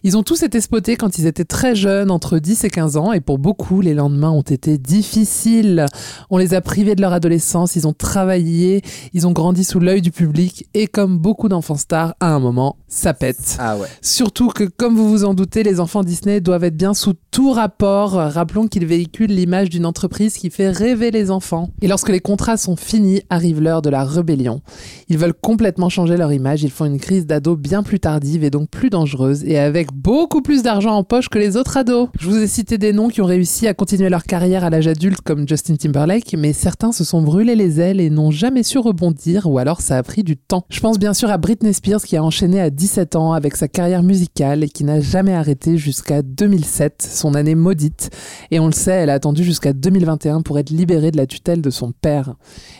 Ils 0.03 0.17
ont 0.17 0.23
tous 0.23 0.43
été 0.43 0.59
spotés 0.59 0.97
quand 0.97 1.17
ils 1.17 1.25
étaient 1.25 1.45
très 1.45 1.73
jeunes, 1.73 2.11
entre 2.11 2.37
10 2.39 2.65
et 2.65 2.69
15 2.69 2.97
ans, 2.97 3.13
et 3.13 3.21
pour 3.21 3.37
beaucoup, 3.37 3.79
les 3.79 3.92
les 3.93 3.97
lendemains 3.97 4.31
ont 4.31 4.41
été 4.41 4.79
difficiles. 4.79 5.85
On 6.31 6.37
les 6.37 6.55
a 6.55 6.61
privés 6.61 6.95
de 6.95 7.01
leur 7.01 7.13
adolescence, 7.13 7.75
ils 7.75 7.87
ont 7.87 7.93
travaillé, 7.93 8.81
ils 9.13 9.27
ont 9.27 9.31
grandi 9.31 9.63
sous 9.63 9.79
l'œil 9.79 10.01
du 10.01 10.09
public 10.09 10.67
et 10.73 10.87
comme 10.87 11.19
beaucoup 11.19 11.47
d'enfants 11.47 11.75
stars, 11.75 12.15
à 12.19 12.33
un 12.33 12.39
moment, 12.39 12.77
ça 12.87 13.13
pète. 13.13 13.55
Ah 13.59 13.77
ouais. 13.77 13.87
Surtout 14.01 14.47
que, 14.47 14.63
comme 14.63 14.95
vous 14.95 15.09
vous 15.09 15.25
en 15.25 15.35
doutez, 15.35 15.61
les 15.61 15.79
enfants 15.79 16.03
Disney 16.03 16.41
doivent 16.41 16.63
être 16.63 16.75
bien 16.75 16.95
sous 16.95 17.13
tout 17.29 17.51
rapport. 17.51 18.13
Rappelons 18.13 18.67
qu'ils 18.67 18.87
véhiculent 18.87 19.29
l'image 19.29 19.69
d'une 19.69 19.85
entreprise 19.85 20.37
qui 20.37 20.49
fait 20.49 20.71
rêver 20.71 21.11
les 21.11 21.29
enfants. 21.29 21.69
Et 21.83 21.87
lorsque 21.87 22.09
les 22.09 22.19
contrats 22.19 22.57
sont 22.57 22.75
finis, 22.75 23.21
arrive 23.29 23.61
l'heure 23.61 23.83
de 23.83 23.91
la 23.91 24.03
rébellion. 24.03 24.61
Ils 25.07 25.19
veulent 25.19 25.35
complètement 25.35 25.89
changer 25.89 26.17
leur 26.17 26.33
image, 26.33 26.63
ils 26.63 26.71
font 26.71 26.85
une 26.85 26.99
crise 26.99 27.27
d'ado 27.27 27.55
bien 27.55 27.83
plus 27.83 27.99
tardive 27.99 28.43
et 28.43 28.49
donc 28.49 28.69
plus 28.69 28.89
dangereuse 28.89 29.43
et 29.43 29.59
avec 29.59 29.93
beaucoup 29.93 30.41
plus 30.41 30.63
d'argent 30.63 30.95
en 30.95 31.03
poche 31.03 31.29
que 31.29 31.37
les 31.37 31.57
autres 31.57 31.77
ados. 31.77 32.09
Je 32.19 32.27
vous 32.27 32.37
ai 32.37 32.47
cité 32.47 32.79
des 32.79 32.91
noms 32.91 33.09
qui 33.09 33.21
ont 33.21 33.25
réussi 33.25 33.67
à 33.67 33.75
continuer 33.83 34.07
leur 34.07 34.23
carrière 34.23 34.63
à 34.63 34.69
l'âge 34.69 34.87
adulte 34.87 35.19
comme 35.19 35.45
Justin 35.45 35.75
Timberlake, 35.75 36.35
mais 36.37 36.53
certains 36.53 36.93
se 36.93 37.03
sont 37.03 37.21
brûlés 37.21 37.57
les 37.57 37.81
ailes 37.81 37.99
et 37.99 38.09
n'ont 38.09 38.31
jamais 38.31 38.63
su 38.63 38.77
rebondir 38.77 39.45
ou 39.45 39.57
alors 39.57 39.81
ça 39.81 39.97
a 39.97 40.03
pris 40.03 40.23
du 40.23 40.37
temps. 40.37 40.63
Je 40.69 40.79
pense 40.79 40.97
bien 40.97 41.13
sûr 41.13 41.29
à 41.29 41.37
Britney 41.37 41.73
Spears 41.73 42.01
qui 42.01 42.15
a 42.15 42.23
enchaîné 42.23 42.61
à 42.61 42.69
17 42.69 43.17
ans 43.17 43.33
avec 43.33 43.57
sa 43.57 43.67
carrière 43.67 44.01
musicale 44.01 44.63
et 44.63 44.69
qui 44.69 44.85
n'a 44.85 45.01
jamais 45.01 45.33
arrêté 45.33 45.75
jusqu'à 45.75 46.21
2007, 46.21 47.05
son 47.13 47.35
année 47.35 47.55
maudite. 47.55 48.09
Et 48.51 48.61
on 48.61 48.67
le 48.67 48.71
sait, 48.71 48.91
elle 48.93 49.09
a 49.09 49.15
attendu 49.15 49.43
jusqu'à 49.43 49.73
2021 49.73 50.43
pour 50.43 50.57
être 50.59 50.69
libérée 50.69 51.11
de 51.11 51.17
la 51.17 51.27
tutelle 51.27 51.61
de 51.61 51.69
son 51.69 51.91
père. 51.91 52.35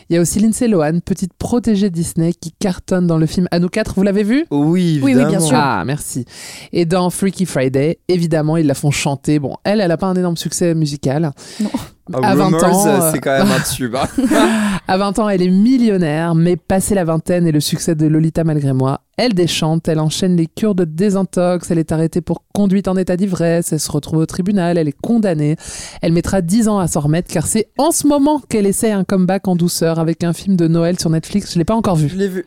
Il 0.08 0.14
y 0.14 0.16
a 0.16 0.22
aussi 0.22 0.40
Lindsay 0.40 0.68
Lohan, 0.68 1.00
petite 1.04 1.34
protégée 1.34 1.90
Disney 1.90 2.32
qui 2.32 2.50
cartonne 2.50 3.06
dans 3.06 3.18
le 3.18 3.26
film 3.26 3.46
À 3.50 3.58
nous 3.58 3.68
quatre, 3.68 3.92
vous 3.94 4.04
l'avez 4.04 4.22
vu? 4.22 4.46
Oui, 4.50 5.00
Oui, 5.02 5.14
oui, 5.14 5.26
bien 5.26 5.40
sûr. 5.40 5.54
Ah, 5.54 5.82
merci. 5.84 6.24
Et 6.72 6.86
dans 6.86 7.10
Freaky 7.10 7.44
Friday, 7.44 7.98
évidemment, 8.08 8.56
ils 8.56 8.66
la 8.66 8.74
font 8.74 8.90
chanter. 8.90 9.38
Bon, 9.38 9.54
elle, 9.64 9.82
elle 9.82 9.90
a 9.90 9.98
pas 9.98 10.06
un 10.06 10.14
énorme 10.14 10.38
succès 10.38 10.74
musical. 10.74 10.93
Ah, 12.12 12.18
À 12.22 12.34
20 12.34 12.44
Rumors, 12.44 12.64
ans, 12.64 13.10
c'est 13.12 13.18
quand 13.20 13.38
même 13.38 13.50
un 13.50 13.60
tube. 13.60 13.94
hein. 13.96 14.08
À 14.88 14.98
20 14.98 15.18
ans, 15.20 15.28
elle 15.30 15.40
est 15.40 15.48
millionnaire, 15.48 16.34
mais 16.34 16.56
passé 16.56 16.94
la 16.94 17.04
vingtaine 17.04 17.46
et 17.46 17.52
le 17.52 17.60
succès 17.60 17.94
de 17.94 18.06
Lolita 18.06 18.44
malgré 18.44 18.72
moi, 18.74 19.00
elle 19.16 19.32
déchante, 19.32 19.88
elle 19.88 20.00
enchaîne 20.00 20.36
les 20.36 20.46
cures 20.46 20.74
de 20.74 20.84
désintox, 20.84 21.70
elle 21.70 21.78
est 21.78 21.92
arrêtée 21.92 22.20
pour 22.20 22.42
conduite 22.52 22.88
en 22.88 22.96
état 22.96 23.16
d'ivresse, 23.16 23.72
elle 23.72 23.80
se 23.80 23.90
retrouve 23.90 24.18
au 24.18 24.26
tribunal, 24.26 24.76
elle 24.76 24.88
est 24.88 25.00
condamnée. 25.00 25.56
Elle 26.02 26.12
mettra 26.12 26.42
10 26.42 26.68
ans 26.68 26.78
à 26.78 26.88
s'en 26.88 27.00
remettre 27.00 27.28
car 27.32 27.46
c'est 27.46 27.68
en 27.78 27.90
ce 27.90 28.06
moment 28.06 28.40
qu'elle 28.48 28.66
essaie 28.66 28.92
un 28.92 29.04
comeback 29.04 29.48
en 29.48 29.56
douceur 29.56 29.98
avec 29.98 30.24
un 30.24 30.32
film 30.34 30.56
de 30.56 30.68
Noël 30.68 31.00
sur 31.00 31.08
Netflix. 31.10 31.54
Je 31.54 31.58
l'ai 31.58 31.64
pas 31.64 31.74
encore 31.74 31.96
vu. 31.96 32.08
Je 32.10 32.16
l'ai 32.16 32.28
vu. 32.28 32.44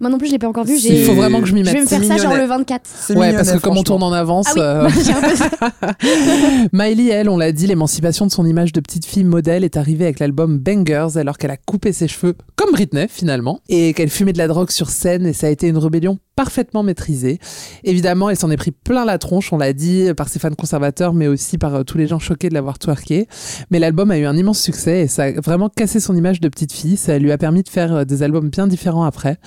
Moi 0.00 0.10
non 0.10 0.18
plus, 0.18 0.28
je 0.28 0.32
l'ai 0.32 0.38
pas 0.38 0.48
encore 0.48 0.64
vu. 0.64 0.76
Il 0.78 1.04
faut 1.04 1.14
vraiment 1.14 1.40
que 1.40 1.46
je 1.46 1.54
m'y 1.54 1.64
Je 1.64 1.70
vais 1.70 1.74
me 1.74 1.80
mette. 1.80 1.88
faire 1.88 2.04
ça 2.04 2.16
genre 2.16 2.36
le 2.36 2.44
24. 2.46 2.82
C'est 2.84 3.16
Ouais, 3.16 3.32
parce 3.32 3.50
que 3.50 3.58
comme 3.58 3.76
on 3.76 3.82
tourne 3.82 4.02
en 4.04 4.12
avance, 4.12 4.46
Ah 4.56 4.86
oui, 4.86 4.92
euh. 4.92 6.68
Miley, 6.72 7.08
elle, 7.08 7.28
on 7.28 7.36
l'a 7.36 7.50
dit, 7.52 7.66
l'émancipation 7.66 8.26
de 8.26 8.30
son 8.30 8.46
image 8.46 8.72
de 8.72 8.80
petite 8.80 9.06
fille 9.06 9.24
modèle 9.24 9.64
est 9.64 9.76
arrivée 9.76 10.04
avec 10.04 10.20
l'album 10.20 10.58
Bangers 10.58 11.16
alors 11.16 11.36
qu'elle 11.36 11.50
a 11.50 11.56
coupé 11.56 11.92
ses 11.92 12.06
cheveux, 12.08 12.34
comme 12.56 12.70
Britney 12.72 13.06
finalement, 13.08 13.60
et 13.68 13.92
qu'elle 13.92 14.10
fumait 14.10 14.32
de 14.32 14.38
la 14.38 14.48
drogue 14.48 14.70
sur 14.70 14.90
scène 14.90 15.26
et 15.26 15.32
ça 15.32 15.48
a 15.48 15.50
été 15.50 15.66
une 15.68 15.78
rébellion 15.78 16.18
parfaitement 16.36 16.84
maîtrisée. 16.84 17.40
Évidemment, 17.82 18.30
elle 18.30 18.36
s'en 18.36 18.50
est 18.52 18.56
pris 18.56 18.70
plein 18.70 19.04
la 19.04 19.18
tronche, 19.18 19.52
on 19.52 19.58
l'a 19.58 19.72
dit, 19.72 20.10
par 20.16 20.28
ses 20.28 20.38
fans 20.38 20.54
conservateurs, 20.54 21.12
mais 21.12 21.26
aussi 21.26 21.58
par 21.58 21.74
euh, 21.74 21.82
tous 21.82 21.98
les 21.98 22.06
gens 22.06 22.20
choqués 22.20 22.48
de 22.48 22.54
l'avoir 22.54 22.78
twerké. 22.78 23.26
Mais 23.72 23.80
l'album 23.80 24.12
a 24.12 24.18
eu 24.18 24.24
un 24.24 24.36
immense 24.36 24.60
succès 24.60 25.00
et 25.00 25.08
ça 25.08 25.24
a 25.24 25.32
vraiment 25.40 25.68
cassé 25.68 25.98
son 25.98 26.14
image 26.14 26.40
de 26.40 26.48
petite 26.48 26.72
fille. 26.72 26.96
Ça 26.96 27.18
lui 27.18 27.32
a 27.32 27.38
permis 27.38 27.64
de 27.64 27.68
faire 27.68 27.92
euh, 27.92 28.04
des 28.04 28.22
albums 28.22 28.50
bien 28.50 28.68
différents 28.68 29.02
après. 29.02 29.38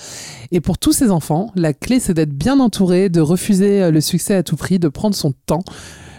Et 0.52 0.62
pour 0.62 0.78
tous 0.78 0.92
ces 0.94 1.12
enfants, 1.12 1.52
la 1.56 1.74
clé 1.74 2.00
c'est 2.00 2.14
d'être 2.14 2.34
bien 2.34 2.60
entouré, 2.60 3.10
de 3.10 3.22
refuser 3.22 3.82
euh, 3.84 3.92
le 3.92 4.02
succès 4.02 4.36
à 4.36 4.44
tout 4.44 4.56
prix, 4.56 4.80
de 4.80 4.88
prendre 4.88 5.16
son 5.16 5.34
temps. 5.46 5.64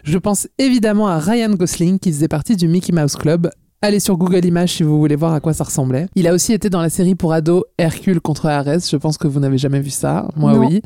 Je 0.05 0.19
pense 0.19 0.49
évidemment 0.59 1.09
à 1.09 1.19
Ryan 1.19 1.51
Gosling 1.51 1.99
qui 1.99 2.11
faisait 2.13 2.29
partie 2.29 2.57
du 2.57 2.69
Mickey 2.69 2.93
Mouse 2.93 3.17
Club. 3.17 3.51
Allez 3.85 3.99
sur 3.99 4.17
Google 4.17 4.45
Images 4.45 4.75
si 4.75 4.85
vous 4.85 4.97
voulez 4.97 5.17
voir 5.17 5.35
à 5.35 5.41
quoi 5.41 5.53
ça 5.55 5.65
ressemblait. 5.65 6.07
Il 6.15 6.29
a 6.29 6.33
aussi 6.35 6.53
été 6.53 6.71
dans 6.71 6.81
la 6.81 6.89
série 6.89 7.17
pour 7.17 7.33
ados 7.33 7.65
Hercule 7.79 8.21
contre 8.21 8.47
Arès. 8.47 8.89
Je 8.89 8.97
pense 8.97 9.19
que 9.19 9.27
vous 9.27 9.41
n'avez 9.41 9.59
jamais 9.59 9.81
vu 9.81 9.91
ça. 9.91 10.29
Moi, 10.37 10.53
Non. 10.53 10.61
oui. 10.69 10.83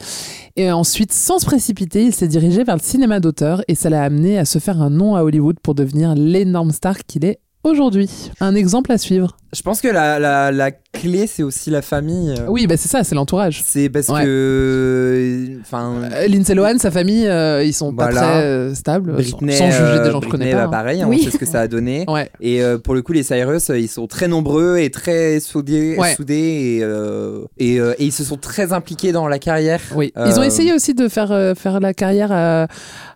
Et 0.57 0.71
ensuite, 0.73 1.13
sans 1.13 1.39
se 1.39 1.45
précipiter, 1.45 2.05
il 2.05 2.15
s'est 2.15 2.27
dirigé 2.27 2.65
vers 2.65 2.75
le 2.77 2.81
cinéma 2.83 3.21
d'auteur 3.21 3.61
et 3.69 3.75
ça 3.75 3.91
l'a 3.91 4.03
amené 4.03 4.39
à 4.39 4.47
se 4.47 4.59
faire 4.59 4.81
un 4.81 4.89
nom 4.89 5.15
à 5.15 5.25
Hollywood 5.25 5.57
pour 5.63 5.75
devenir 5.75 6.15
l'énorme 6.15 6.71
star 6.71 6.97
qu'il 7.07 7.27
est 7.27 7.39
aujourd'hui. 7.71 8.11
Un 8.41 8.55
exemple 8.55 8.93
à 8.93 8.99
suivre. 8.99 9.37
Je 9.53 9.63
pense 9.63 9.81
que 9.81 9.89
la, 9.89 10.19
la, 10.19 10.51
la 10.53 10.71
clé, 10.71 11.27
c'est 11.27 11.43
aussi 11.43 11.71
la 11.71 11.81
famille. 11.81 12.31
euh. 12.39 12.47
Oui, 12.49 12.67
bah 12.67 12.77
c'est 12.77 12.89
ça, 12.89 13.05
c'est 13.05 13.15
l'entourage. 13.15 13.63
C'est 13.65 13.89
parce 13.89 14.09
Ouais. 14.09 14.25
que. 14.25 15.47
Enfin. 15.61 15.95
Euh, 16.13 16.27
Lindsay 16.27 16.55
Lohan, 16.55 16.79
sa 16.79 16.91
famille, 16.91 17.27
euh, 17.27 17.63
ils 17.65 17.73
sont 17.73 17.93
pas 17.95 18.09
très 18.09 18.25
euh, 18.43 18.75
stables, 18.75 19.13
Britney, 19.13 19.53
sans, 19.57 19.71
juger 19.71 19.79
des 19.81 20.09
euh, 20.09 20.11
gens 20.13 20.21
que 20.21 20.27
je 20.27 20.31
connais 20.31 20.51
pas. 20.53 20.57
bah, 20.59 20.65
hein. 20.65 20.71
pareil, 20.71 21.05
Oui. 21.07 21.19
on 21.21 21.25
sait 21.25 21.31
ce 21.31 21.39
que 21.39 21.47
ça 21.47 21.61
a 21.61 21.69
donné. 21.69 22.05
Ouais. 22.17 22.31
Et 22.41 22.63
euh, 22.63 22.79
pour 22.79 22.95
le 22.95 23.03
coup, 23.03 23.13
les 23.13 23.23
Cyrus, 23.23 23.71
euh, 23.71 23.79
ils 23.79 23.89
sont 23.89 24.07
très 24.07 24.29
nombreux 24.29 24.79
et 24.79 24.91
très 24.91 25.41
soudés, 25.41 25.97
Ouais. 25.99 26.15
soudés 26.15 26.79
et, 26.79 26.81
euh, 26.83 27.41
et, 27.59 27.81
euh, 27.81 27.95
et 27.99 28.05
ils 28.07 28.13
se 28.13 28.25
sont 28.25 28.37
très 28.37 28.73
impliqués 28.73 29.13
dans 29.13 29.29
la 29.29 29.39
carrière. 29.39 29.81
Oui, 29.95 30.13
Euh, 30.17 30.27
ils 30.29 30.39
ont 30.39 30.43
essayé 30.43 30.73
aussi 30.73 30.95
de 30.95 31.09
faire, 31.09 31.33
euh, 31.33 31.55
faire 31.55 31.81
la 31.81 31.95
carrière 31.95 32.31
à, 32.33 32.67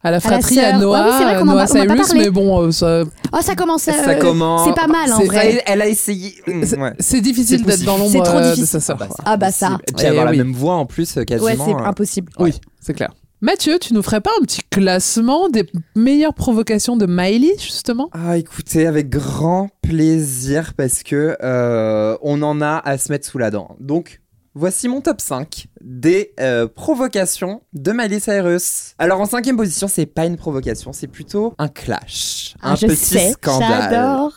à 0.03 0.11
la 0.11 0.21
fratrie, 0.21 0.59
à, 0.61 0.71
sœur. 0.73 0.81
Noah, 0.81 1.03
Ouais, 1.05 1.11
oui, 1.19 1.25
vrai 1.25 1.35
à 1.35 1.45
Noah 1.45 1.67
Cyrus, 1.67 2.15
mais 2.15 2.31
bon, 2.31 2.63
euh, 2.67 2.71
ça- 2.71 3.03
Oh, 3.33 3.39
ça 3.43 3.55
commence. 3.55 3.87
euh, 3.89 3.93
Ça 3.93 4.15
commence. 4.17 4.67
C'est 4.69 4.75
pas 4.75 4.87
mal 4.87 5.13
en 5.13 5.21
vrai. 5.25 5.51
Elle, 5.53 5.63
elle 5.67 5.83
a 5.83 5.89
essayé. 5.89 6.35
Mm, 6.47 6.65
c'est 6.65 6.79
ouais. 6.79 6.93
c'est 6.99 7.21
difficile 7.21 7.63
d'être 7.65 7.85
dans 7.85 7.97
C'est 8.09 8.15
l'ombre 8.19 8.25
trop 8.25 8.39
euh, 8.39 8.41
de 8.43 8.55
difficile. 8.55 8.67
sa 8.67 8.81
sœur. 8.81 8.97
bah, 8.97 9.07
quoi. 9.07 9.17
c'est 9.19 9.23
Ah 9.27 9.37
bah 9.37 9.53
ça. 9.53 9.79
Et 9.89 9.93
puis 9.93 10.05
Eh 10.07 10.09
avoir 10.09 10.31
oui. 10.31 10.37
la 10.39 10.45
même 10.45 10.53
voix 10.55 10.75
en 10.75 10.87
plus, 10.87 11.17
euh, 11.19 11.25
quasiment. 11.25 11.47
Ouais, 11.51 11.57
c'est 11.57 11.75
euh. 11.75 11.87
impossible. 11.87 12.33
Oui, 12.39 12.55
c'est 12.81 12.95
clair. 12.95 13.11
Mathieu, 13.43 13.79
tu 13.79 13.95
nous 13.95 14.03
ferais 14.03 14.21
pas 14.21 14.31
un 14.39 14.45
petit 14.45 14.61
classement 14.71 15.49
des 15.49 15.65
meilleures 15.97 16.35
provocations 16.35 16.99
de 16.99 17.07
Miley, 17.07 17.55
justement? 17.59 18.11
Ah, 18.13 18.37
écoutez, 18.37 18.87
avec 18.87 19.09
grand 19.09 19.71
plaisir 19.83 20.73
parce 20.77 21.03
que 21.03 21.37
euh, 21.43 22.17
on 22.23 22.43
en 22.43 22.61
a 22.61 22.77
à 22.85 22.99
se 22.99 23.11
mettre 23.11 23.27
sous 23.27 23.39
la 23.39 23.51
dent. 23.51 23.77
Donc, 23.81 24.20
voici 24.55 24.89
mon 24.89 25.01
top 25.01 25.21
5 25.21 25.67
des 25.81 26.33
euh, 26.41 26.67
provocations 26.69 27.63
de 27.73 27.93
Miley 27.93 28.21
Cyrus. 28.21 28.95
Alors, 28.99 29.21
en 29.21 29.27
cinquième 29.27 29.57
position, 29.57 29.89
c'est 29.89 30.07
pas 30.07 30.27
une 30.27 30.37
provocation, 30.37 30.93
c'est 30.93 31.07
plutôt 31.07 31.55
un 31.59 31.69
clash, 31.69 32.55
Ah, 32.63 32.73
un 32.73 32.77
je 32.77 32.87
petit 32.87 32.97
sais. 32.97 33.31
scandale. 33.33 33.91
J'adore. 33.91 34.33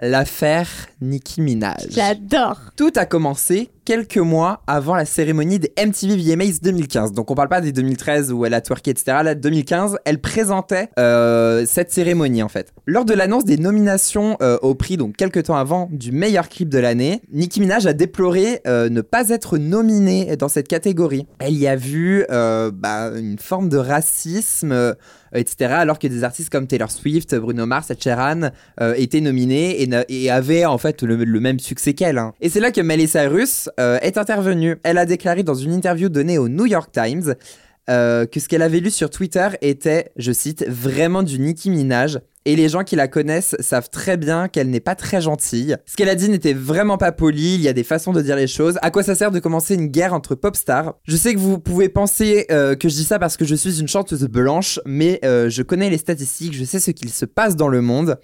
L'affaire 0.00 0.68
Nicki 1.00 1.40
Minaj. 1.40 1.86
J'adore. 1.90 2.58
Tout 2.76 2.90
a 2.96 3.04
commencé 3.06 3.70
quelques 3.84 4.18
mois 4.18 4.62
avant 4.66 4.94
la 4.94 5.04
cérémonie 5.04 5.58
des 5.58 5.72
MTV 5.82 6.16
VMAs 6.16 6.60
2015. 6.62 7.12
Donc 7.12 7.30
on 7.30 7.34
parle 7.34 7.48
pas 7.48 7.60
des 7.60 7.72
2013 7.72 8.32
où 8.32 8.44
elle 8.44 8.54
a 8.54 8.60
twerké, 8.60 8.90
etc. 8.90 9.18
Là, 9.24 9.34
2015, 9.34 9.98
elle 10.04 10.20
présentait 10.20 10.88
euh, 10.98 11.64
cette 11.66 11.90
cérémonie 11.92 12.42
en 12.42 12.48
fait. 12.48 12.72
Lors 12.86 13.04
de 13.04 13.14
l'annonce 13.14 13.44
des 13.44 13.56
nominations 13.58 14.36
euh, 14.42 14.58
au 14.62 14.74
prix, 14.74 14.96
donc 14.96 15.16
quelques 15.16 15.44
temps 15.44 15.56
avant, 15.56 15.88
du 15.90 16.12
meilleur 16.12 16.48
clip 16.48 16.68
de 16.68 16.78
l'année, 16.78 17.22
Nicki 17.32 17.60
Minaj 17.60 17.86
a 17.86 17.92
déploré 17.92 18.60
euh, 18.66 18.88
ne 18.88 19.00
pas 19.00 19.28
être 19.30 19.58
nominée 19.58 20.36
dans 20.36 20.48
cette 20.48 20.68
catégorie. 20.68 21.26
Elle 21.38 21.54
y 21.54 21.66
a 21.66 21.76
vu 21.76 22.24
euh, 22.30 22.70
bah, 22.72 23.10
une 23.16 23.38
forme 23.38 23.68
de 23.68 23.78
racisme. 23.78 24.94
etc. 25.34 25.72
Alors 25.72 25.98
que 25.98 26.06
des 26.06 26.24
artistes 26.24 26.50
comme 26.50 26.66
Taylor 26.66 26.90
Swift, 26.90 27.34
Bruno 27.34 27.64
Mars, 27.64 27.90
Ed 27.90 28.02
Sheeran 28.02 28.50
euh, 28.80 28.92
étaient 28.98 29.22
nominés 29.22 29.82
et, 29.82 29.88
et 30.10 30.30
avaient 30.30 30.66
en 30.66 30.76
fait 30.76 31.02
le, 31.02 31.16
le 31.16 31.40
même 31.40 31.58
succès 31.58 31.94
qu'elle. 31.94 32.18
hein. 32.18 32.34
Et 32.42 32.50
c'est 32.50 32.60
là 32.60 32.70
que 32.70 32.82
Miley 32.82 33.06
Cyrus 33.06 33.70
euh, 33.80 33.98
est 34.00 34.18
intervenue. 34.18 34.76
Elle 34.82 34.98
a 34.98 35.06
déclaré 35.06 35.42
dans 35.42 35.54
une 35.54 35.72
interview 35.72 36.08
donnée 36.08 36.38
au 36.38 36.48
New 36.48 36.66
York 36.66 36.90
Times 36.92 37.34
euh, 37.90 38.26
que 38.26 38.38
ce 38.38 38.48
qu'elle 38.48 38.62
avait 38.62 38.78
lu 38.78 38.90
sur 38.90 39.10
Twitter 39.10 39.48
était, 39.60 40.12
je 40.16 40.30
cite, 40.30 40.64
vraiment 40.68 41.22
du 41.22 41.38
Nicki 41.38 41.68
Minaj. 41.68 42.20
Et 42.44 42.56
les 42.56 42.68
gens 42.68 42.82
qui 42.82 42.96
la 42.96 43.06
connaissent 43.06 43.54
savent 43.60 43.88
très 43.88 44.16
bien 44.16 44.48
qu'elle 44.48 44.68
n'est 44.68 44.80
pas 44.80 44.94
très 44.94 45.20
gentille. 45.20 45.76
Ce 45.86 45.96
qu'elle 45.96 46.08
a 46.08 46.14
dit 46.14 46.28
n'était 46.28 46.54
vraiment 46.54 46.98
pas 46.98 47.12
poli, 47.12 47.54
il 47.54 47.60
y 47.60 47.68
a 47.68 47.72
des 47.72 47.84
façons 47.84 48.12
de 48.12 48.20
dire 48.20 48.34
les 48.34 48.48
choses. 48.48 48.78
À 48.82 48.90
quoi 48.90 49.02
ça 49.02 49.14
sert 49.14 49.30
de 49.30 49.38
commencer 49.38 49.74
une 49.74 49.86
guerre 49.86 50.12
entre 50.12 50.34
pop 50.34 50.56
stars? 50.56 50.94
Je 51.04 51.16
sais 51.16 51.34
que 51.34 51.38
vous 51.38 51.58
pouvez 51.58 51.88
penser 51.88 52.46
euh, 52.50 52.74
que 52.74 52.88
je 52.88 52.94
dis 52.94 53.04
ça 53.04 53.20
parce 53.20 53.36
que 53.36 53.44
je 53.44 53.54
suis 53.54 53.80
une 53.80 53.88
chanteuse 53.88 54.24
blanche, 54.24 54.80
mais 54.84 55.20
je 55.22 55.62
connais 55.62 55.90
les 55.90 55.98
statistiques, 55.98 56.54
je 56.54 56.64
sais 56.64 56.80
ce 56.80 56.90
qu'il 56.90 57.10
se 57.10 57.24
passe 57.24 57.54
dans 57.54 57.68
le 57.68 57.80
monde. 57.80 58.18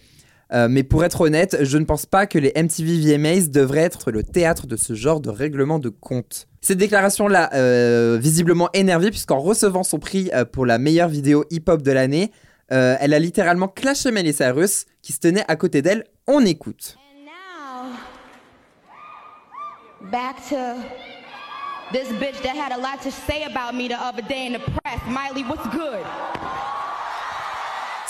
Euh, 0.53 0.69
mais 0.71 0.83
pour 0.83 1.05
être 1.05 1.21
honnête, 1.21 1.59
je 1.61 1.79
ne 1.79 1.85
pense 1.85 2.07
pas 2.07 2.27
que 2.27 2.39
les 2.39 2.53
MTV 2.57 3.17
VMAs 3.17 3.49
devraient 3.49 3.81
être 3.81 4.11
le 4.11 4.23
théâtre 4.23 4.67
de 4.67 4.77
ce 4.77 4.95
genre 4.95 5.21
de 5.21 5.31
règlement 5.31 5.79
de 5.79 5.91
compte. 5.91 6.49
Cette 6.63 6.79
déclaration 6.79 7.29
l'a 7.29 7.53
euh, 7.55 8.19
visiblement 8.21 8.71
énervée 8.73 9.11
puisqu'en 9.11 9.39
recevant 9.39 9.83
son 9.83 9.99
prix 9.99 10.31
euh, 10.35 10.45
pour 10.45 10.65
la 10.65 10.79
meilleure 10.79 11.09
vidéo 11.09 11.45
hip-hop 11.51 11.83
de 11.83 11.93
l'année, 11.93 12.33
elle 12.71 13.15
a 13.15 13.19
littéralement 13.19 13.69
clashé 13.69 14.11
Miley 14.11 14.35
Cyrus 14.35 14.85
qui 15.01 15.15
se 15.15 15.21
tenait 15.21 15.45
à 15.49 15.57
côté 15.57 15.81
d'elle. 15.81 16.05
On 16.27 16.45
écoute. 16.45 16.99
Back 20.13 20.37
to 20.51 20.57
this 21.93 22.09
bitch 22.21 22.41
that 22.43 22.57
had 22.57 22.73
a 22.73 22.77
lot 22.77 23.01
to 23.03 23.11
say 23.11 23.45
about 23.45 23.75
me 23.75 23.89
the 23.89 23.95
other 23.95 24.23
day 24.23 24.47
in 24.47 24.53
the 24.53 24.61
press. 24.61 25.01
Miley, 25.09 25.45
what's 25.45 25.67
good? 25.75 26.05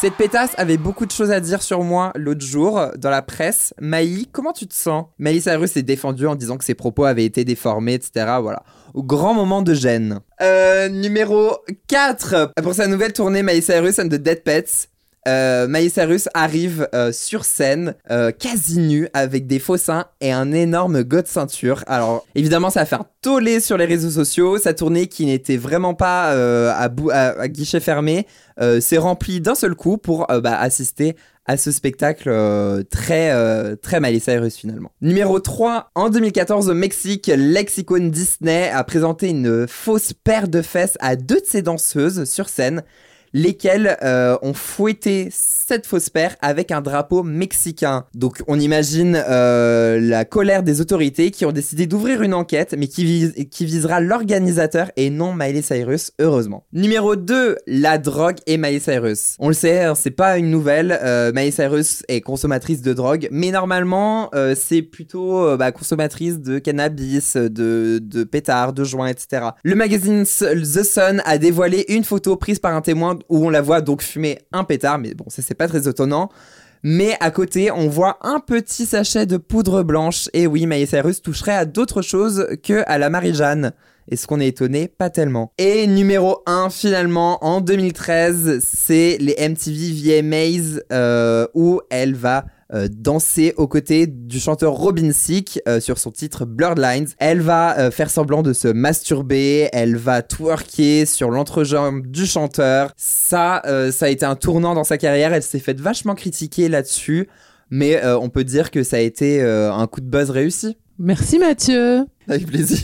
Cette 0.01 0.15
pétasse 0.15 0.53
avait 0.59 0.77
beaucoup 0.77 1.07
de 1.07 1.11
choses 1.11 1.33
à 1.33 1.41
dire 1.41 1.61
sur 1.61 1.83
moi 1.83 2.13
l'autre 2.15 2.47
jour 2.47 2.81
dans 2.97 3.11
la 3.11 3.21
presse. 3.21 3.75
Maï, 3.81 4.29
comment 4.31 4.53
tu 4.53 4.69
te 4.69 4.75
sens? 4.75 5.07
Miley 5.19 5.41
Cyrus 5.41 5.73
s'est 5.73 5.83
défendue 5.83 6.29
en 6.29 6.37
disant 6.37 6.57
que 6.57 6.65
ses 6.65 6.75
propos 6.75 7.05
avaient 7.05 7.25
été 7.25 7.45
déformés, 7.45 7.95
etc. 7.95 8.37
Voilà. 8.41 8.63
Au 8.95 9.03
grand 9.03 9.35
moment 9.35 9.61
de 9.61 9.75
gêne. 9.75 10.21
Euh, 10.41 10.89
numéro 10.89 11.57
4. 11.89 12.53
Pour 12.63 12.75
sa 12.75 12.87
nouvelle 12.87 13.13
tournée 13.13 13.43
Miley 13.43 13.61
Cyrus 13.61 13.99
and 13.99 14.07
the 14.07 14.15
Dead 14.15 14.45
Pets, 14.45 14.89
euh, 15.27 15.89
Cyrus 15.89 16.29
arrive 16.35 16.89
euh, 16.95 17.13
sur 17.13 17.45
scène 17.45 17.95
euh, 18.11 18.31
quasi 18.31 18.79
nue 18.79 19.09
avec 19.15 19.47
des 19.47 19.59
faux 19.59 19.77
seins 19.77 20.07
et 20.21 20.33
un 20.33 20.53
énorme 20.53 21.03
god 21.03 21.27
ceinture. 21.27 21.83
Alors 21.87 22.27
évidemment 22.35 22.71
ça 22.71 22.81
a 22.81 22.85
fait 22.85 22.97
un 22.97 23.07
tollé 23.23 23.61
sur 23.61 23.77
les 23.77 23.85
réseaux 23.85 24.11
sociaux. 24.11 24.59
Sa 24.59 24.75
tournée 24.75 25.07
qui 25.07 25.27
n'était 25.27 25.57
vraiment 25.57 25.95
pas 25.95 26.33
euh, 26.33 26.73
à, 26.73 27.49
guichet 27.49 27.81
fermé 27.81 28.27
s'est 28.81 28.99
remplie 28.99 29.41
d'un 29.41 29.55
seul 29.55 29.77
coup 29.77 29.99
pour 29.99 30.27
bah, 30.27 30.59
assister 30.59 31.15
à 31.49 31.57
ce 31.57 31.73
spectacle 31.73 32.31
très 32.91 33.31
euh, 33.31 33.75
très 33.75 34.01
Miley 34.01 34.21
Cyrus 34.21 34.57
finalement. 34.57 34.93
Numéro 35.01 35.41
3, 35.41 35.91
en 35.95 36.11
2014 36.11 36.69
au 36.69 36.75
Mexique, 36.75 37.31
l'ex-icône 37.35 38.11
Disney 38.11 38.71
a 38.71 38.85
présenté 38.85 39.31
une 39.31 39.67
fausse 39.67 40.13
paire 40.13 40.47
de 40.47 40.63
fesses 40.63 40.97
à 41.01 41.17
deux 41.17 41.41
de 41.41 41.47
ses 41.47 41.63
danseuses 41.63 42.25
sur 42.25 42.49
scène 42.49 42.83
lesquelles 43.33 43.97
euh, 44.03 44.37
ont 44.43 44.55
fouetté 44.55 45.29
cette 45.31 45.87
fausse 45.87 46.09
paire 46.11 46.37
avec 46.41 46.71
un 46.71 46.81
drapeau 46.81 47.23
mexicain. 47.23 48.05
Donc 48.15 48.43
on 48.47 48.59
imagine 48.59 49.23
euh, 49.29 50.01
la 50.01 50.25
colère 50.25 50.63
des 50.63 50.81
autorités 50.81 51.31
qui 51.31 51.45
ont 51.45 51.53
décidé 51.53 51.87
d'ouvrir 51.87 52.23
une 52.23 52.35
enquête, 52.35 52.75
mais 52.79 52.87
qui, 52.89 53.05
vise- 53.05 53.35
qui 53.51 53.65
visera 53.65 54.01
l'organisateur 54.01 54.91
et 54.97 55.11
non 55.11 55.35
Miley 55.35 55.63
Cyrus, 55.63 56.13
heureusement. 56.19 56.65
Numéro 56.73 57.17
2, 57.17 57.57
la 57.67 57.99
drogue 57.99 58.37
et 58.47 58.57
Miley 58.57 58.81
Cyrus. 58.81 59.37
On 59.39 59.49
le 59.49 59.55
sait, 59.55 59.85
hein, 59.85 59.95
c'est 59.95 60.11
pas 60.11 60.39
une 60.39 60.51
nouvelle, 60.51 60.99
euh, 61.03 61.33
Cyrus 61.51 62.03
est 62.09 62.21
consommatrice 62.21 62.83
de 62.83 62.93
drogue, 62.93 63.29
mais 63.31 63.51
normalement 63.51 64.31
euh, 64.35 64.55
c'est 64.59 64.83
plutôt 64.83 65.57
bah, 65.57 65.73
consommatrice 65.73 66.41
de 66.41 66.59
cannabis, 66.59 67.37
de, 67.37 68.01
de 68.03 68.25
pétards, 68.25 68.73
de 68.73 68.85
joints, 68.85 69.09
etc. 69.09 69.49
Le 69.63 69.75
magazine 69.75 70.25
The 70.25 70.83
Sun 70.83 71.23
a 71.25 71.39
dévoilé 71.39 71.85
une 71.89 72.05
photo 72.05 72.37
prise 72.37 72.59
par 72.59 72.75
un 72.75 72.81
témoin 72.81 73.18
où 73.29 73.47
on 73.47 73.51
la 73.51 73.61
voit 73.61 73.81
donc 73.81 74.03
fumer 74.03 74.39
un 74.53 74.65
pétard, 74.65 74.99
mais 74.99 75.15
bon, 75.15 75.25
ça 75.29 75.43
c'est 75.43 75.55
pas 75.55 75.69
très 75.69 75.89
étonnant. 75.89 76.31
Mais 76.83 77.17
à 77.21 77.31
côté, 77.31 77.71
on 77.73 77.89
voit 77.89 78.19
un 78.23 78.41
petit 78.41 78.87
sachet 78.87 79.27
de 79.27 79.37
poudre 79.37 79.83
blanche. 79.83 80.29
Et 80.33 80.47
oui, 80.47 80.67
Miley 80.67 80.87
Cyrus 80.87 81.23
toucherait 81.23 81.57
à 81.57 81.65
d'autres 81.65 82.03
choses 82.03 82.47
que 82.63 82.85
à 82.87 82.99
la 82.99 83.11
Marie-Jeanne. 83.11 83.73
Est-ce 84.11 84.27
qu'on 84.27 84.41
est 84.41 84.47
étonné 84.47 84.89
Pas 84.89 85.11
tellement. 85.11 85.53
Et 85.59 85.87
numéro 85.87 86.43
1, 86.47 86.71
finalement, 86.71 87.45
en 87.45 87.61
2013, 87.61 88.61
c'est 88.65 89.19
les 89.21 89.37
MTV 89.37 90.23
VMAs 90.23 90.81
euh, 90.93 91.47
où 91.55 91.81
elle 91.91 92.15
va 92.15 92.47
danser 92.91 93.55
aux 93.57 93.67
côtés 93.67 94.07
du 94.07 94.41
chanteur 94.41 94.75
Robin 94.75 95.11
Thicke 95.11 95.61
euh, 95.67 95.81
sur 95.81 95.99
son 95.99 96.11
titre 96.11 96.45
Blurred 96.45 96.79
Lines. 96.79 97.09
Elle 97.19 97.41
va 97.41 97.79
euh, 97.79 97.91
faire 97.91 98.11
semblant 98.11 98.43
de 98.43 98.53
se 98.53 98.69
masturber, 98.69 99.69
elle 99.73 99.97
va 99.97 100.23
twerker 100.23 101.07
sur 101.07 101.31
l'entrejambe 101.31 102.07
du 102.07 102.27
chanteur. 102.27 102.93
Ça, 102.97 103.63
euh, 103.67 103.91
ça 103.91 104.07
a 104.07 104.09
été 104.09 104.27
un 104.27 104.37
tournant 104.37 104.75
dans 104.75 104.85
sa 104.85 104.99
carrière. 104.99 105.33
Elle 105.33 105.43
s'est 105.43 105.59
faite 105.59 105.81
vachement 105.81 106.15
critiquer 106.15 106.69
là-dessus, 106.69 107.29
mais 107.71 108.03
euh, 108.05 108.19
on 108.19 108.29
peut 108.29 108.45
dire 108.45 108.71
que 108.71 108.83
ça 108.83 108.97
a 108.97 109.01
été 109.01 109.43
euh, 109.43 109.73
un 109.73 109.87
coup 109.87 110.01
de 110.01 110.07
buzz 110.07 110.31
réussi. 110.31 110.77
Merci 110.99 111.39
Mathieu. 111.39 112.07
Avec 112.29 112.47
plaisir. 112.47 112.79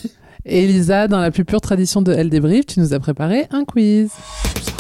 Et 0.47 0.65
Elisa, 0.65 1.09
dans 1.09 1.21
la 1.21 1.31
plus 1.31 1.45
pure 1.45 1.61
tradition 1.61 2.03
de 2.03 2.13
Elle 2.13 2.31
débrief, 2.31 2.67
tu 2.67 2.81
nous 2.81 2.93
as 2.95 3.01
préparé 3.01 3.47
un 3.51 3.65
quiz. 3.65 4.11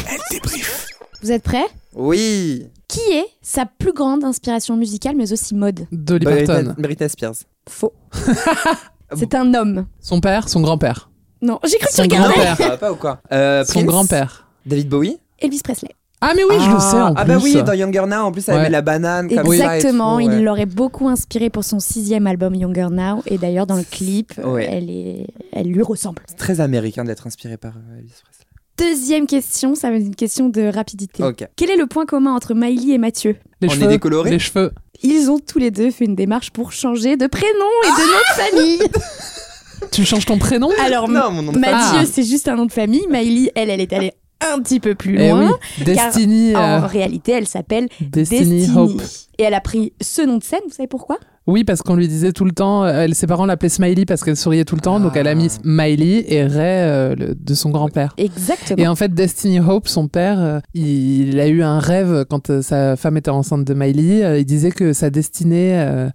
Elle 0.08 0.20
débrief. 0.30 0.88
Vous 1.22 1.32
êtes 1.32 1.42
prêts? 1.42 1.64
Oui. 1.94 2.66
Qui 2.88 3.00
est 3.12 3.26
sa 3.42 3.66
plus 3.66 3.92
grande 3.92 4.24
inspiration 4.24 4.76
musicale 4.76 5.16
mais 5.16 5.32
aussi 5.32 5.54
mode 5.54 5.86
Dolly 5.92 6.24
Parton. 6.44 6.74
Britney 6.78 7.08
Spears. 7.08 7.34
Faux. 7.68 7.92
C'est 9.16 9.34
un 9.34 9.54
homme. 9.54 9.86
Son 10.00 10.20
père, 10.20 10.48
son 10.48 10.60
grand-père. 10.60 11.10
Non, 11.42 11.58
j'ai 11.64 11.76
cru 11.78 11.86
que 11.86 11.90
tu 11.90 11.96
Son 11.96 12.02
regardais. 12.02 12.34
grand-père. 12.34 12.56
Ça 12.56 12.68
va 12.70 12.76
pas 12.78 12.92
ou 12.92 12.96
quoi 12.96 13.20
euh, 13.32 13.64
Son 13.64 13.72
Prince 13.74 13.86
grand-père. 13.86 14.48
David 14.66 14.88
Bowie 14.88 15.18
Elvis 15.40 15.60
Presley. 15.62 15.90
Ah 16.20 16.32
mais 16.34 16.42
oui, 16.44 16.54
je 16.58 16.70
le 16.70 16.80
sais 16.80 16.96
en 16.96 17.12
Ah 17.16 17.24
plus. 17.24 17.34
bah 17.34 17.40
oui, 17.42 17.62
dans 17.62 17.74
Younger 17.74 18.06
Now, 18.06 18.16
en 18.22 18.32
plus, 18.32 18.48
elle 18.48 18.54
Ouais. 18.56 18.62
met 18.62 18.70
la 18.70 18.80
banane 18.80 19.28
comme 19.28 19.36
ça 19.44 19.44
et 19.44 19.76
Exactement, 19.76 20.12
tout, 20.18 20.24
ouais. 20.26 20.36
il 20.38 20.42
l'aurait 20.44 20.64
beaucoup 20.64 21.08
inspiré 21.08 21.50
pour 21.50 21.64
son 21.64 21.80
sixième 21.80 22.26
album 22.26 22.54
Younger 22.54 22.86
Now. 22.90 23.22
Et 23.26 23.36
d'ailleurs, 23.36 23.66
dans 23.66 23.76
le 23.76 23.82
clip, 23.82 24.32
Ouais. 24.42 24.66
elle, 24.70 24.88
est... 24.88 25.26
elle 25.52 25.66
lui 25.66 25.82
ressemble. 25.82 26.22
C'est 26.26 26.36
très 26.38 26.60
américain 26.62 27.04
d'être 27.04 27.26
inspiré 27.26 27.58
par 27.58 27.72
euh, 27.76 27.98
Elvis 27.98 28.14
Presley. 28.24 28.33
Deuxième 28.78 29.26
question, 29.26 29.74
ça 29.74 29.90
va 29.90 29.96
être 29.96 30.06
une 30.06 30.14
question 30.16 30.48
de 30.48 30.62
rapidité. 30.62 31.22
Ok. 31.22 31.46
Quel 31.56 31.70
est 31.70 31.76
le 31.76 31.86
point 31.86 32.06
commun 32.06 32.34
entre 32.34 32.54
Miley 32.54 32.94
et 32.94 32.98
Mathieu? 32.98 33.36
Les 33.60 33.68
On 33.68 33.72
est 33.72 33.74
cheveux, 33.76 33.86
décoloré 33.88 34.30
Les 34.30 34.38
cheveux. 34.38 34.72
Ils 35.02 35.30
ont 35.30 35.38
tous 35.38 35.58
les 35.58 35.70
deux 35.70 35.90
fait 35.90 36.04
une 36.06 36.14
démarche 36.16 36.50
pour 36.50 36.72
changer 36.72 37.16
de 37.16 37.26
prénom 37.26 37.48
et 37.84 37.88
de 37.88 38.06
nom 38.06 38.18
de 38.18 38.58
famille. 38.58 38.88
Tu 39.92 40.04
changes 40.04 40.24
ton 40.24 40.38
prénom? 40.38 40.70
Alors, 40.84 41.08
Non, 41.08 41.30
mon 41.30 41.42
nom 41.42 41.52
de 41.52 41.58
Mathieu, 41.58 41.98
Ah. 42.00 42.06
c'est 42.10 42.22
juste 42.24 42.48
un 42.48 42.56
nom 42.56 42.64
de 42.64 42.72
famille. 42.72 43.04
Miley, 43.10 43.52
elle, 43.54 43.70
elle 43.70 43.80
est 43.80 43.92
allée 43.92 44.12
un 44.40 44.58
petit 44.60 44.80
peu 44.80 44.94
plus 44.94 45.18
Eh 45.20 45.28
loin. 45.30 45.50
oui, 45.78 45.84
Destiny, 45.84 46.56
En 46.56 46.60
euh, 46.82 46.86
réalité, 46.86 47.32
elle 47.32 47.46
s'appelle 47.46 47.88
Destiny, 48.00 48.60
Destiny. 48.60 48.76
Hope. 48.78 49.02
Et 49.38 49.42
elle 49.42 49.54
a 49.54 49.60
pris 49.60 49.92
ce 50.00 50.22
nom 50.22 50.38
de 50.38 50.42
scène, 50.44 50.60
vous 50.66 50.72
savez 50.74 50.86
pourquoi? 50.88 51.18
Oui, 51.46 51.62
parce 51.62 51.82
qu'on 51.82 51.94
lui 51.94 52.08
disait 52.08 52.32
tout 52.32 52.46
le 52.46 52.52
temps, 52.52 52.86
elle, 52.86 53.14
ses 53.14 53.26
parents 53.26 53.44
l'appelaient 53.44 53.68
Smiley 53.68 54.06
parce 54.06 54.24
qu'elle 54.24 54.36
souriait 54.36 54.64
tout 54.64 54.76
le 54.76 54.80
temps, 54.80 54.98
donc 54.98 55.14
elle 55.16 55.26
a 55.28 55.34
mis 55.34 55.48
Ah. 55.56 55.60
Miley 55.62 56.24
et 56.32 56.42
Ray 56.44 56.54
euh, 56.62 57.14
le- 57.14 57.34
de 57.34 57.54
son 57.54 57.68
grand-père. 57.68 58.14
Exactement. 58.16 58.82
Et 58.82 58.88
en 58.88 58.94
fait, 58.96 59.12
Destiny 59.12 59.60
Hope, 59.60 59.86
son 59.86 60.08
père, 60.08 60.40
euh, 60.40 60.60
il, 60.72 61.38
a 61.40 61.46
eu 61.48 61.62
un 61.62 61.78
rêve 61.80 62.24
quand 62.30 62.48
euh, 62.48 62.62
sa 62.62 62.96
femme 62.96 63.18
était 63.18 63.30
enceinte 63.30 63.64
de 63.66 63.74
Miley. 63.74 64.24
euh, 64.24 64.38
il 64.38 64.46
disait 64.46 64.70
que 64.70 64.94
sa 64.94 65.10
destinée 65.10 65.72
euh, 65.78 66.08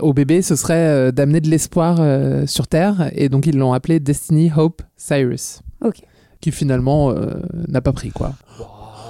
au 0.00 0.14
bébé, 0.14 0.40
ce 0.40 0.56
serait 0.56 0.74
euh, 0.74 1.12
d'amener 1.12 1.42
de 1.42 1.50
l'espoir 1.50 1.98
euh, 2.00 2.46
sur 2.46 2.66
Terre. 2.66 3.10
Et 3.14 3.28
donc, 3.28 3.46
ils 3.46 3.58
l'ont 3.58 3.74
appelé 3.74 4.00
Destiny 4.00 4.50
Hope 4.56 4.80
Cyrus. 4.96 5.60
Ok. 5.84 5.96
Qui 6.40 6.50
finalement 6.50 7.10
euh, 7.10 7.34
n'a 7.68 7.82
pas 7.82 7.92
pris, 7.92 8.08
quoi. 8.10 8.32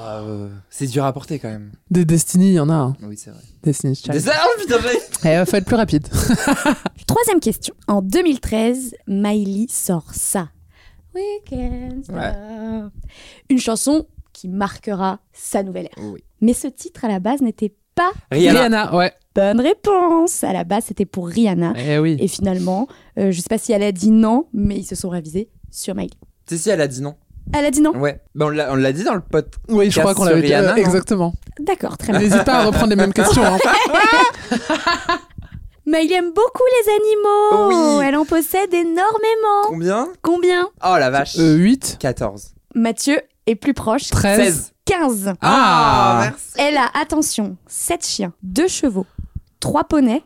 Ah, 0.09 0.20
euh, 0.20 0.48
c'est 0.70 0.86
dur 0.86 1.04
à 1.04 1.12
porter 1.12 1.40
quand 1.40 1.48
même. 1.48 1.72
Des 1.90 2.04
Destiny, 2.04 2.50
il 2.50 2.52
y 2.54 2.61
en 2.61 2.68
a 2.70 2.74
un. 2.74 2.96
Oui, 3.02 3.16
c'est 3.16 3.30
vrai. 3.30 3.40
Destiny's 3.64 4.00
Child. 4.00 4.12
Des- 4.22 4.30
Oh 4.30 4.61
putain, 4.61 4.76
j'ai- 5.22 5.28
Eh, 5.42 5.44
faut 5.46 5.57
être 5.57 5.64
plus 5.66 5.74
rapide. 5.74 6.07
Troisième 7.09 7.40
question. 7.40 7.74
En 7.88 8.02
2013, 8.02 8.94
Miley 9.09 9.66
sort 9.68 10.14
ça. 10.14 10.48
We 11.14 11.22
stop. 12.04 12.14
Ouais. 12.16 12.32
Une 13.48 13.59
chanson 13.59 14.07
qui 14.32 14.48
marquera 14.48 15.18
sa 15.32 15.62
nouvelle 15.62 15.86
ère. 15.86 16.04
Oui. 16.04 16.22
Mais 16.40 16.52
ce 16.52 16.68
titre 16.68 17.04
à 17.04 17.09
la 17.09 17.18
base 17.20 17.40
n'était 17.40 17.74
pas 17.94 18.12
Rihanna. 18.30 18.59
Rihanna, 18.61 18.94
ouais. 18.96 19.12
bonne 19.34 19.61
réponse. 19.61 20.44
À 20.44 20.52
la 20.52 20.64
base, 20.64 20.84
c'était 20.84 21.07
pour 21.07 21.26
Rihanna. 21.28 21.72
Eh 21.76 21.98
oui. 21.98 22.16
Et 22.20 22.28
finalement, 22.28 22.86
euh, 23.18 23.32
je 23.32 23.40
sais 23.40 23.48
pas 23.48 23.59
si 23.59 23.72
elle 23.72 23.82
a 23.82 23.92
dit 23.92 24.11
non, 24.11 24.46
mais 24.52 24.76
ils 24.76 24.84
se 24.86 24.94
sont 24.94 25.09
ravisés 25.09 25.48
sur 25.70 25.94
Miley. 25.94 26.11
Si, 26.48 26.59
si, 26.59 26.70
elle 26.70 26.80
a 26.82 26.86
dit 26.86 27.00
non. 27.00 27.16
Elle 27.55 27.64
a 27.64 27.70
dit 27.70 27.80
non 27.80 27.92
Ouais. 27.97 28.20
Bah, 28.34 28.47
on 28.47 28.49
l'a 28.51 28.72
on 28.72 28.76
l'a 28.76 28.92
dit 28.92 29.05
dans 29.05 29.14
le 29.14 29.20
pote. 29.20 29.55
Oui, 29.68 29.90
je 29.90 30.01
crois 30.01 30.14
qu'on 30.14 30.24
l'avait 30.24 30.40
dit. 30.42 30.47
Rihanna, 30.49 30.72
euh, 30.72 30.76
exactement. 30.76 31.32
D'accord, 31.61 31.97
très 31.97 32.12
bien. 32.12 32.20
N'hésite 32.20 32.44
pas 32.44 32.55
à 32.61 32.64
reprendre 32.64 32.88
les 32.90 32.97
mêmes 32.97 33.12
questions. 33.14 33.42
hein. 33.44 33.59
Miley 35.86 36.14
aime 36.14 36.32
beaucoup 36.32 36.64
les 36.84 36.92
animaux. 36.92 37.68
Oui. 38.01 38.05
Elle 38.05 38.16
en 38.16 38.24
possède 38.24 38.74
énormément. 38.74 39.62
Combien? 39.68 40.09
Combien? 40.22 40.68
Oh 40.84 40.97
la 40.99 41.11
vache. 41.11 41.36
Euh, 41.38 41.55
8, 41.57 41.99
14. 42.01 42.55
Mathieu 42.74 43.20
est 43.47 43.55
plus 43.55 43.72
proche. 43.74 44.09
13. 44.11 44.40
16. 44.40 44.72
15. 44.86 45.32
Ah, 45.40 46.18
merci. 46.22 46.44
Elle 46.59 46.76
a, 46.76 46.88
attention, 47.01 47.57
7 47.68 48.05
chiens, 48.07 48.32
2 48.42 48.68
chevaux, 48.68 49.07
3 49.61 49.84
poneys, 49.84 50.22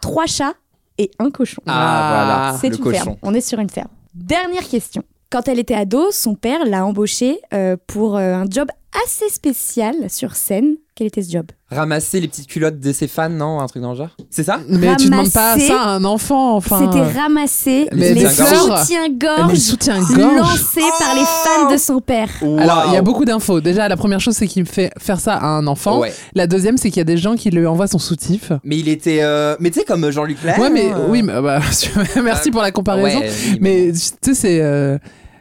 3 0.00 0.26
chats 0.26 0.54
et 0.98 1.10
un 1.18 1.30
cochon. 1.30 1.62
Ah, 1.66 2.52
voilà. 2.52 2.58
C'est 2.60 2.68
une 2.76 2.78
cochon. 2.82 3.04
ferme. 3.04 3.16
On 3.22 3.34
est 3.34 3.40
sur 3.40 3.58
une 3.58 3.70
ferme. 3.70 3.88
Dernière 4.14 4.66
question. 4.68 5.02
Quand 5.32 5.48
elle 5.48 5.58
était 5.58 5.74
ado, 5.74 6.10
son 6.12 6.34
père 6.34 6.60
l'a 6.66 6.84
embauchée 6.84 7.40
euh, 7.54 7.76
pour 7.86 8.16
euh, 8.18 8.34
un 8.34 8.44
job 8.50 8.68
assez 9.06 9.32
spécial 9.32 9.94
sur 10.10 10.36
scène. 10.36 10.74
Quel 10.94 11.06
était 11.06 11.22
ce 11.22 11.32
job? 11.32 11.46
Ramasser 11.70 12.20
les 12.20 12.28
petites 12.28 12.46
culottes 12.48 12.78
de 12.78 12.92
ses 12.92 13.08
fans, 13.08 13.30
non? 13.30 13.58
Un 13.60 13.66
truc 13.66 13.80
dans 13.82 13.92
le 13.92 13.96
genre? 13.96 14.10
C'est 14.28 14.42
ça? 14.42 14.60
Mais 14.68 14.94
tu 14.96 15.06
demandes 15.08 15.32
pas 15.32 15.54
Ramasser- 15.54 15.68
ça 15.68 15.80
à 15.80 15.88
un 15.88 16.04
enfant, 16.04 16.54
enfin. 16.54 16.80
C'était 16.92 17.18
ramasser 17.18 17.88
Mais 17.94 18.12
les 18.12 18.28
soutiens-gorge 18.28 19.52
Les 19.52 19.58
soutiens-gorge. 19.58 20.36
lancés 20.36 20.80
par 20.98 21.14
les 21.14 21.22
fans 21.24 21.72
de 21.72 21.78
son 21.78 22.00
père. 22.00 22.28
Alors, 22.58 22.84
il 22.88 22.92
y 22.92 22.96
a 22.98 23.00
beaucoup 23.02 23.24
d'infos. 23.24 23.62
Déjà, 23.62 23.88
la 23.88 23.96
première 23.96 24.20
chose, 24.20 24.34
c'est 24.34 24.46
qu'il 24.46 24.64
me 24.64 24.68
fait 24.68 24.90
faire 24.98 25.18
ça 25.18 25.36
à 25.36 25.46
un 25.46 25.66
enfant. 25.66 25.98
Ouais. 26.00 26.12
La 26.34 26.46
deuxième, 26.46 26.76
c'est 26.76 26.90
qu'il 26.90 26.98
y 26.98 27.00
a 27.00 27.04
des 27.04 27.16
gens 27.16 27.36
qui 27.36 27.48
lui 27.50 27.66
envoient 27.66 27.86
son 27.86 27.98
soutif. 27.98 28.52
Mais 28.64 28.76
il 28.78 28.88
était. 28.90 29.20
euh, 29.22 29.56
Mais 29.60 29.70
tu 29.70 29.78
sais, 29.78 29.86
comme 29.86 30.10
Jean-Luc 30.10 30.44
Lair. 30.44 30.58
ouais, 30.58 30.68
mais 30.68 30.92
euh, 30.92 31.06
oui, 31.08 31.22
mais, 31.22 31.40
bah, 31.40 31.60
merci 32.22 32.50
pour 32.50 32.60
la 32.60 32.70
comparaison. 32.70 33.18
ouais, 33.18 33.30
mais 33.62 33.92
tu 33.92 33.98
sais, 34.20 34.34
c'est. 34.34 34.60
euh, 34.60 34.98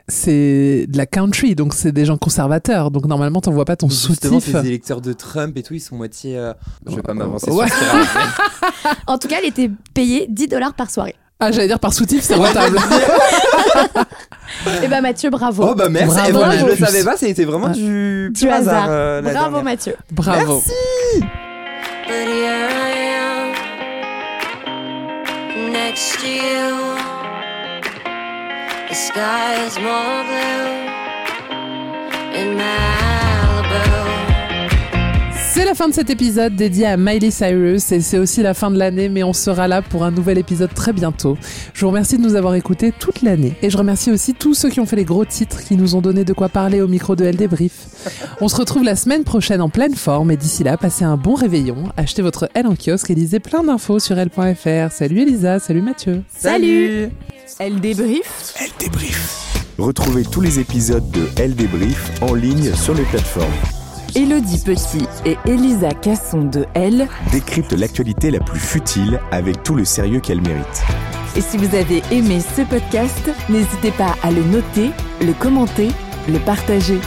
c'est 0.07 0.85
de 0.87 0.97
la 0.97 1.05
country, 1.05 1.55
donc 1.55 1.73
c'est 1.73 1.91
des 1.91 2.05
gens 2.05 2.17
conservateurs. 2.17 2.91
Donc 2.91 3.05
normalement, 3.05 3.41
t'envoies 3.41 3.65
pas 3.65 3.75
ton 3.75 3.89
Justement, 3.89 4.39
soutif. 4.39 4.59
ces 4.61 4.67
électeurs 4.67 5.01
de 5.01 5.13
Trump 5.13 5.57
et 5.57 5.63
tout, 5.63 5.73
ils 5.73 5.79
sont 5.79 5.95
moitié. 5.95 6.37
euh, 6.37 6.53
Je 6.89 6.95
vais 6.95 7.01
pas 7.01 7.13
m'avancer 7.13 7.49
Ouais. 7.51 7.67
sur 7.67 7.75
ce. 7.77 8.95
En 9.07 9.17
tout 9.17 9.27
cas, 9.27 9.37
elle 9.39 9.47
était 9.49 9.69
payée 9.93 10.25
10 10.29 10.47
dollars 10.47 10.73
par 10.73 10.89
soirée. 10.91 11.15
Ah, 11.39 11.51
j'allais 11.51 11.67
dire 11.67 11.79
par 11.79 11.93
soutif, 11.93 12.21
c'est 12.21 12.35
rentable. 12.35 12.77
Et 14.83 14.87
bah 14.87 15.01
Mathieu, 15.01 15.29
bravo. 15.31 15.69
Oh 15.71 15.75
bah 15.75 15.89
merci. 15.89 16.13
Bravo, 16.13 16.29
Et 16.29 16.31
voilà, 16.33 16.57
je 16.57 16.65
le 16.65 16.71
Mathieu. 16.71 16.85
savais 16.85 17.03
pas, 17.03 17.17
c'était 17.17 17.45
vraiment 17.45 17.69
du, 17.69 18.29
du 18.31 18.49
hasard. 18.49 18.85
euh, 18.89 19.21
la 19.21 19.31
bravo 19.31 19.45
dernière. 19.55 19.63
Mathieu. 19.63 19.95
Bravo. 20.11 20.61
But 22.07 22.27
here 22.27 22.69
I 22.69 22.91
am 25.55 25.71
next 25.73 26.19
to 26.19 26.27
you. 26.27 27.00
The 28.91 28.95
sky 28.95 29.67
is 29.67 29.79
more 29.79 30.25
blue 30.25 30.67
in 32.35 32.57
Malibu. 32.57 34.01
C'est 35.53 35.63
la 35.63 35.75
fin 35.75 35.87
de 35.87 35.93
cet 35.93 36.09
épisode 36.09 36.57
dédié 36.57 36.87
à 36.87 36.97
Miley 36.97 37.31
Cyrus 37.31 37.93
et 37.93 38.01
c'est 38.01 38.17
aussi 38.17 38.43
la 38.43 38.53
fin 38.53 38.69
de 38.69 38.77
l'année, 38.77 39.07
mais 39.07 39.23
on 39.23 39.31
sera 39.31 39.69
là 39.69 39.81
pour 39.81 40.03
un 40.03 40.11
nouvel 40.11 40.37
épisode 40.37 40.73
très 40.73 40.91
bientôt. 40.91 41.37
Je 41.73 41.85
vous 41.85 41.87
remercie 41.87 42.17
de 42.17 42.21
nous 42.21 42.35
avoir 42.35 42.53
écoutés 42.55 42.91
toute 42.91 43.21
l'année 43.21 43.53
et 43.61 43.69
je 43.69 43.77
remercie 43.77 44.11
aussi 44.11 44.33
tous 44.33 44.55
ceux 44.55 44.69
qui 44.69 44.81
ont 44.81 44.85
fait 44.85 44.97
les 44.97 45.05
gros 45.05 45.23
titres 45.23 45.63
qui 45.63 45.77
nous 45.77 45.95
ont 45.95 46.01
donné 46.01 46.25
de 46.25 46.33
quoi 46.33 46.49
parler 46.49 46.81
au 46.81 46.89
micro 46.89 47.15
de 47.15 47.23
LD 47.23 47.47
Brief. 47.47 47.85
On 48.41 48.49
se 48.49 48.57
retrouve 48.57 48.83
la 48.83 48.97
semaine 48.97 49.23
prochaine 49.23 49.61
en 49.61 49.69
pleine 49.69 49.95
forme 49.95 50.31
et 50.31 50.37
d'ici 50.37 50.65
là, 50.65 50.75
passez 50.75 51.05
un 51.05 51.15
bon 51.15 51.35
réveillon, 51.35 51.77
achetez 51.95 52.23
votre 52.23 52.49
L 52.55 52.67
en 52.67 52.75
kiosque 52.75 53.09
et 53.09 53.15
lisez 53.15 53.39
plein 53.39 53.63
d'infos 53.63 53.99
sur 53.99 54.19
L.fr. 54.19 54.91
Salut 54.91 55.21
Elisa, 55.21 55.59
salut 55.59 55.81
Mathieu. 55.81 56.23
Salut 56.27 57.09
Elle 57.59 57.79
débrief 57.79 58.53
Elle 58.59 58.71
débrief. 58.79 59.63
Retrouvez 59.77 60.23
tous 60.23 60.41
les 60.41 60.59
épisodes 60.59 61.09
de 61.11 61.27
Elle 61.37 61.55
débrief 61.55 62.11
en 62.21 62.33
ligne 62.33 62.73
sur 62.75 62.93
les 62.93 63.03
plateformes. 63.03 63.51
Elodie 64.15 64.61
Petit 64.63 65.05
et 65.25 65.37
Elisa 65.45 65.91
Casson 65.91 66.43
de 66.43 66.65
Elle. 66.73 67.07
Décrypte 67.31 67.73
l'actualité 67.73 68.31
la 68.31 68.39
plus 68.39 68.59
futile 68.59 69.19
avec 69.31 69.63
tout 69.63 69.75
le 69.75 69.85
sérieux 69.85 70.19
qu'elle 70.19 70.41
mérite. 70.41 70.83
Et 71.35 71.41
si 71.41 71.57
vous 71.57 71.75
avez 71.75 72.01
aimé 72.11 72.41
ce 72.55 72.61
podcast, 72.63 73.31
n'hésitez 73.49 73.91
pas 73.91 74.15
à 74.21 74.31
le 74.31 74.43
noter, 74.43 74.91
le 75.21 75.33
commenter, 75.33 75.89
le 76.27 76.39
partager. 76.39 76.99